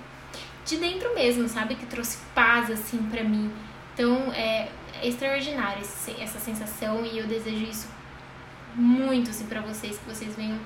de 0.65 0.77
dentro 0.77 1.13
mesmo, 1.15 1.47
sabe? 1.47 1.75
Que 1.75 1.85
trouxe 1.85 2.17
paz, 2.33 2.69
assim, 2.69 2.97
para 3.09 3.23
mim. 3.23 3.51
Então, 3.93 4.31
é, 4.33 4.69
é 5.01 5.07
extraordinário 5.07 5.81
essa 5.81 6.39
sensação 6.39 7.05
e 7.05 7.17
eu 7.17 7.27
desejo 7.27 7.63
isso 7.63 7.87
muito, 8.75 9.29
assim, 9.29 9.45
pra 9.45 9.61
vocês, 9.61 9.97
que 9.97 10.05
vocês 10.05 10.35
venham 10.35 10.59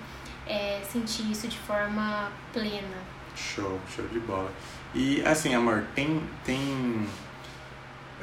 é, 0.46 0.82
sentir 0.92 1.30
isso 1.32 1.48
de 1.48 1.58
forma 1.58 2.32
plena. 2.52 2.98
Show, 3.36 3.80
show 3.94 4.06
de 4.08 4.20
bola. 4.20 4.52
E, 4.94 5.22
assim, 5.26 5.56
amor, 5.56 5.86
tem... 5.96 6.22
tem 6.46 7.08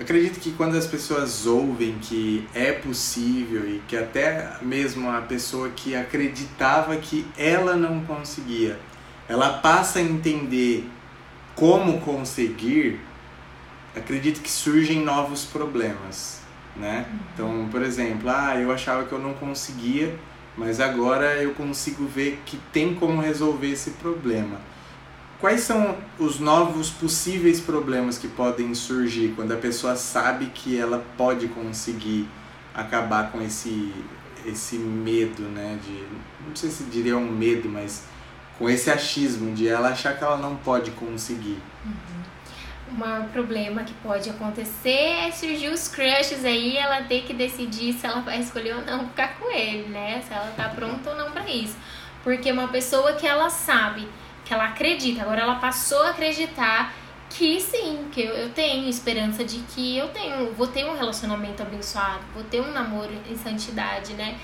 acredito 0.00 0.40
que 0.40 0.52
quando 0.52 0.76
as 0.76 0.86
pessoas 0.86 1.46
ouvem 1.46 1.98
que 2.00 2.48
é 2.54 2.72
possível 2.72 3.68
e 3.68 3.82
que 3.86 3.96
até 3.96 4.56
mesmo 4.62 5.10
a 5.10 5.20
pessoa 5.20 5.68
que 5.70 5.94
acreditava 5.94 6.96
que 6.96 7.26
ela 7.36 7.76
não 7.76 8.00
conseguia, 8.04 8.78
ela 9.28 9.58
passa 9.58 9.98
a 9.98 10.02
entender 10.02 10.88
como 11.54 12.00
conseguir, 12.00 12.98
acredito 13.94 14.40
que 14.40 14.50
surgem 14.50 15.04
novos 15.04 15.44
problemas, 15.44 16.40
né? 16.74 17.06
Uhum. 17.10 17.18
Então, 17.34 17.68
por 17.70 17.82
exemplo, 17.82 18.30
ah, 18.30 18.56
eu 18.56 18.72
achava 18.72 19.04
que 19.04 19.12
eu 19.12 19.18
não 19.18 19.34
conseguia, 19.34 20.16
mas 20.56 20.80
agora 20.80 21.36
eu 21.42 21.52
consigo 21.52 22.06
ver 22.06 22.40
que 22.46 22.56
tem 22.72 22.94
como 22.94 23.20
resolver 23.20 23.70
esse 23.70 23.90
problema. 23.92 24.58
Quais 25.40 25.62
são 25.62 25.96
os 26.18 26.38
novos 26.38 26.90
possíveis 26.90 27.60
problemas 27.60 28.18
que 28.18 28.28
podem 28.28 28.74
surgir 28.74 29.32
quando 29.34 29.52
a 29.52 29.56
pessoa 29.56 29.96
sabe 29.96 30.46
que 30.46 30.78
ela 30.78 31.02
pode 31.16 31.48
conseguir 31.48 32.28
acabar 32.74 33.32
com 33.32 33.40
esse, 33.40 33.90
esse 34.44 34.76
medo, 34.76 35.42
né? 35.42 35.78
De, 35.82 36.04
não 36.46 36.54
sei 36.54 36.68
se 36.68 36.84
diria 36.84 37.16
um 37.16 37.30
medo, 37.30 37.70
mas 37.70 38.04
com 38.58 38.68
esse 38.68 38.90
achismo 38.90 39.54
de 39.54 39.66
ela 39.66 39.88
achar 39.88 40.14
que 40.18 40.22
ela 40.22 40.36
não 40.36 40.56
pode 40.56 40.90
conseguir. 40.90 41.58
Uhum. 41.86 42.98
Maior 42.98 43.24
problema 43.28 43.82
que 43.84 43.94
pode 43.94 44.28
acontecer 44.28 44.90
é 44.90 45.30
surgir 45.30 45.68
os 45.68 45.88
crushes 45.88 46.44
aí 46.44 46.76
ela 46.76 47.04
ter 47.04 47.22
que 47.22 47.32
decidir 47.32 47.94
se 47.94 48.04
ela 48.04 48.20
vai 48.20 48.40
escolher 48.40 48.74
ou 48.74 48.82
não 48.82 49.06
ficar 49.08 49.38
com 49.38 49.50
ele, 49.50 49.88
né? 49.88 50.22
Se 50.26 50.34
ela 50.34 50.52
tá 50.54 50.68
pronta 50.68 51.10
ou 51.10 51.16
não 51.16 51.30
para 51.30 51.48
isso. 51.48 51.76
Porque 52.22 52.52
uma 52.52 52.68
pessoa 52.68 53.14
que 53.14 53.26
ela 53.26 53.48
sabe 53.48 54.06
que 54.50 54.54
ela 54.54 54.64
acredita. 54.64 55.22
Agora 55.22 55.42
ela 55.42 55.54
passou 55.54 56.02
a 56.02 56.10
acreditar 56.10 56.92
que 57.28 57.60
sim, 57.60 58.08
que 58.10 58.20
eu, 58.20 58.34
eu 58.34 58.50
tenho 58.50 58.88
esperança 58.88 59.44
de 59.44 59.58
que 59.58 59.96
eu 59.96 60.08
tenho, 60.08 60.52
vou 60.54 60.66
ter 60.66 60.84
um 60.84 60.96
relacionamento 60.96 61.62
abençoado, 61.62 62.24
vou 62.34 62.42
ter 62.42 62.60
um 62.60 62.72
namoro 62.72 63.12
em 63.30 63.36
santidade, 63.36 64.12
né? 64.14 64.36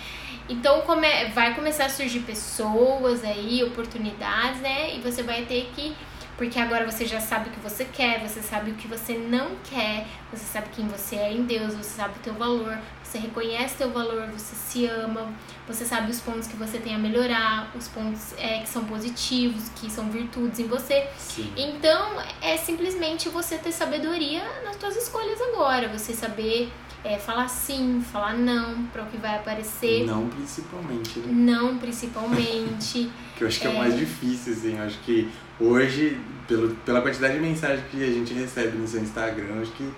Então 0.49 0.83
come, 0.83 1.09
vai 1.35 1.57
começar 1.57 1.87
a 1.87 1.89
surgir 1.89 2.21
pessoas 2.21 3.25
aí, 3.25 3.65
oportunidades, 3.65 4.61
né? 4.61 4.95
E 4.95 5.01
você 5.01 5.25
vai 5.25 5.45
ter 5.45 5.73
que 5.75 5.93
porque 6.37 6.61
agora 6.61 6.89
você 6.89 7.05
já 7.05 7.19
sabe 7.19 7.49
o 7.49 7.53
que 7.53 7.59
você 7.59 7.85
quer, 7.85 8.21
você 8.21 8.43
sabe 8.43 8.71
o 8.71 8.75
que 8.75 8.87
você 8.87 9.15
não 9.15 9.57
quer, 9.65 10.07
você 10.31 10.45
sabe 10.45 10.69
quem 10.71 10.87
você 10.87 11.17
é 11.17 11.33
em 11.33 11.43
Deus, 11.43 11.75
você 11.75 11.97
sabe 11.97 12.15
o 12.19 12.23
teu 12.23 12.35
valor, 12.35 12.79
você 13.17 13.19
reconhece 13.19 13.77
teu 13.77 13.91
valor, 13.91 14.27
você 14.29 14.55
se 14.55 14.87
ama, 14.87 15.33
você 15.67 15.85
sabe 15.85 16.11
os 16.11 16.21
pontos 16.21 16.47
que 16.47 16.57
você 16.57 16.79
tem 16.79 16.95
a 16.95 16.99
melhorar, 16.99 17.73
os 17.75 17.89
pontos 17.89 18.35
é, 18.37 18.61
que 18.61 18.69
são 18.69 18.85
positivos, 18.85 19.71
que 19.71 19.91
são 19.91 20.11
virtudes 20.11 20.59
em 20.59 20.67
você. 20.67 21.07
Sim. 21.19 21.51
Então, 21.57 22.21
é 22.43 22.57
simplesmente 22.57 23.29
você 23.29 23.57
ter 23.57 23.73
sabedoria 23.73 24.43
nas 24.65 24.77
suas 24.77 24.97
escolhas 24.97 25.41
agora, 25.41 25.89
você 25.89 26.13
saber 26.13 26.71
é, 27.03 27.19
falar 27.19 27.49
sim, 27.49 28.03
falar 28.13 28.35
não 28.35 28.85
para 28.87 29.03
o 29.03 29.07
que 29.07 29.17
vai 29.17 29.37
aparecer. 29.37 30.05
Não 30.05 30.29
principalmente, 30.29 31.19
né? 31.21 31.27
Não 31.33 31.79
principalmente. 31.79 33.11
que 33.37 33.45
eu 33.45 33.49
acho 33.49 33.61
que 33.61 33.67
é, 33.67 33.71
é 33.71 33.75
o 33.75 33.79
mais 33.79 33.97
difícil, 33.97 34.53
assim. 34.53 34.77
Eu 34.77 34.85
acho 34.85 34.99
que 35.01 35.31
hoje, 35.59 36.21
pelo, 36.47 36.75
pela 36.77 37.01
quantidade 37.01 37.35
de 37.35 37.41
mensagens 37.41 37.83
que 37.91 38.03
a 38.03 38.13
gente 38.13 38.35
recebe 38.35 38.77
no 38.77 38.87
seu 38.87 39.01
Instagram, 39.01 39.63
acho 39.63 39.73
que 39.73 39.89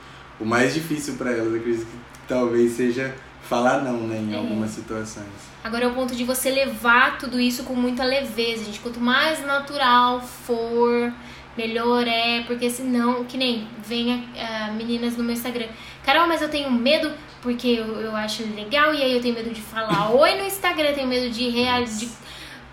o 0.41 0.45
mais 0.45 0.75
difícil 0.75 1.15
para 1.15 1.33
elas, 1.33 1.53
eu 1.53 1.61
acredito 1.61 1.87
que 1.87 1.99
talvez 2.27 2.73
seja 2.73 3.15
falar 3.43 3.83
não, 3.83 4.07
né, 4.07 4.19
em 4.19 4.35
é. 4.35 4.37
algumas 4.37 4.71
situações. 4.71 5.27
Agora 5.65 5.85
é 5.85 5.89
o 5.89 5.95
ponto 5.95 6.15
de 6.15 6.25
você 6.25 6.51
levar 6.51 7.19
tudo 7.19 7.41
isso 7.41 7.65
com 7.65 7.75
muita 7.75 8.05
leveza, 8.05 8.65
gente. 8.65 8.81
Quanto 8.81 9.01
mais 9.01 9.45
natural 9.45 10.21
for, 10.21 11.13
melhor 11.57 12.07
é, 12.07 12.43
porque 12.47 12.71
senão, 12.71 13.25
que 13.25 13.37
nem 13.37 13.67
vem 13.85 14.15
uh, 14.15 14.73
meninas 14.77 15.17
no 15.17 15.25
meu 15.25 15.33
Instagram. 15.33 15.67
Carol, 16.05 16.29
mas 16.29 16.41
eu 16.41 16.49
tenho 16.49 16.71
medo 16.71 17.11
porque 17.43 17.69
eu, 17.69 18.01
eu 18.01 18.17
acho 18.17 18.43
legal 18.55 18.95
e 18.95 19.03
aí 19.03 19.13
eu 19.13 19.21
tenho 19.21 19.35
medo 19.35 19.51
de 19.51 19.61
falar 19.61 20.11
oi 20.11 20.37
no 20.37 20.45
Instagram, 20.45 20.93
tenho 20.93 21.09
medo 21.09 21.31
de 21.31 21.49
reagir 21.49 22.09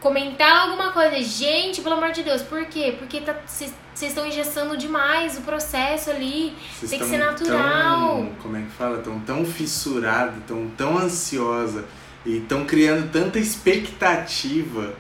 comentar 0.06 0.68
alguma 0.68 0.92
coisa. 0.92 1.20
Gente, 1.20 1.82
pelo 1.82 1.96
amor 1.96 2.12
de 2.12 2.22
Deus, 2.22 2.44
por 2.44 2.64
quê? 2.66 2.96
Porque 3.00 3.24
vocês 3.48 3.74
tá, 4.00 4.06
estão 4.06 4.28
engessando 4.28 4.78
demais 4.78 5.36
o 5.36 5.42
processo 5.42 6.12
ali. 6.12 6.56
Cês 6.80 6.92
Tem 6.92 7.00
que 7.00 7.08
ser 7.08 7.18
natural. 7.18 8.18
Tão, 8.18 8.36
como 8.36 8.56
é 8.56 8.62
que 8.62 8.70
fala? 8.70 9.00
Estão 9.00 9.20
tão 9.22 9.44
fissurada, 9.44 10.36
tão, 10.46 10.70
tão 10.78 11.00
ansiosa 11.00 11.86
e 12.24 12.38
estão 12.38 12.66
criando 12.66 13.12
tanta 13.12 13.40
expectativa 13.40 14.94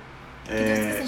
é, 0.50 1.04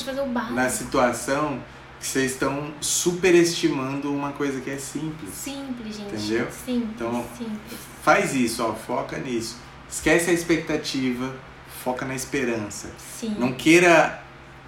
na 0.51 0.69
situação 0.69 1.59
que 1.99 2.05
vocês 2.05 2.33
estão 2.33 2.71
superestimando 2.79 4.13
uma 4.13 4.31
coisa 4.31 4.61
que 4.61 4.69
é 4.69 4.77
simples. 4.77 5.33
Simples, 5.33 5.97
gente. 5.97 6.13
Entendeu? 6.13 6.47
Simples, 6.51 6.91
então, 6.95 7.25
simples. 7.35 7.79
faz 8.03 8.35
isso, 8.35 8.63
ó, 8.63 8.73
foca 8.73 9.17
nisso. 9.17 9.57
Esquece 9.89 10.29
a 10.29 10.33
expectativa 10.33 11.33
foca 11.87 12.05
na 12.05 12.15
esperança. 12.15 12.89
Sim. 13.17 13.33
Não 13.39 13.53
queira 13.53 14.21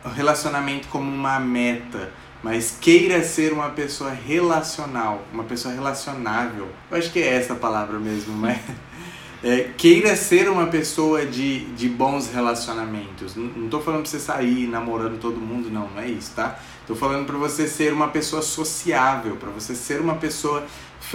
o 0.05 0.07
relacionamento 0.07 0.87
como 0.87 1.11
uma 1.11 1.37
meta, 1.37 2.09
mas 2.41 2.77
queira 2.79 3.21
ser 3.25 3.51
uma 3.51 3.71
pessoa 3.71 4.11
relacional, 4.11 5.25
uma 5.33 5.43
pessoa 5.43 5.73
relacionável. 5.73 6.69
Eu 6.89 6.97
acho 6.97 7.11
que 7.11 7.19
é 7.19 7.35
essa 7.35 7.51
a 7.51 7.55
palavra 7.57 7.99
mesmo, 7.99 8.33
mas 8.37 8.57
é, 9.43 9.69
queira 9.77 10.15
ser 10.15 10.47
uma 10.49 10.67
pessoa 10.67 11.25
de, 11.25 11.65
de 11.73 11.89
bons 11.89 12.31
relacionamentos. 12.31 13.35
Não, 13.35 13.67
tô 13.67 13.81
falando 13.81 14.03
pra 14.03 14.11
você 14.11 14.19
sair 14.19 14.65
namorando 14.65 15.19
todo 15.19 15.41
mundo, 15.41 15.69
não, 15.69 15.89
não 15.89 16.01
é 16.01 16.07
isso, 16.07 16.31
tá? 16.33 16.57
Tô 16.87 16.95
falando 16.95 17.25
para 17.25 17.37
você 17.37 17.67
ser 17.67 17.91
uma 17.91 18.07
pessoa 18.07 18.41
sociável, 18.41 19.35
para 19.35 19.49
você 19.49 19.75
ser 19.75 19.99
uma 19.99 20.15
pessoa 20.15 20.65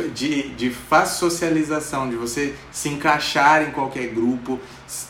de, 0.02 0.50
de 0.50 0.70
fácil 0.70 1.30
socialização, 1.30 2.08
de 2.08 2.16
você 2.16 2.54
se 2.72 2.88
encaixar 2.88 3.62
em 3.62 3.70
qualquer 3.70 4.08
grupo, 4.08 4.58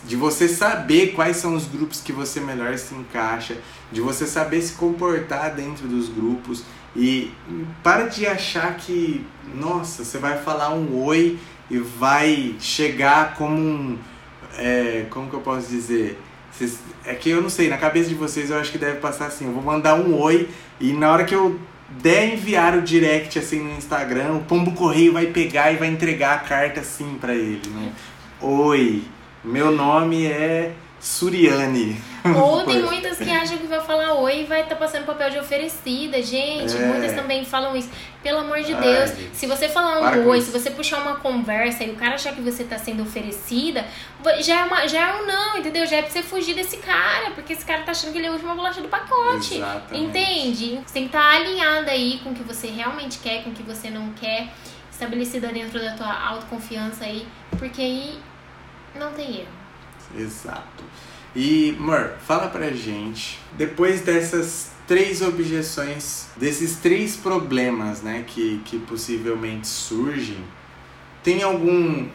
de 0.05 0.17
você 0.17 0.49
saber 0.49 1.13
quais 1.15 1.37
são 1.37 1.55
os 1.55 1.67
grupos 1.67 2.01
que 2.01 2.13
você 2.13 2.41
melhor 2.41 2.77
se 2.79 2.95
encaixa, 2.95 3.57
de 3.91 4.01
você 4.01 4.27
saber 4.27 4.61
se 4.63 4.75
comportar 4.75 5.55
dentro 5.55 5.87
dos 5.89 6.09
grupos 6.09 6.65
e 6.97 7.33
para 7.83 8.07
de 8.07 8.27
achar 8.27 8.77
que, 8.77 9.27
nossa, 9.55 10.05
você 10.05 10.19
vai 10.19 10.39
falar 10.39 10.73
um 10.75 11.03
oi 11.03 11.39
e 11.71 11.79
vai 11.79 12.55
chegar 12.61 13.35
como 13.35 13.57
um. 13.57 13.99
É, 14.57 15.07
como 15.11 15.29
que 15.29 15.35
eu 15.35 15.41
posso 15.41 15.69
dizer? 15.69 16.21
É 17.05 17.15
que 17.15 17.31
eu 17.31 17.43
não 17.43 17.51
sei, 17.51 17.69
na 17.69 17.77
cabeça 17.77 18.09
de 18.09 18.15
vocês 18.15 18.51
eu 18.51 18.59
acho 18.59 18.71
que 18.71 18.79
deve 18.79 19.01
passar 19.01 19.27
assim: 19.27 19.47
eu 19.47 19.53
vou 19.53 19.63
mandar 19.63 19.95
um 19.97 20.17
oi 20.21 20.49
e 20.81 20.93
na 20.93 21.11
hora 21.11 21.25
que 21.25 21.35
eu 21.35 21.59
der 21.89 22.33
enviar 22.33 22.77
o 22.77 22.83
direct 22.83 23.39
assim 23.39 23.61
no 23.61 23.77
Instagram, 23.77 24.35
o 24.35 24.45
pombo 24.45 24.73
correio 24.73 25.13
vai 25.13 25.27
pegar 25.27 25.73
e 25.73 25.77
vai 25.77 25.89
entregar 25.89 26.35
a 26.35 26.39
carta 26.39 26.81
assim 26.81 27.17
para 27.21 27.35
ele, 27.35 27.69
né? 27.69 27.93
Oi, 28.41 29.03
meu 29.45 29.71
nome 29.71 30.27
é 30.27 30.73
Suriane. 31.05 32.03
Ou 32.35 32.65
tem 32.65 32.81
muitas 32.81 33.19
que 33.19 33.31
acham 33.31 33.59
que 33.59 33.67
vai 33.67 33.81
falar 33.83 34.15
oi 34.15 34.41
e 34.41 34.45
vai 34.45 34.63
estar 34.63 34.75
tá 34.75 34.81
passando 34.81 35.05
papel 35.05 35.29
de 35.29 35.39
oferecida. 35.39 36.23
Gente, 36.23 36.75
é. 36.75 36.87
muitas 36.87 37.13
também 37.13 37.45
falam 37.45 37.77
isso. 37.77 37.91
Pelo 38.23 38.39
amor 38.39 38.63
de 38.63 38.73
Ai, 38.73 38.81
Deus, 38.81 39.11
gente. 39.11 39.37
se 39.37 39.47
você 39.47 39.69
falar 39.69 40.17
um 40.17 40.27
oi, 40.27 40.41
se 40.41 40.51
você 40.51 40.71
puxar 40.71 41.03
uma 41.03 41.17
conversa 41.17 41.85
e 41.85 41.91
o 41.91 41.95
cara 41.97 42.15
achar 42.15 42.35
que 42.35 42.41
você 42.41 42.63
está 42.63 42.79
sendo 42.79 43.03
oferecida, 43.03 43.85
já 44.41 44.61
é, 44.61 44.65
uma, 44.65 44.89
já 44.89 45.11
é 45.11 45.23
um 45.23 45.27
não, 45.27 45.59
entendeu? 45.59 45.87
Já 45.87 45.97
é 45.97 46.03
pra 46.03 46.11
você 46.11 46.23
fugir 46.23 46.55
desse 46.55 46.79
cara, 46.79 47.33
porque 47.33 47.53
esse 47.53 47.67
cara 47.67 47.83
tá 47.83 47.91
achando 47.91 48.11
que 48.11 48.17
ele 48.17 48.27
é 48.27 48.31
a 48.31 48.33
última 48.33 48.55
bolacha 48.55 48.81
do 48.81 48.89
pacote. 48.89 49.57
Exatamente. 49.57 50.05
Entende? 50.07 50.81
Você 50.87 50.95
tem 50.95 51.03
que 51.03 51.09
estar 51.09 51.33
tá 51.33 51.37
alinhada 51.37 51.91
aí 51.91 52.19
com 52.25 52.31
o 52.31 52.35
que 52.35 52.43
você 52.43 52.69
realmente 52.69 53.19
quer, 53.19 53.45
com 53.45 53.51
o 53.51 53.53
que 53.53 53.63
você 53.63 53.91
não 53.91 54.11
quer, 54.15 54.49
estabelecida 54.91 55.49
dentro 55.49 55.79
da 55.79 55.93
tua 55.93 56.29
autoconfiança 56.29 57.05
aí, 57.05 57.27
porque 57.59 57.83
aí 57.83 58.19
não 58.99 59.13
tem 59.13 59.41
erro. 59.41 59.65
Exato. 60.17 60.74
E, 61.35 61.75
Mor, 61.81 62.13
fala 62.25 62.49
pra 62.49 62.71
gente, 62.71 63.41
depois 63.59 64.03
dessas 64.03 64.71
três 64.87 65.21
objeções, 65.21 66.27
desses 66.37 66.77
três 66.77 67.17
problemas, 67.17 68.03
né, 68.03 68.25
que, 68.27 68.61
que 68.65 68.79
possivelmente 68.79 69.67
surgem, 69.67 70.45
tem 71.25 71.43
algum 71.43 72.07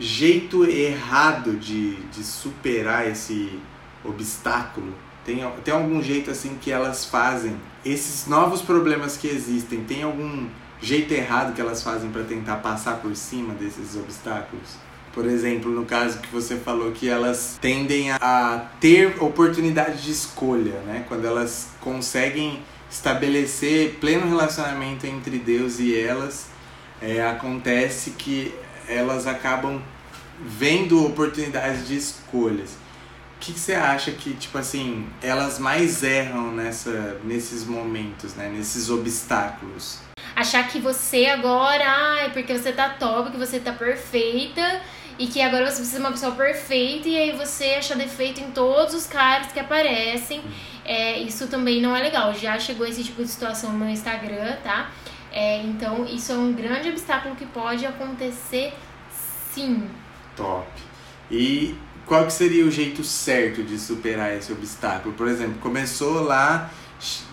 jeito 0.00 0.64
errado 0.64 1.52
de, 1.56 1.96
de 2.06 2.24
superar 2.24 3.06
esse 3.06 3.60
obstáculo? 4.04 4.92
Tem, 5.24 5.38
tem 5.62 5.74
algum 5.74 6.02
jeito 6.02 6.30
assim 6.30 6.56
que 6.60 6.72
elas 6.72 7.04
fazem? 7.04 7.56
Esses 7.84 8.26
novos 8.26 8.62
problemas 8.62 9.16
que 9.16 9.28
existem, 9.28 9.84
tem 9.84 10.02
algum 10.02 10.48
jeito 10.80 11.12
errado 11.12 11.54
que 11.54 11.60
elas 11.60 11.82
fazem 11.82 12.10
para 12.10 12.24
tentar 12.24 12.56
passar 12.56 12.96
por 12.96 13.14
cima 13.14 13.54
desses 13.54 13.94
obstáculos? 13.94 14.87
Por 15.18 15.26
exemplo, 15.26 15.68
no 15.68 15.84
caso 15.84 16.20
que 16.20 16.28
você 16.28 16.54
falou 16.54 16.92
que 16.92 17.08
elas 17.08 17.58
tendem 17.60 18.12
a 18.12 18.66
ter 18.78 19.20
oportunidade 19.20 20.00
de 20.00 20.12
escolha, 20.12 20.78
né? 20.86 21.04
Quando 21.08 21.26
elas 21.26 21.70
conseguem 21.80 22.62
estabelecer 22.88 23.96
pleno 23.98 24.28
relacionamento 24.28 25.08
entre 25.08 25.40
Deus 25.40 25.80
e 25.80 25.98
elas, 25.98 26.46
é, 27.02 27.20
acontece 27.26 28.10
que 28.12 28.54
elas 28.86 29.26
acabam 29.26 29.82
vendo 30.40 31.04
oportunidades 31.04 31.88
de 31.88 31.96
escolhas. 31.96 32.76
O 33.34 33.40
que, 33.40 33.58
você 33.58 33.74
acha 33.74 34.12
que, 34.12 34.34
tipo 34.34 34.56
assim, 34.56 35.04
elas 35.20 35.58
mais 35.58 36.04
erram 36.04 36.52
nessa, 36.52 37.18
nesses 37.24 37.64
momentos, 37.64 38.36
né? 38.36 38.48
Nesses 38.48 38.88
obstáculos? 38.88 39.98
Achar 40.36 40.68
que 40.68 40.78
você 40.78 41.26
agora, 41.26 41.84
ai, 41.84 42.30
porque 42.30 42.56
você 42.56 42.70
tá 42.70 42.90
top, 42.90 43.32
que 43.32 43.36
você 43.36 43.58
tá 43.58 43.72
perfeita, 43.72 44.80
e 45.18 45.26
que 45.26 45.42
agora 45.42 45.66
você 45.66 45.78
precisa 45.78 45.96
de 45.96 46.04
uma 46.04 46.12
pessoa 46.12 46.32
perfeita 46.32 47.08
e 47.08 47.16
aí 47.16 47.32
você 47.36 47.74
acha 47.78 47.96
defeito 47.96 48.40
em 48.40 48.52
todos 48.52 48.94
os 48.94 49.06
caras 49.06 49.50
que 49.50 49.58
aparecem. 49.58 50.40
É, 50.84 51.18
isso 51.18 51.48
também 51.48 51.82
não 51.82 51.94
é 51.94 52.00
legal. 52.00 52.32
Já 52.32 52.58
chegou 52.58 52.86
esse 52.86 53.02
tipo 53.02 53.22
de 53.22 53.28
situação 53.28 53.72
no 53.72 53.78
meu 53.78 53.88
Instagram, 53.88 54.56
tá? 54.62 54.90
É, 55.32 55.62
então 55.62 56.06
isso 56.06 56.32
é 56.32 56.36
um 56.36 56.52
grande 56.52 56.88
obstáculo 56.88 57.34
que 57.34 57.44
pode 57.44 57.84
acontecer 57.84 58.72
sim. 59.52 59.88
Top. 60.36 60.68
E 61.30 61.74
qual 62.06 62.24
que 62.24 62.32
seria 62.32 62.64
o 62.64 62.70
jeito 62.70 63.02
certo 63.02 63.62
de 63.62 63.76
superar 63.76 64.34
esse 64.36 64.52
obstáculo? 64.52 65.14
Por 65.14 65.26
exemplo, 65.26 65.58
começou 65.60 66.22
lá 66.22 66.70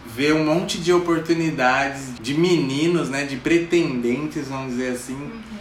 ver 0.07 0.33
um 0.33 0.45
monte 0.45 0.79
de 0.79 0.91
oportunidades 0.91 2.15
de 2.19 2.33
meninos, 2.33 3.09
né, 3.09 3.25
de 3.25 3.37
pretendentes, 3.37 4.47
vamos 4.47 4.71
dizer 4.71 4.93
assim. 4.93 5.13
Uhum 5.13 5.55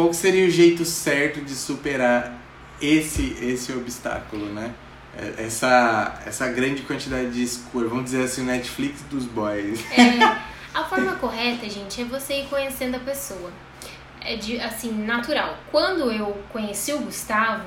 qual 0.00 0.14
seria 0.14 0.46
o 0.46 0.50
jeito 0.50 0.82
certo 0.86 1.42
de 1.42 1.54
superar 1.54 2.32
esse 2.80 3.36
esse 3.42 3.70
obstáculo, 3.72 4.46
né? 4.46 4.72
É, 5.14 5.44
essa, 5.44 6.22
essa 6.24 6.48
grande 6.48 6.82
quantidade 6.82 7.30
de 7.30 7.42
escura, 7.42 7.88
vamos 7.88 8.04
dizer 8.04 8.24
assim, 8.24 8.40
o 8.42 8.44
Netflix 8.44 9.02
dos 9.10 9.26
boys. 9.26 9.80
É, 9.90 10.24
a 10.72 10.84
forma 10.84 11.16
correta, 11.16 11.68
gente, 11.68 12.00
é 12.00 12.04
você 12.04 12.40
ir 12.40 12.46
conhecendo 12.46 12.96
a 12.96 13.00
pessoa. 13.00 13.52
É 14.22 14.36
de, 14.36 14.58
assim, 14.60 14.92
natural. 14.92 15.58
Quando 15.70 16.10
eu 16.10 16.42
conheci 16.50 16.92
o 16.92 17.00
Gustavo, 17.00 17.64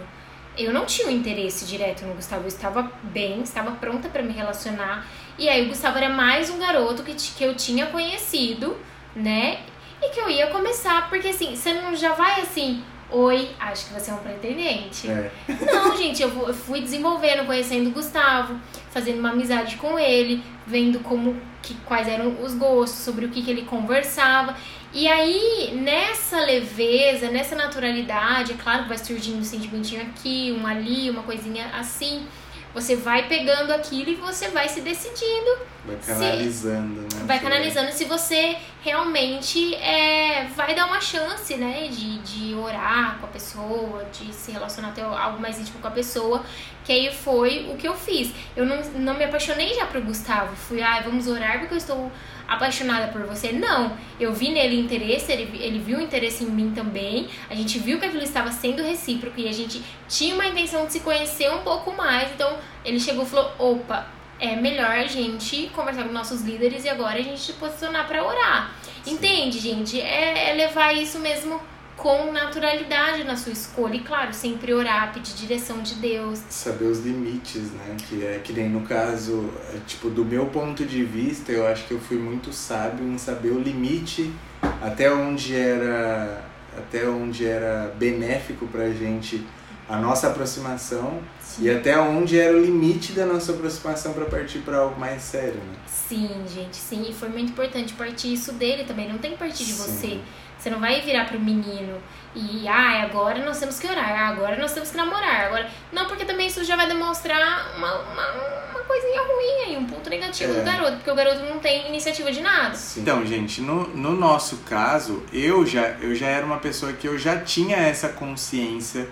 eu 0.57 0.71
não 0.73 0.85
tinha 0.85 1.07
um 1.07 1.11
interesse 1.11 1.65
direto 1.65 2.05
no 2.05 2.13
Gustavo. 2.13 2.43
Eu 2.43 2.47
estava 2.47 2.91
bem, 3.03 3.41
estava 3.41 3.71
pronta 3.71 4.07
para 4.07 4.23
me 4.23 4.31
relacionar. 4.31 5.05
E 5.37 5.49
aí 5.49 5.65
o 5.65 5.67
Gustavo 5.67 5.97
era 5.97 6.09
mais 6.09 6.49
um 6.49 6.57
garoto 6.57 7.03
que, 7.03 7.13
que 7.13 7.43
eu 7.43 7.55
tinha 7.55 7.87
conhecido, 7.87 8.77
né? 9.15 9.59
E 10.03 10.09
que 10.11 10.19
eu 10.19 10.29
ia 10.29 10.47
começar, 10.47 11.09
porque 11.09 11.29
assim, 11.29 11.55
você 11.55 11.73
não 11.73 11.95
já 11.95 12.13
vai 12.13 12.41
assim, 12.41 12.83
oi, 13.09 13.49
acho 13.59 13.87
que 13.87 13.93
você 13.93 14.11
é 14.11 14.13
um 14.13 14.17
pretendente. 14.17 15.09
É. 15.09 15.31
Não, 15.71 15.95
gente, 15.95 16.21
eu 16.21 16.53
fui 16.53 16.81
desenvolvendo, 16.81 17.45
conhecendo 17.45 17.89
o 17.89 17.93
Gustavo, 17.93 18.59
fazendo 18.91 19.19
uma 19.19 19.29
amizade 19.29 19.77
com 19.77 19.97
ele, 19.97 20.43
vendo 20.65 20.99
como 20.99 21.39
que, 21.61 21.75
quais 21.85 22.07
eram 22.07 22.41
os 22.41 22.55
gostos, 22.55 22.99
sobre 22.99 23.25
o 23.25 23.29
que, 23.29 23.41
que 23.41 23.51
ele 23.51 23.63
conversava. 23.63 24.55
E 24.91 25.07
aí, 25.07 25.71
nessa 25.73 26.39
leveza, 26.39 27.29
nessa 27.29 27.55
naturalidade, 27.55 28.53
é 28.53 28.55
claro 28.55 28.83
que 28.83 28.89
vai 28.89 28.97
surgindo 28.97 29.39
um 29.39 29.43
sentimentinho 29.43 30.01
aqui, 30.01 30.55
um 30.59 30.67
ali, 30.67 31.09
uma 31.09 31.23
coisinha 31.23 31.67
assim. 31.73 32.27
Você 32.73 32.95
vai 32.95 33.27
pegando 33.27 33.71
aquilo 33.71 34.09
e 34.09 34.15
você 34.15 34.49
vai 34.49 34.67
se 34.67 34.81
decidindo. 34.81 35.72
Vai 35.85 35.97
canalizando, 35.97 37.11
se, 37.11 37.17
né? 37.17 37.23
Vai 37.25 37.39
canalizando 37.39 37.91
se 37.91 38.05
você 38.05 38.55
realmente 38.81 39.75
é, 39.75 40.45
vai 40.55 40.73
dar 40.73 40.85
uma 40.85 41.01
chance, 41.01 41.55
né? 41.55 41.89
De, 41.89 42.19
de 42.19 42.55
orar 42.55 43.17
com 43.19 43.25
a 43.25 43.29
pessoa, 43.29 44.05
de 44.05 44.33
se 44.33 44.51
relacionar 44.51 44.89
até 44.89 45.01
algo 45.01 45.41
mais 45.41 45.59
íntimo 45.59 45.79
com 45.79 45.87
a 45.87 45.91
pessoa. 45.91 46.43
Que 46.85 46.93
aí 46.93 47.13
foi 47.13 47.69
o 47.69 47.75
que 47.75 47.87
eu 47.87 47.95
fiz. 47.95 48.31
Eu 48.55 48.65
não, 48.65 48.81
não 48.95 49.13
me 49.15 49.25
apaixonei 49.25 49.73
já 49.73 49.85
pro 49.85 50.01
Gustavo. 50.01 50.55
Fui, 50.55 50.81
ah, 50.81 51.01
vamos 51.03 51.27
orar 51.27 51.59
porque 51.59 51.73
eu 51.73 51.77
estou 51.77 52.11
apaixonada 52.47 53.07
por 53.11 53.21
você. 53.25 53.51
Não, 53.51 53.97
eu 54.19 54.33
vi 54.33 54.51
nele 54.51 54.79
interesse, 54.79 55.31
ele, 55.31 55.61
ele 55.61 55.79
viu 55.79 55.99
interesse 55.99 56.43
em 56.45 56.47
mim 56.47 56.71
também. 56.73 57.27
A 57.49 57.55
gente 57.55 57.77
viu 57.79 57.99
que 57.99 58.05
aquilo 58.05 58.23
estava 58.23 58.51
sendo 58.51 58.81
recíproco 58.81 59.39
e 59.39 59.49
a 59.49 59.51
gente 59.51 59.83
tinha 60.07 60.33
uma 60.33 60.45
intenção 60.45 60.85
de 60.85 60.93
se 60.93 60.99
conhecer 61.01 61.51
um 61.51 61.61
pouco 61.61 61.91
mais. 61.91 62.31
Então 62.31 62.57
ele 62.85 62.99
chegou 62.99 63.23
e 63.23 63.27
falou: 63.27 63.51
opa, 63.57 64.07
é 64.39 64.55
melhor 64.55 64.91
a 64.91 65.07
gente 65.07 65.69
conversar 65.75 66.03
com 66.03 66.11
nossos 66.11 66.41
líderes 66.41 66.83
e 66.85 66.89
agora 66.89 67.19
a 67.19 67.21
gente 67.21 67.39
se 67.39 67.53
posicionar 67.53 68.07
para 68.07 68.23
orar. 68.23 68.75
Sim. 69.03 69.13
Entende, 69.13 69.59
gente? 69.59 69.99
É, 69.99 70.49
é 70.49 70.53
levar 70.53 70.93
isso 70.93 71.19
mesmo 71.19 71.61
com 71.95 72.31
naturalidade 72.31 73.23
na 73.23 73.35
sua 73.37 73.53
escolha. 73.53 73.95
E 73.95 73.99
claro, 73.99 74.33
sempre 74.33 74.73
orar, 74.73 75.13
pedir 75.13 75.33
direção 75.35 75.81
de 75.81 75.95
Deus. 75.95 76.39
Saber 76.49 76.85
os 76.85 76.99
limites, 76.99 77.71
né? 77.71 77.95
Que 78.09 78.25
é 78.25 78.41
que 78.43 78.51
nem 78.51 78.69
no 78.69 78.81
caso, 78.81 79.49
é, 79.73 79.77
tipo, 79.85 80.09
do 80.09 80.25
meu 80.25 80.47
ponto 80.47 80.85
de 80.85 81.03
vista, 81.03 81.51
eu 81.51 81.65
acho 81.67 81.85
que 81.85 81.93
eu 81.93 81.99
fui 81.99 82.17
muito 82.17 82.51
sábio 82.51 83.05
em 83.07 83.17
saber 83.17 83.51
o 83.51 83.59
limite 83.59 84.33
até 84.81 85.11
onde 85.11 85.55
era 85.55 86.43
até 86.75 87.07
onde 87.07 87.45
era 87.45 87.93
benéfico 87.97 88.65
pra 88.67 88.89
gente 88.89 89.45
a 89.87 89.97
nossa 89.97 90.27
aproximação 90.27 91.21
Sim. 91.55 91.65
e 91.65 91.69
até 91.69 91.99
onde 91.99 92.39
era 92.39 92.55
o 92.55 92.59
limite 92.59 93.11
da 93.11 93.25
nossa 93.25 93.51
aproximação 93.51 94.13
para 94.13 94.25
partir 94.25 94.59
para 94.59 94.77
algo 94.77 94.99
mais 94.99 95.21
sério, 95.21 95.55
né? 95.55 95.75
Sim, 95.85 96.29
gente, 96.47 96.75
sim, 96.75 97.05
e 97.09 97.13
foi 97.13 97.29
muito 97.29 97.51
importante 97.51 97.93
partir 97.93 98.33
isso 98.33 98.53
dele 98.53 98.83
também, 98.85 99.07
não 99.07 99.17
tem 99.17 99.31
que 99.31 99.37
partir 99.37 99.63
de 99.65 99.73
sim. 99.73 99.83
você 99.83 100.19
Você 100.57 100.69
não 100.69 100.79
vai 100.79 101.01
virar 101.01 101.25
pro 101.25 101.39
menino 101.39 101.97
e, 102.35 102.67
ah, 102.67 103.03
agora 103.03 103.45
nós 103.45 103.59
temos 103.59 103.79
que 103.79 103.85
orar, 103.85 104.09
ah, 104.09 104.29
agora 104.29 104.57
nós 104.57 104.73
temos 104.73 104.89
que 104.89 104.97
namorar, 104.97 105.45
agora... 105.45 105.69
Não, 105.91 106.07
porque 106.07 106.25
também 106.25 106.47
isso 106.47 106.63
já 106.63 106.75
vai 106.75 106.87
demonstrar 106.87 107.75
uma, 107.77 107.93
uma, 107.99 108.31
uma 108.71 108.79
coisinha 108.87 109.21
ruim 109.21 109.63
aí, 109.67 109.77
um 109.77 109.85
ponto 109.85 110.09
negativo 110.09 110.53
é. 110.53 110.55
do 110.55 110.63
garoto, 110.63 110.93
porque 110.93 111.11
o 111.11 111.15
garoto 111.15 111.41
não 111.41 111.59
tem 111.59 111.87
iniciativa 111.89 112.31
de 112.31 112.41
nada. 112.41 112.73
Sim. 112.73 113.01
Então, 113.01 113.23
gente, 113.23 113.61
no, 113.61 113.87
no 113.89 114.13
nosso 114.13 114.57
caso, 114.65 115.21
eu 115.31 115.63
já, 115.65 115.89
eu 116.01 116.15
já 116.15 116.27
era 116.27 116.43
uma 116.43 116.57
pessoa 116.57 116.93
que 116.93 117.07
eu 117.07 117.19
já 117.19 117.39
tinha 117.39 117.77
essa 117.77 118.09
consciência 118.09 119.07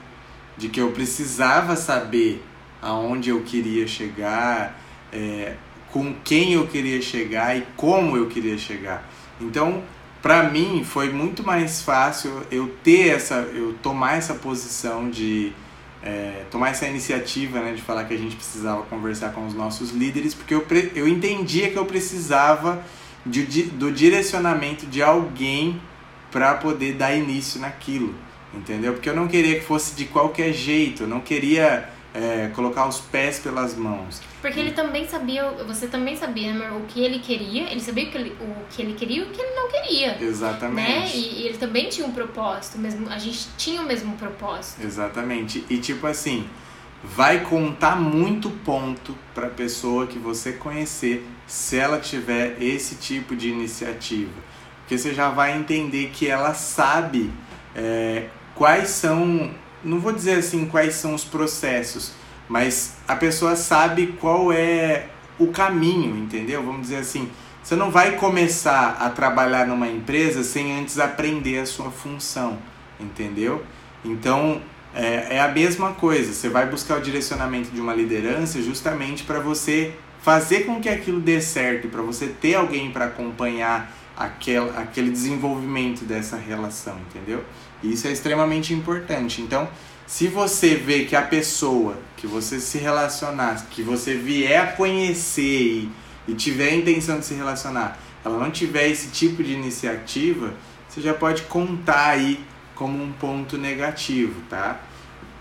de 0.58 0.70
que 0.70 0.80
eu 0.80 0.92
precisava 0.92 1.76
saber 1.76 2.44
aonde 2.82 3.30
eu 3.30 3.42
queria 3.42 3.88
chegar, 3.88 4.80
é, 5.12 5.56
com 5.92 6.14
quem 6.24 6.54
eu 6.54 6.68
queria 6.68 7.02
chegar 7.02 7.58
e 7.58 7.66
como 7.76 8.18
eu 8.18 8.28
queria 8.28 8.58
chegar. 8.58 9.08
Então, 9.40 9.84
para 10.22 10.44
mim 10.44 10.84
foi 10.84 11.12
muito 11.12 11.44
mais 11.44 11.82
fácil 11.82 12.44
eu 12.52 12.76
ter 12.84 13.10
essa, 13.10 13.36
eu 13.54 13.76
tomar 13.82 14.18
essa 14.18 14.34
posição 14.34 15.10
de 15.10 15.52
é, 16.04 16.46
tomar 16.50 16.70
essa 16.70 16.88
iniciativa, 16.88 17.60
né, 17.60 17.74
de 17.74 17.82
falar 17.82 18.06
que 18.06 18.14
a 18.14 18.18
gente 18.18 18.36
precisava 18.36 18.82
conversar 18.84 19.34
com 19.34 19.46
os 19.46 19.54
nossos 19.54 19.92
líderes, 19.92 20.34
porque 20.34 20.54
eu, 20.54 20.66
eu 20.96 21.08
entendia 21.08 21.70
que 21.70 21.78
eu 21.78 21.86
precisava 21.86 22.84
de, 23.26 23.46
de 23.46 23.64
do 23.64 23.92
direcionamento 23.92 24.88
de 24.88 25.02
alguém 25.02 25.80
para 26.32 26.56
poder 26.56 26.94
dar 26.94 27.14
início 27.14 27.60
naquilo, 27.60 28.16
entendeu? 28.54 28.94
Porque 28.94 29.10
eu 29.10 29.16
não 29.16 29.28
queria 29.28 29.60
que 29.60 29.66
fosse 29.66 29.96
de 29.96 30.06
qualquer 30.06 30.54
jeito, 30.54 31.04
eu 31.04 31.08
não 31.08 31.22
queria 31.22 31.90
é, 32.14 32.50
colocar 32.54 32.88
os 32.88 33.00
pés 33.00 33.40
pelas 33.40 33.76
mãos. 33.76 34.22
Porque 34.42 34.60
ele 34.60 34.72
também 34.72 35.08
sabia, 35.08 35.50
você 35.68 35.88
também 35.88 36.16
sabia 36.16 36.54
né, 36.54 36.72
o 36.72 36.82
que 36.88 37.02
ele 37.02 37.20
queria, 37.20 37.72
ele 37.72 37.80
sabia 37.80 38.06
o 38.06 38.12
que 38.12 38.18
ele, 38.18 38.36
o 38.42 38.56
que 38.70 38.82
ele 38.82 38.94
queria 38.94 39.18
e 39.20 39.22
o 39.22 39.30
que 39.32 39.42
ele 39.42 39.56
não 39.56 39.70
queria. 39.70 40.18
Exatamente. 40.22 40.90
Né? 40.90 41.12
E, 41.14 41.42
e, 41.42 41.48
ele 41.48 41.58
também 41.58 41.90
tinha 41.90 42.06
um 42.06 42.12
propósito, 42.12 42.78
mesmo, 42.78 43.10
a 43.10 43.18
gente 43.18 43.48
tinha 43.58 43.82
o 43.82 43.86
mesmo 43.86 44.16
propósito. 44.18 44.84
Exatamente. 44.84 45.64
E 45.70 45.78
tipo 45.78 46.08
assim, 46.08 46.48
vai 47.04 47.42
contar 47.42 47.96
muito 47.96 48.50
ponto 48.50 49.16
para 49.34 49.48
a 49.48 49.52
pessoa 49.52 50.08
que 50.08 50.20
você 50.20 50.54
conhecer 50.54 51.26
se 51.48 51.78
ela 51.78 52.00
tiver 52.00 52.62
esse 52.62 52.96
tipo 52.96 53.36
de 53.36 53.50
iniciativa. 53.50 54.32
Porque 54.80 54.98
você 54.98 55.14
já 55.14 55.30
vai 55.30 55.58
entender 55.58 56.10
que 56.14 56.28
ela 56.28 56.54
sabe 56.54 57.32
é, 57.76 58.28
quais 58.62 58.90
são 58.90 59.50
não 59.84 60.00
vou 60.00 60.12
dizer 60.12 60.34
assim 60.34 60.68
quais 60.68 60.94
são 60.94 61.16
os 61.16 61.24
processos, 61.24 62.12
mas 62.48 62.94
a 63.08 63.16
pessoa 63.16 63.56
sabe 63.56 64.16
qual 64.22 64.54
é 64.54 65.08
o 65.40 65.48
caminho, 65.48 66.16
entendeu? 66.16 66.62
Vamos 66.62 66.82
dizer 66.82 66.98
assim, 66.98 67.28
você 67.64 67.76
não 67.76 67.90
vai 67.90 68.18
começar 68.18 68.98
a 69.00 69.10
trabalhar 69.10 69.66
numa 69.66 69.88
empresa 69.88 70.44
sem 70.44 70.80
antes 70.80 71.00
aprender 71.00 71.58
a 71.58 71.66
sua 71.66 71.90
função, 71.90 72.60
entendeu? 73.00 73.64
Então 74.06 74.62
é, 74.94 75.38
é 75.38 75.42
a 75.42 75.48
mesma 75.48 75.94
coisa, 75.94 76.32
você 76.32 76.48
vai 76.48 76.68
buscar 76.68 77.00
o 77.00 77.02
direcionamento 77.02 77.72
de 77.72 77.82
uma 77.82 77.96
liderança 77.96 78.62
justamente 78.62 79.24
para 79.24 79.40
você 79.40 79.96
fazer 80.22 80.68
com 80.68 80.80
que 80.80 80.88
aquilo 80.88 81.20
dê 81.20 81.42
certo, 81.42 81.88
para 81.88 82.04
você 82.04 82.28
ter 82.28 82.54
alguém 82.54 82.92
para 82.92 83.06
acompanhar 83.06 83.92
aquele, 84.16 84.70
aquele 84.78 85.10
desenvolvimento 85.10 86.06
dessa 86.06 86.38
relação, 86.38 86.96
entendeu? 87.10 87.44
Isso 87.84 88.08
é 88.08 88.12
extremamente 88.12 88.74
importante. 88.74 89.42
Então, 89.42 89.68
se 90.06 90.28
você 90.28 90.76
vê 90.76 91.06
que 91.06 91.16
a 91.16 91.22
pessoa 91.22 91.98
que 92.18 92.28
você 92.28 92.60
se 92.60 92.78
relacionar, 92.78 93.66
que 93.70 93.82
você 93.82 94.16
vier 94.16 94.62
a 94.62 94.68
conhecer 94.74 95.42
e, 95.42 95.92
e 96.28 96.34
tiver 96.34 96.70
a 96.70 96.76
intenção 96.76 97.20
de 97.20 97.26
se 97.26 97.34
relacionar, 97.34 97.98
ela 98.24 98.38
não 98.38 98.52
tiver 98.52 98.88
esse 98.88 99.10
tipo 99.10 99.44
de 99.44 99.54
iniciativa, 99.54 100.54
você 100.88 101.02
já 101.02 101.14
pode 101.14 101.44
contar 101.44 102.10
aí 102.10 102.44
como 102.76 103.02
um 103.02 103.12
ponto 103.12 103.58
negativo, 103.58 104.42
tá? 104.50 104.82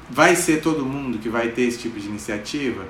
Vai 0.08 0.36
ser 0.36 0.62
todo 0.62 0.86
mundo 0.86 1.18
que 1.18 1.28
vai 1.28 1.48
ter 1.48 1.62
esse 1.62 1.78
tipo 1.78 1.98
de 1.98 2.06
iniciativa? 2.06 2.86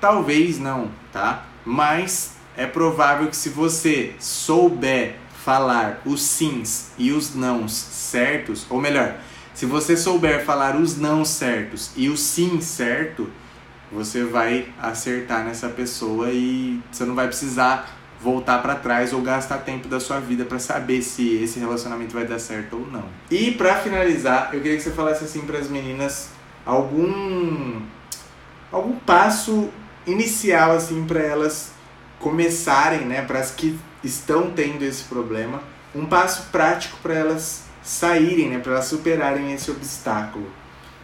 Talvez 0.00 0.58
não, 0.58 0.90
tá? 1.12 1.46
Mas 1.64 2.36
é 2.56 2.66
provável 2.66 3.28
que 3.28 3.36
se 3.36 3.48
você 3.48 4.14
souber 4.18 5.16
falar 5.44 6.00
os 6.06 6.22
sims 6.22 6.86
e 6.96 7.12
os 7.12 7.34
nãos 7.34 7.72
certos, 7.72 8.66
ou 8.70 8.80
melhor, 8.80 9.16
se 9.52 9.66
você 9.66 9.94
souber 9.94 10.44
falar 10.44 10.74
os 10.74 10.96
não 10.96 11.22
certos 11.22 11.90
e 11.94 12.08
o 12.08 12.16
sim 12.16 12.62
certo, 12.62 13.28
você 13.92 14.24
vai 14.24 14.68
acertar 14.80 15.44
nessa 15.44 15.68
pessoa 15.68 16.30
e 16.30 16.80
você 16.90 17.04
não 17.04 17.14
vai 17.14 17.26
precisar 17.26 17.94
voltar 18.20 18.62
para 18.62 18.74
trás 18.74 19.12
ou 19.12 19.20
gastar 19.20 19.58
tempo 19.58 19.86
da 19.86 20.00
sua 20.00 20.18
vida 20.18 20.46
para 20.46 20.58
saber 20.58 21.02
se 21.02 21.34
esse 21.34 21.58
relacionamento 21.58 22.14
vai 22.14 22.24
dar 22.24 22.38
certo 22.38 22.76
ou 22.76 22.86
não. 22.90 23.04
E 23.30 23.50
para 23.50 23.76
finalizar, 23.76 24.48
eu 24.54 24.62
queria 24.62 24.78
que 24.78 24.82
você 24.82 24.92
falasse 24.92 25.24
assim 25.24 25.42
para 25.42 25.58
as 25.58 25.68
meninas 25.68 26.30
algum 26.64 27.82
algum 28.72 28.96
passo 28.96 29.68
inicial 30.06 30.72
assim 30.72 31.04
para 31.04 31.20
elas 31.20 31.72
começarem, 32.18 33.00
né, 33.00 33.20
para 33.20 33.38
as 33.40 33.50
que 33.50 33.78
estão 34.04 34.50
tendo 34.50 34.82
esse 34.82 35.04
problema, 35.04 35.62
um 35.94 36.06
passo 36.06 36.50
prático 36.50 36.98
para 37.02 37.14
elas 37.14 37.64
saírem, 37.82 38.50
né, 38.50 38.58
para 38.58 38.72
elas 38.72 38.86
superarem 38.86 39.52
esse 39.52 39.70
obstáculo 39.70 40.50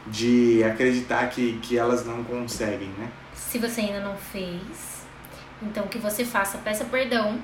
de 0.06 0.62
acreditar 0.64 1.28
que, 1.28 1.58
que 1.58 1.76
elas 1.76 2.04
não 2.04 2.24
conseguem, 2.24 2.88
né? 2.98 3.10
Se 3.34 3.58
você 3.58 3.82
ainda 3.82 4.00
não 4.00 4.16
fez, 4.16 5.04
então 5.62 5.86
que 5.86 5.98
você 5.98 6.24
faça, 6.24 6.58
peça 6.58 6.84
perdão, 6.84 7.38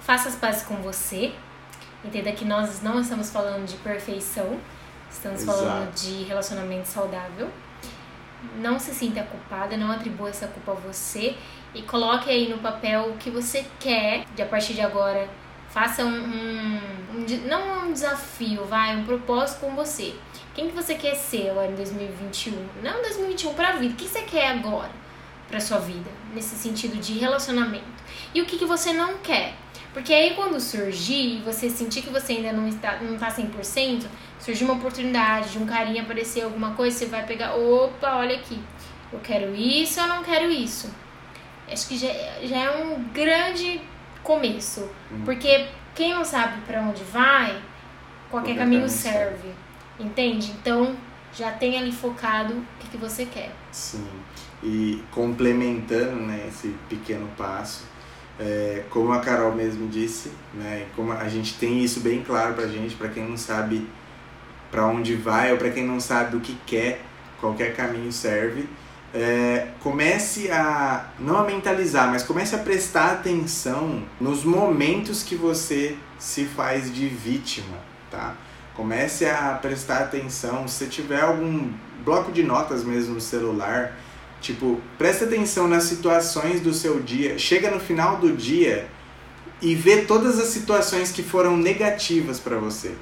faça 0.00 0.28
as 0.28 0.34
pazes 0.34 0.62
com 0.62 0.76
você, 0.76 1.32
entenda 2.04 2.32
que 2.32 2.44
nós 2.44 2.82
não 2.82 3.00
estamos 3.00 3.30
falando 3.30 3.66
de 3.66 3.76
perfeição, 3.76 4.58
estamos 5.10 5.42
Exato. 5.42 5.58
falando 5.58 5.94
de 5.94 6.24
relacionamento 6.24 6.88
saudável. 6.88 7.48
Não 8.60 8.78
se 8.78 8.94
sinta 8.94 9.22
culpada, 9.24 9.76
não 9.76 9.90
atribua 9.90 10.30
essa 10.30 10.46
culpa 10.46 10.72
a 10.72 10.74
você 10.74 11.36
e 11.74 11.82
coloque 11.82 12.30
aí 12.30 12.48
no 12.48 12.58
papel 12.58 13.10
o 13.10 13.16
que 13.16 13.30
você 13.30 13.64
quer 13.78 14.24
de 14.34 14.42
a 14.42 14.46
partir 14.46 14.74
de 14.74 14.80
agora. 14.80 15.28
Faça 15.68 16.04
um, 16.04 16.08
um, 16.08 16.80
um 17.14 17.46
não 17.46 17.88
um 17.88 17.92
desafio, 17.92 18.64
vai, 18.64 18.96
um 18.96 19.04
propósito 19.04 19.60
com 19.60 19.74
você. 19.74 20.14
Quem 20.54 20.68
que 20.68 20.74
você 20.74 20.94
quer 20.94 21.14
ser 21.14 21.50
agora 21.50 21.70
em 21.70 21.74
2021? 21.74 22.52
Não 22.82 23.02
2021 23.02 23.54
para 23.54 23.68
a 23.68 23.72
vida. 23.72 23.92
O 23.92 23.96
que 23.96 24.08
você 24.08 24.22
quer 24.22 24.52
agora 24.52 24.90
para 25.46 25.60
sua 25.60 25.78
vida 25.78 26.10
nesse 26.34 26.56
sentido 26.56 26.98
de 26.98 27.18
relacionamento? 27.18 27.84
E 28.34 28.40
o 28.40 28.46
que 28.46 28.58
que 28.58 28.64
você 28.64 28.92
não 28.92 29.18
quer? 29.18 29.54
Porque 29.92 30.12
aí 30.12 30.34
quando 30.34 30.58
surgir, 30.58 31.42
você 31.44 31.68
sentir 31.68 32.02
que 32.02 32.10
você 32.10 32.34
ainda 32.34 32.52
não 32.52 32.66
está 32.66 32.98
não 33.00 33.18
tá 33.18 33.30
100%, 33.30 34.06
surgir 34.38 34.64
uma 34.64 34.74
oportunidade 34.74 35.50
de 35.50 35.58
um 35.58 35.66
carinha 35.66 36.02
aparecer 36.02 36.42
alguma 36.42 36.72
coisa, 36.74 36.96
você 36.96 37.06
vai 37.06 37.26
pegar, 37.26 37.54
opa, 37.54 38.16
olha 38.16 38.36
aqui. 38.36 38.58
Eu 39.12 39.20
quero 39.20 39.54
isso, 39.54 40.00
eu 40.00 40.06
não 40.06 40.22
quero 40.22 40.50
isso 40.50 40.90
acho 41.72 41.88
que 41.88 41.96
já, 41.96 42.08
já 42.42 42.56
é 42.56 42.84
um 42.84 43.02
grande 43.12 43.80
começo. 44.22 44.88
Uhum. 45.10 45.22
Porque 45.24 45.68
quem 45.94 46.14
não 46.14 46.24
sabe 46.24 46.60
para 46.62 46.80
onde 46.80 47.02
vai, 47.04 47.60
qualquer 48.30 48.56
caminho 48.56 48.88
serve. 48.88 49.50
Entende? 49.98 50.52
Então 50.52 50.96
já 51.32 51.50
tem 51.50 51.78
ali 51.78 51.92
focado 51.92 52.54
o 52.54 52.64
que, 52.80 52.88
que 52.88 52.96
você 52.96 53.24
quer. 53.26 53.52
Sim. 53.72 54.06
E 54.62 55.02
complementando 55.10 56.16
né, 56.16 56.46
esse 56.48 56.74
pequeno 56.88 57.28
passo, 57.36 57.84
é, 58.38 58.84
como 58.90 59.12
a 59.12 59.20
Carol 59.20 59.54
mesmo 59.54 59.88
disse, 59.88 60.32
né, 60.54 60.86
como 60.94 61.12
a 61.12 61.28
gente 61.28 61.54
tem 61.54 61.82
isso 61.82 62.00
bem 62.00 62.22
claro 62.22 62.54
pra 62.54 62.66
gente, 62.66 62.94
para 62.94 63.08
quem 63.08 63.28
não 63.28 63.36
sabe 63.36 63.88
para 64.70 64.86
onde 64.86 65.14
vai 65.14 65.52
ou 65.52 65.58
para 65.58 65.70
quem 65.70 65.84
não 65.84 65.98
sabe 65.98 66.36
o 66.36 66.40
que 66.40 66.56
quer, 66.66 67.00
qualquer 67.40 67.74
caminho 67.74 68.12
serve 68.12 68.68
é, 69.14 69.68
comece 69.80 70.50
a 70.50 71.06
não 71.18 71.38
a 71.38 71.44
mentalizar, 71.44 72.10
mas 72.10 72.22
comece 72.22 72.54
a 72.54 72.58
prestar 72.58 73.12
atenção 73.12 74.02
nos 74.20 74.44
momentos 74.44 75.22
que 75.22 75.34
você 75.34 75.96
se 76.18 76.44
faz 76.44 76.92
de 76.92 77.08
vítima, 77.08 77.76
tá? 78.10 78.34
Comece 78.74 79.26
a 79.26 79.58
prestar 79.60 79.98
atenção, 79.98 80.68
se 80.68 80.86
tiver 80.86 81.20
algum 81.20 81.72
bloco 82.04 82.30
de 82.30 82.42
notas 82.42 82.84
mesmo 82.84 83.14
no 83.14 83.20
celular, 83.20 83.96
tipo, 84.40 84.80
preste 84.96 85.24
atenção 85.24 85.66
nas 85.66 85.84
situações 85.84 86.60
do 86.60 86.72
seu 86.72 87.00
dia. 87.00 87.38
Chega 87.38 87.70
no 87.70 87.80
final 87.80 88.18
do 88.18 88.36
dia 88.36 88.88
e 89.60 89.74
vê 89.74 90.02
todas 90.02 90.38
as 90.38 90.48
situações 90.48 91.10
que 91.10 91.22
foram 91.22 91.56
negativas 91.56 92.38
para 92.38 92.56
você. 92.56 92.94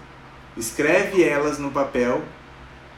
Escreve 0.57 1.23
elas 1.23 1.59
no 1.59 1.71
papel 1.71 2.23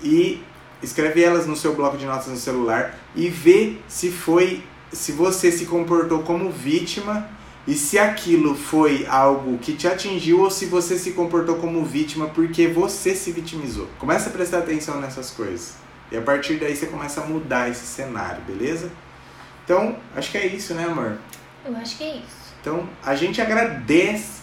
e 0.01 0.41
escreve 0.83 1.23
elas 1.23 1.47
no 1.47 1.57
seu 1.57 1.75
bloco 1.75 1.97
de 1.97 2.07
notas 2.07 2.29
no 2.29 2.37
celular 2.37 2.97
e 3.15 3.29
vê 3.29 3.77
se 3.89 4.11
foi 4.11 4.63
se 4.93 5.13
você 5.13 5.53
se 5.53 5.67
comportou 5.67 6.21
como 6.21 6.51
vítima 6.51 7.29
e 7.67 7.75
se 7.75 7.99
aquilo 7.99 8.55
foi 8.55 9.07
algo 9.07 9.59
que 9.59 9.75
te 9.75 9.87
atingiu 9.87 10.41
ou 10.41 10.51
se 10.51 10.65
você 10.65 10.99
se 10.99 11.13
comportou 11.13 11.57
como 11.57 11.85
vítima 11.85 12.29
porque 12.29 12.67
você 12.67 13.15
se 13.15 13.31
vitimizou. 13.31 13.87
Começa 13.99 14.31
a 14.31 14.33
prestar 14.33 14.59
atenção 14.59 14.99
nessas 15.01 15.31
coisas. 15.31 15.75
E 16.11 16.17
a 16.17 16.23
partir 16.23 16.55
daí 16.55 16.75
você 16.75 16.87
começa 16.87 17.21
a 17.21 17.27
mudar 17.27 17.69
esse 17.69 17.85
cenário, 17.85 18.43
beleza? 18.47 18.91
Então, 19.65 19.97
acho 20.17 20.31
que 20.31 20.39
é 20.39 20.47
isso, 20.47 20.73
né, 20.73 20.85
amor? 20.85 21.19
Eu 21.63 21.77
acho 21.77 21.99
que 21.99 22.05
é 22.05 22.17
isso. 22.17 22.55
Então, 22.63 22.89
a 23.05 23.15
gente 23.15 23.43
agradece 23.43 24.39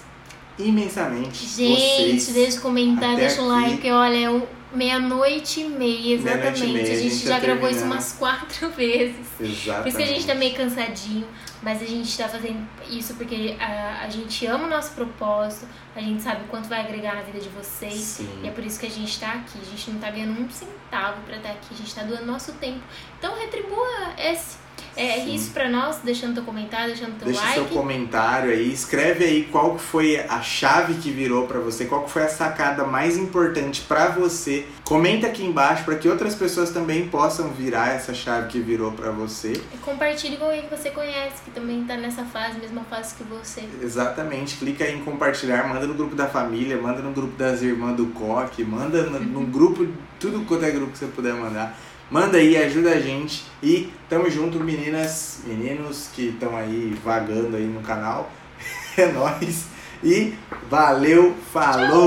imensamente 0.59 1.45
Gente, 1.47 2.21
vocês. 2.21 2.33
deixa 2.33 2.59
o 2.59 2.61
comentário, 2.61 3.17
deixa 3.17 3.41
o 3.41 3.47
like, 3.47 3.89
olha, 3.89 4.27
é 4.27 4.29
meia-noite 4.75 5.61
e 5.61 5.69
meia, 5.69 6.15
exatamente. 6.15 6.59
Meia-noite 6.61 6.63
e 6.63 6.73
meia, 6.73 6.93
a 6.93 7.01
gente 7.01 7.15
já 7.27 7.35
tá 7.35 7.39
gravou 7.39 7.69
isso 7.69 7.79
terminando. 7.79 7.91
umas 7.97 8.11
quatro 8.13 8.69
vezes. 8.75 9.27
Exatamente. 9.39 9.81
Por 9.81 9.87
isso 9.87 9.97
que 9.97 10.03
a 10.03 10.07
gente 10.07 10.27
tá 10.27 10.35
meio 10.35 10.55
cansadinho, 10.55 11.27
mas 11.63 11.81
a 11.81 11.85
gente 11.85 12.17
tá 12.17 12.27
fazendo 12.29 12.67
isso 12.89 13.15
porque 13.15 13.55
a, 13.59 14.01
a 14.05 14.09
gente 14.09 14.45
ama 14.45 14.65
o 14.65 14.69
nosso 14.69 14.91
propósito, 14.91 15.67
a 15.95 15.99
gente 16.01 16.21
sabe 16.21 16.45
o 16.45 16.47
quanto 16.47 16.67
vai 16.67 16.81
agregar 16.81 17.15
na 17.15 17.21
vida 17.21 17.39
de 17.39 17.49
vocês. 17.49 17.93
Sim. 17.93 18.41
E 18.43 18.47
é 18.47 18.51
por 18.51 18.63
isso 18.63 18.79
que 18.79 18.85
a 18.85 18.89
gente 18.89 19.19
tá 19.19 19.31
aqui. 19.33 19.57
A 19.61 19.65
gente 19.65 19.91
não 19.91 19.99
tá 19.99 20.11
ganhando 20.11 20.39
um 20.39 20.49
centavo 20.49 21.21
pra 21.23 21.37
estar 21.37 21.49
aqui, 21.49 21.67
a 21.71 21.77
gente 21.77 21.95
tá 21.95 22.03
doando 22.03 22.25
nosso 22.25 22.51
tempo. 22.53 22.81
Então 23.17 23.35
retribua 23.37 24.13
esse. 24.17 24.64
É 24.95 25.19
Sim. 25.19 25.35
isso 25.35 25.51
pra 25.51 25.69
nós, 25.69 25.97
deixando 26.03 26.35
teu 26.35 26.43
comentário, 26.43 26.87
deixando 26.87 27.17
teu 27.17 27.27
Deixa 27.27 27.41
like. 27.41 27.53
seu 27.55 27.65
comentário 27.65 28.51
aí, 28.51 28.71
escreve 28.71 29.25
aí 29.25 29.43
qual 29.51 29.77
foi 29.77 30.19
a 30.19 30.41
chave 30.41 30.95
que 30.95 31.11
virou 31.11 31.47
pra 31.47 31.59
você, 31.59 31.85
qual 31.85 32.07
foi 32.07 32.23
a 32.23 32.29
sacada 32.29 32.85
mais 32.85 33.17
importante 33.17 33.81
pra 33.81 34.07
você. 34.07 34.65
Comenta 34.83 35.27
aqui 35.27 35.43
embaixo 35.43 35.83
para 35.83 35.95
que 35.95 36.07
outras 36.07 36.35
pessoas 36.35 36.69
também 36.69 37.07
possam 37.07 37.49
virar 37.49 37.89
essa 37.89 38.13
chave 38.13 38.47
que 38.47 38.59
virou 38.59 38.91
pra 38.91 39.11
você. 39.11 39.53
E 39.73 39.77
compartilhe 39.77 40.37
com 40.37 40.45
alguém 40.45 40.63
que 40.63 40.75
você 40.75 40.91
conhece, 40.91 41.41
que 41.43 41.51
também 41.51 41.83
tá 41.83 41.97
nessa 41.97 42.23
fase, 42.23 42.59
mesma 42.59 42.83
fase 42.83 43.15
que 43.15 43.23
você. 43.23 43.63
Exatamente, 43.81 44.55
clica 44.57 44.83
aí 44.83 44.95
em 44.95 45.03
compartilhar, 45.03 45.67
manda 45.67 45.85
no 45.85 45.93
grupo 45.93 46.15
da 46.15 46.27
família, 46.27 46.77
manda 46.77 47.01
no 47.01 47.11
grupo 47.11 47.35
das 47.35 47.61
irmãs 47.61 47.95
do 47.95 48.07
Coque, 48.07 48.63
manda 48.63 49.03
no, 49.03 49.19
no 49.19 49.41
grupo, 49.47 49.87
tudo 50.19 50.45
quanto 50.45 50.65
é 50.65 50.71
grupo 50.71 50.91
que 50.91 50.99
você 50.99 51.07
puder 51.07 51.33
mandar. 51.33 51.77
Manda 52.09 52.37
aí, 52.37 52.55
ajuda 52.55 52.91
a 52.91 52.99
gente 52.99 53.43
e 53.63 53.91
tamo 54.07 54.29
junto, 54.29 54.59
meninas, 54.59 55.39
meninos 55.45 56.09
que 56.13 56.27
estão 56.29 56.55
aí 56.55 56.95
vagando 57.03 57.57
aí 57.57 57.65
no 57.65 57.81
canal. 57.81 58.31
É 58.97 59.11
nóis. 59.11 59.65
E 60.01 60.33
valeu, 60.69 61.35
falou! 61.51 62.03